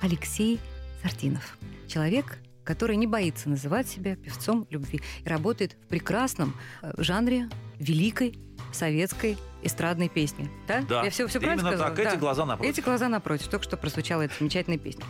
Алексей 0.00 0.60
Сартинов. 1.02 1.58
Человек, 1.88 2.38
который 2.64 2.96
не 2.96 3.06
боится 3.06 3.48
называть 3.48 3.88
себя 3.88 4.16
певцом 4.16 4.66
любви 4.70 5.00
и 5.24 5.28
работает 5.28 5.72
в 5.72 5.88
прекрасном 5.88 6.54
э, 6.82 6.92
жанре 6.98 7.48
великой 7.78 8.38
советской 8.72 9.38
эстрадной 9.62 10.08
песни. 10.08 10.50
Да? 10.66 10.82
Да, 10.88 11.02
Я 11.04 11.10
все, 11.10 11.26
все 11.26 11.38
правильно 11.40 11.60
именно 11.60 11.72
сказала? 11.76 11.90
так, 11.96 12.06
эти 12.06 12.14
Да. 12.14 12.20
глаза 12.20 12.44
напротив. 12.46 12.72
Эти 12.72 12.80
глаза 12.84 13.08
напротив. 13.08 13.48
Только 13.48 13.64
что 13.64 13.76
прозвучала 13.76 14.22
эта 14.22 14.34
замечательная 14.38 14.78
песня. 14.78 15.04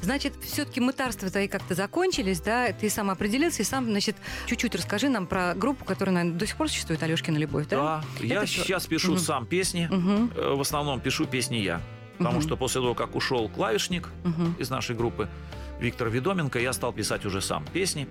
Значит, 0.00 0.34
все-таки 0.42 0.80
мытарства 0.80 1.28
твои 1.30 1.48
как-то 1.48 1.74
закончились, 1.74 2.40
да? 2.40 2.72
Ты 2.72 2.90
сам 2.90 3.10
определился 3.10 3.62
и 3.62 3.64
сам, 3.64 3.84
значит, 3.86 4.16
чуть-чуть 4.46 4.74
расскажи 4.74 5.08
нам 5.08 5.26
про 5.26 5.54
группу, 5.54 5.84
которая, 5.84 6.14
наверное, 6.14 6.38
до 6.38 6.46
сих 6.46 6.56
пор 6.56 6.68
существует, 6.68 7.02
Алешкина 7.02 7.38
любовь, 7.38 7.66
да? 7.68 7.76
Да, 7.76 8.04
я 8.24 8.36
Это 8.36 8.46
сейчас 8.46 8.86
пишу 8.86 9.12
Мгм. 9.12 9.18
сам 9.20 9.46
песни, 9.46 9.88
э, 9.90 10.54
в 10.54 10.60
основном 10.60 11.00
пишу 11.00 11.26
песни 11.26 11.56
я. 11.56 11.80
Потому 12.18 12.36
Мгм. 12.38 12.42
что 12.46 12.56
после 12.56 12.80
того, 12.80 12.94
как 12.94 13.16
ушел 13.16 13.48
клавишник 13.48 14.08
Мгм. 14.22 14.54
из 14.58 14.70
нашей 14.70 14.94
группы 14.94 15.28
Виктор 15.80 16.08
Ведоменко, 16.08 16.60
я 16.60 16.72
стал 16.72 16.92
писать 16.92 17.24
уже 17.26 17.40
сам 17.40 17.64
песни. 17.72 18.06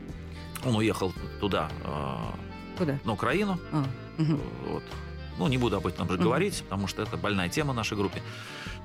Он 0.65 0.75
уехал 0.75 1.13
туда, 1.39 1.69
э, 1.85 2.77
Куда? 2.77 2.99
на 3.05 3.13
Украину. 3.13 3.59
А, 3.71 3.85
мгм. 4.17 4.39
Вот. 4.67 4.83
Ну, 5.39 5.47
не 5.47 5.57
буду 5.57 5.77
об 5.77 5.87
этом 5.87 6.07
уже 6.07 6.15
Мгм. 6.17 6.23
говорить, 6.25 6.63
потому 6.63 6.87
что 6.87 7.01
это 7.01 7.17
больная 7.17 7.49
тема 7.49 7.73
в 7.73 7.75
нашей 7.75 7.97
группе. 7.97 8.21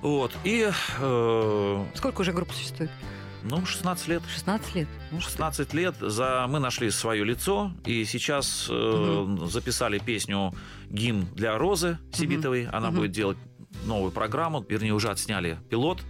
Вот. 0.03 0.33
И, 0.45 0.71
э, 1.01 1.85
Сколько 1.95 2.21
уже 2.23 2.33
группа 2.33 2.53
существует? 2.55 2.91
ну, 3.43 3.65
16 3.67 4.09
лет. 4.09 4.23
16 4.35 4.75
лет. 4.75 4.89
Ну, 5.11 5.21
16 5.21 5.75
лет 5.75 5.95
за 6.01 6.47
мы 6.49 6.59
нашли 6.59 6.91
свое 6.91 7.25
лицо 7.25 7.73
и 7.85 8.05
сейчас 8.05 8.67
э, 8.71 9.37
записали 9.47 9.99
песню 9.99 10.55
гимн 10.91 11.27
для 11.35 11.57
Розы 11.59 11.99
Сибитовой. 12.13 12.67
Она 12.67 12.89
Мгм. 12.89 12.97
будет 12.97 13.13
делать 13.13 13.39
новую 13.85 14.11
программу, 14.13 14.65
вернее 14.69 14.93
уже 14.95 15.09
отсняли 15.11 15.59
пилот. 15.69 16.03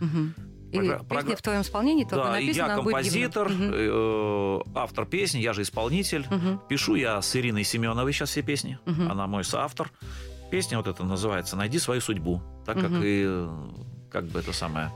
Мгм. 0.00 0.34
И 0.72 0.78
Програ- 0.78 1.04
песня 1.08 1.36
в 1.36 1.42
твоем 1.42 1.60
исполнении 1.62 2.04
только 2.04 2.24
да, 2.26 2.32
написана, 2.32 2.68
я 2.70 2.76
композитор, 2.76 3.50
э, 3.50 4.60
автор 4.74 5.06
песни, 5.06 5.38
я 5.40 5.52
же 5.52 5.62
исполнитель. 5.62 6.26
Мгм. 6.30 6.60
Пишу 6.68 6.94
я 6.94 7.20
с 7.20 7.34
Ириной 7.36 7.64
Семеновой 7.64 8.12
сейчас 8.12 8.30
все 8.30 8.42
песни. 8.42 8.78
Мгм. 8.86 9.10
Она 9.10 9.26
мой 9.26 9.44
соавтор. 9.44 9.90
Песня 10.50 10.78
вот 10.78 10.86
эта 10.88 11.04
называется 11.04 11.56
«Найди 11.56 11.78
свою 11.78 12.00
судьбу». 12.00 12.42
Так 12.66 12.76
как 12.80 12.90
Мгм. 12.90 13.02
и 13.04 13.24
э, 13.26 13.48
как 14.10 14.24
бы 14.26 14.40
это 14.40 14.52
самое... 14.52 14.90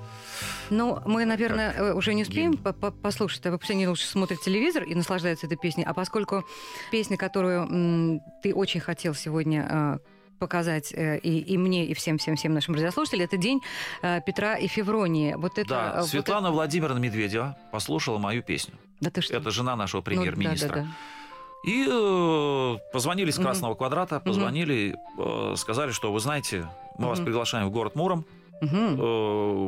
Ну, 0.71 0.99
мы, 1.07 1.25
наверное, 1.25 1.73
Как 1.73 1.81
э, 1.81 1.95
уже 1.95 2.15
не 2.15 2.23
успеем 2.23 2.57
по- 2.57 2.73
по- 2.73 2.91
послушать. 2.91 3.47
А 3.47 3.51
вы 3.53 3.59
все 3.61 3.87
лучше 3.87 4.07
смотрят 4.07 4.41
телевизор 4.41 4.83
и 4.83 4.95
наслаждаются 4.95 5.47
этой 5.47 5.57
песней. 5.57 5.85
А 5.85 5.95
поскольку 5.95 6.45
песня, 6.91 7.17
которую 7.17 8.21
ты 8.43 8.53
очень 8.55 8.81
хотел 8.81 9.15
сегодня 9.15 10.01
показать 10.49 10.93
э, 10.93 11.19
и, 11.19 11.39
и 11.55 11.57
мне, 11.57 11.87
и 11.87 11.95
всем-всем-всем 11.95 12.53
нашим 12.53 12.75
радиослушателям, 12.75 13.25
это 13.25 13.39
день 13.39 13.63
э, 14.03 14.21
Петра 14.27 14.57
и 14.57 14.67
Февронии. 14.67 15.33
Вот 15.35 15.59
это... 15.59 15.69
да, 15.69 15.93
э, 15.95 16.01
вот 16.01 16.09
Светлана 16.09 16.51
Владимировна 16.51 16.99
Медведева 16.99 17.57
послушала 17.73 18.19
мою 18.19 18.43
песню. 18.43 18.75
это- 18.75 19.05
Да 19.05 19.11
ты 19.11 19.21
что? 19.23 19.37
Это 19.37 19.51
жена 19.51 19.75
нашего 19.77 20.01
Ну, 20.01 20.05
премьер-министра. 20.05 20.69
да-да-да. 20.69 20.89
И 21.67 21.87
э, 21.91 22.77
позвонили 22.93 23.31
с. 23.31 23.39
Красного 23.39 23.75
квадрата, 23.75 24.21
позвонили, 24.21 24.95
э, 25.19 25.55
сказали, 25.57 25.93
что 25.93 26.13
вы 26.13 26.21
знаете, 26.21 26.69
мы 26.99 27.09
вас 27.09 27.19
Мгм. 27.19 27.25
приглашаем 27.27 27.67
в 27.69 27.71
город 27.71 27.95
Муром. 27.97 28.27
Э, 28.61 28.67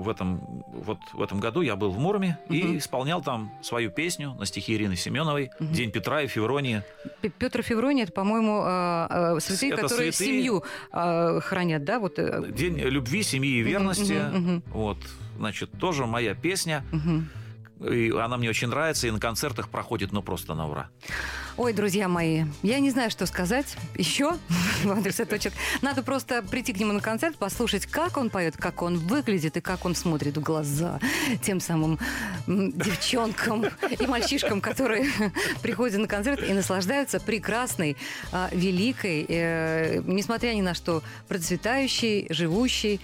в 0.01 0.09
этом 0.09 0.65
вот 0.69 0.99
в 1.13 1.21
этом 1.23 1.41
году 1.41 1.61
я 1.63 1.77
был 1.77 1.91
в 1.91 1.99
Муроме 1.99 2.39
и 2.49 2.63
Мгм. 2.63 2.79
исполнял 2.79 3.21
там 3.23 3.51
свою 3.63 3.91
песню 3.91 4.35
на 4.39 4.47
стихи 4.47 4.75
Ирины 4.75 4.97
Семеновой 4.97 5.51
Мгм. 5.59 5.73
День 5.73 5.91
Петра 5.91 6.23
и 6.23 6.27
Февронии. 6.27 6.83
Петр 7.39 7.61
и 7.61 7.63
Феврония, 7.63 8.05
это, 8.05 8.13
по-моему, 8.13 8.63
э, 8.65 9.07
э, 9.37 9.41
святые, 9.41 9.73
Это 9.73 9.83
которые 9.83 10.13
святые. 10.13 10.39
семью 10.41 10.65
хранят, 10.91 11.85
да? 11.85 11.99
Вот, 11.99 12.19
День 12.55 12.79
любви, 12.79 13.23
семьи 13.23 13.59
и 13.59 13.63
верности. 13.63 14.13
мгм, 14.33 14.39
мгм. 14.43 14.63
Вот, 14.71 14.99
значит, 15.37 15.71
тоже 15.79 16.07
моя 16.07 16.35
песня. 16.35 16.85
мгм. 16.93 17.29
И 17.81 18.11
она 18.11 18.37
мне 18.39 18.49
очень 18.49 18.69
нравится, 18.69 19.07
и 19.07 19.11
на 19.11 19.21
концертах 19.21 19.69
проходит, 19.69 20.13
ну, 20.13 20.23
просто 20.23 20.55
на 20.55 20.69
ура. 20.69 20.89
Ой, 21.59 21.73
друзья 21.73 22.09
мои, 22.09 22.45
я 22.63 22.81
не 22.81 22.91
знаю, 22.91 23.11
что 23.11 23.27
сказать 23.27 23.77
еще 23.97 24.33
в 24.85 24.91
адрес 24.91 25.17
человека. 25.17 25.53
Надо 25.83 26.03
просто 26.03 26.43
прийти 26.43 26.73
к 26.73 26.79
нему 26.79 26.93
на 26.93 27.01
концерт, 27.01 27.37
послушать, 27.37 27.87
как 27.87 28.17
он 28.17 28.31
поет, 28.31 28.57
как 28.57 28.83
он 28.83 28.99
выглядит 28.99 29.57
и 29.57 29.61
как 29.61 29.85
он 29.85 29.95
смотрит 29.95 30.37
в 30.37 30.43
глаза 30.43 31.01
тем 31.43 31.61
самым 31.61 31.99
девчонкам 32.47 33.67
и 33.91 34.07
мальчишкам, 34.07 34.61
которые 34.61 35.07
приходят 35.63 35.99
на 35.99 36.09
концерт 36.09 36.43
и 36.43 36.53
наслаждаются 36.53 37.21
прекрасной, 37.21 37.97
а, 38.33 38.49
великой, 38.53 39.25
э, 39.29 40.03
несмотря 40.05 40.53
ни 40.53 40.63
на 40.63 40.75
что, 40.75 41.03
процветающей, 41.29 42.27
живущей 42.31 43.01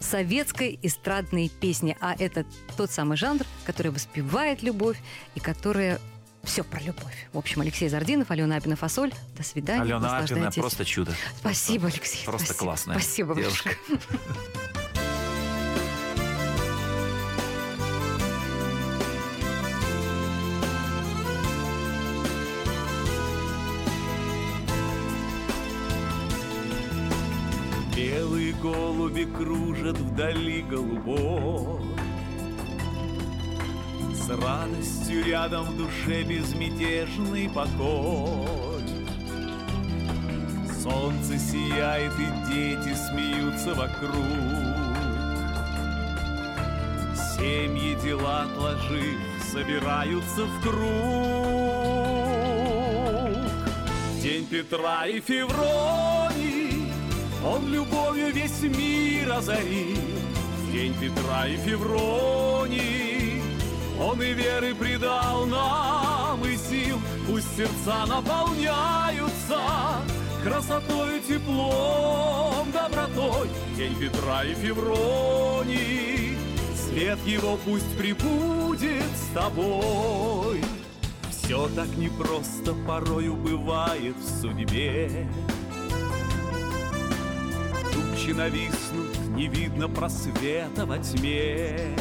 советской 0.00 0.78
эстрадной 0.82 1.48
песни. 1.48 1.96
А 2.00 2.14
это 2.18 2.44
тот 2.76 2.90
самый 2.90 3.16
жанр, 3.16 3.44
который 3.64 3.92
воспевает 3.92 4.62
любовь 4.62 4.98
и 5.34 5.40
которая 5.40 6.00
все 6.44 6.64
про 6.64 6.80
любовь. 6.80 7.28
В 7.32 7.38
общем, 7.38 7.60
Алексей 7.60 7.88
Зардинов, 7.88 8.30
Алена 8.30 8.56
Апина 8.56 8.76
Фасоль. 8.76 9.12
До 9.36 9.42
свидания. 9.42 9.82
Алена 9.82 10.18
Апина 10.18 10.50
просто 10.50 10.84
чудо. 10.84 11.12
Спасибо, 11.38 11.88
Алексей. 11.88 12.24
Просто 12.24 12.46
спасибо. 12.46 12.64
классная 12.64 12.98
Спасибо 12.98 13.34
девушка. 13.34 13.70
голуби 28.62 29.24
кружат 29.24 29.98
вдали 29.98 30.62
голубой. 30.62 31.82
С 34.14 34.28
радостью 34.30 35.24
рядом 35.24 35.64
в 35.64 35.76
душе 35.76 36.22
безмятежный 36.22 37.48
покой. 37.48 38.82
Солнце 40.82 41.38
сияет 41.38 42.12
и 42.18 42.26
дети 42.50 42.94
смеются 42.94 43.74
вокруг. 43.74 44.14
Семьи 47.36 47.96
дела 48.02 48.42
отложив, 48.42 49.18
собираются 49.52 50.44
в 50.44 50.60
круг. 50.62 51.58
День 54.22 54.46
Петра 54.46 55.06
и 55.06 55.20
Февронии 55.20 56.37
Он 57.44 57.68
любовью 57.72 58.32
весь 58.32 58.60
мир 58.62 59.32
озарил 59.32 59.96
День 60.72 60.94
Петра 60.94 61.46
и 61.46 61.56
Февронии 61.56 63.42
Он 64.00 64.20
и 64.20 64.32
веры 64.32 64.74
придал 64.74 65.46
нам 65.46 66.44
и 66.44 66.56
сил 66.56 66.98
Пусть 67.28 67.56
сердца 67.56 68.06
наполняются 68.06 69.60
Красотой, 70.42 71.20
теплом, 71.26 72.70
добротой. 72.72 73.48
День 73.76 73.94
Петра 73.96 74.44
и 74.44 74.54
Февронии 74.54 76.38
Свет 76.88 77.18
его 77.26 77.58
пусть 77.64 77.96
прибудет 77.98 79.04
с 79.14 79.34
тобой. 79.34 80.62
Все 81.30 81.68
так 81.68 81.88
непросто 81.96 82.74
порою 82.86 83.34
бывает 83.34 84.16
в 84.16 84.40
судьбе. 84.40 85.28
Тучи 88.28 88.36
нависнут, 88.36 89.16
не 89.36 89.46
видно 89.48 89.88
просвета 89.88 90.84
во 90.84 90.98
тьме. 90.98 91.96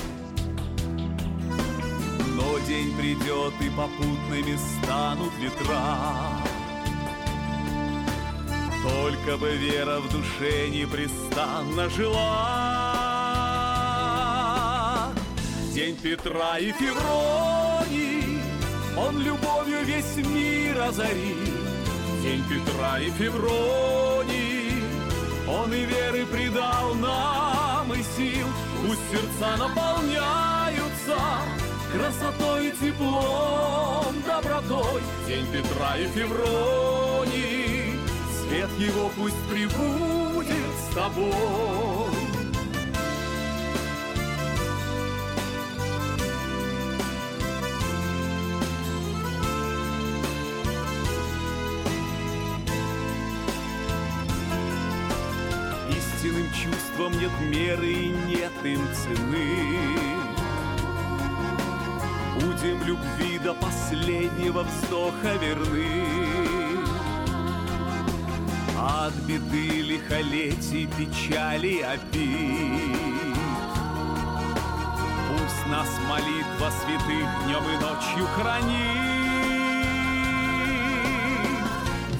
Но 2.35 2.59
день 2.67 2.93
придет 2.97 3.53
и 3.61 3.69
попутными 3.69 4.57
станут 4.57 5.31
ветра. 5.39 5.83
Только 8.83 9.37
бы 9.37 9.55
вера 9.55 9.99
в 10.01 10.11
душе 10.11 10.67
непрестанно 10.69 11.89
жила. 11.89 12.17
День 15.73 15.95
Петра 15.95 16.59
и 16.59 16.71
Февронии 16.73 18.41
Он 18.97 19.17
любовью 19.19 19.83
весь 19.85 20.17
мир 20.17 20.81
озарит. 20.81 21.37
День 22.21 22.43
Петра 22.49 22.99
и 22.99 23.09
Февронии 23.11 23.96
Он 25.57 25.73
и 25.73 25.85
веры 25.85 26.25
придал 26.25 26.93
нам 26.95 27.93
и 27.93 28.03
сил. 28.15 28.47
Пусть 28.85 29.09
сердца 29.11 29.57
наполняются 29.57 31.17
красотой 31.91 32.67
и 32.67 32.71
теплом, 32.71 34.15
добротой. 34.25 35.01
День 35.27 35.45
Петра 35.51 35.97
и 35.97 36.07
Февронии 36.07 37.67
Свет 38.47 38.69
его 38.77 39.11
пусть 39.17 39.35
прибудет 39.49 40.73
с 40.89 40.95
тобой. 40.95 42.06
Нет 57.13 57.31
меры 57.41 57.91
и 57.91 58.09
нет 58.09 58.51
им 58.63 58.87
цены. 58.93 60.07
Будем 62.35 62.83
любви 62.83 63.39
до 63.39 63.53
последнего 63.53 64.63
вздоха 64.63 65.35
верны. 65.41 66.05
От 68.79 69.13
беды, 69.27 69.81
лихолетий, 69.81 70.87
печали, 70.97 71.81
обид. 71.81 73.37
Пусть 75.29 75.67
нас 75.67 75.87
молитва 76.09 76.71
святых 76.81 77.27
днем 77.45 77.63
и 77.63 77.77
ночью 77.81 78.27
хранит. 78.35 79.17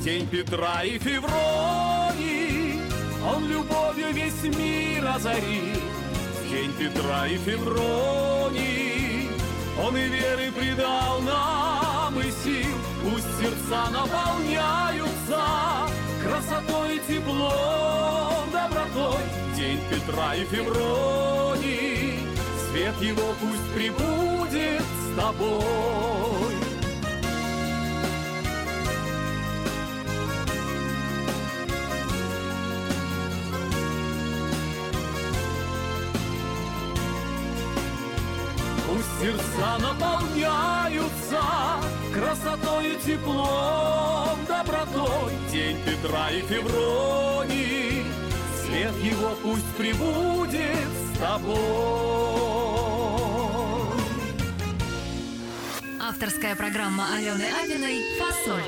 День 0.01 0.25
Петра 0.27 0.83
и 0.83 0.97
Февронии 0.99 2.79
Он 3.29 3.45
любовью 4.07 4.13
весь 4.13 4.55
мир 4.55 5.07
озарит. 5.07 5.81
день 6.49 6.71
Петра 6.77 7.27
и 7.27 7.37
Февронии. 7.37 9.29
Он 9.85 9.95
и 9.95 10.07
веры 10.07 10.51
придал 10.51 11.19
нам 11.21 12.19
и 12.19 12.31
сил, 12.31 12.75
пусть 13.03 13.27
сердца 13.39 13.89
наполняются 13.91 15.43
красотой 16.23 16.99
теплом, 17.07 18.49
добротой. 18.51 19.21
День 19.55 19.79
Петра 19.89 20.35
и 20.35 20.45
Февронии, 20.45 22.19
свет 22.69 22.99
его 23.01 23.33
пусть 23.39 23.73
прибудет 23.75 24.81
с 24.81 25.19
тобой. 25.19 26.46
Сердца 39.27 39.77
наполняются 39.79 41.41
красотой 42.13 42.93
и 42.93 42.97
теплом, 43.05 44.37
добротой. 44.47 45.33
День 45.51 45.77
Петра 45.85 46.31
и 46.31 46.41
Февронии, 46.41 48.05
свет 48.63 48.95
его 49.03 49.35
пусть 49.43 49.75
прибудет 49.77 50.87
с 51.13 51.17
тобой. 51.19 51.57
Авторская 55.99 56.55
программа 56.55 57.03
Алены 57.13 57.47
Абиной 57.61 58.01
«Фасоль». 58.17 58.63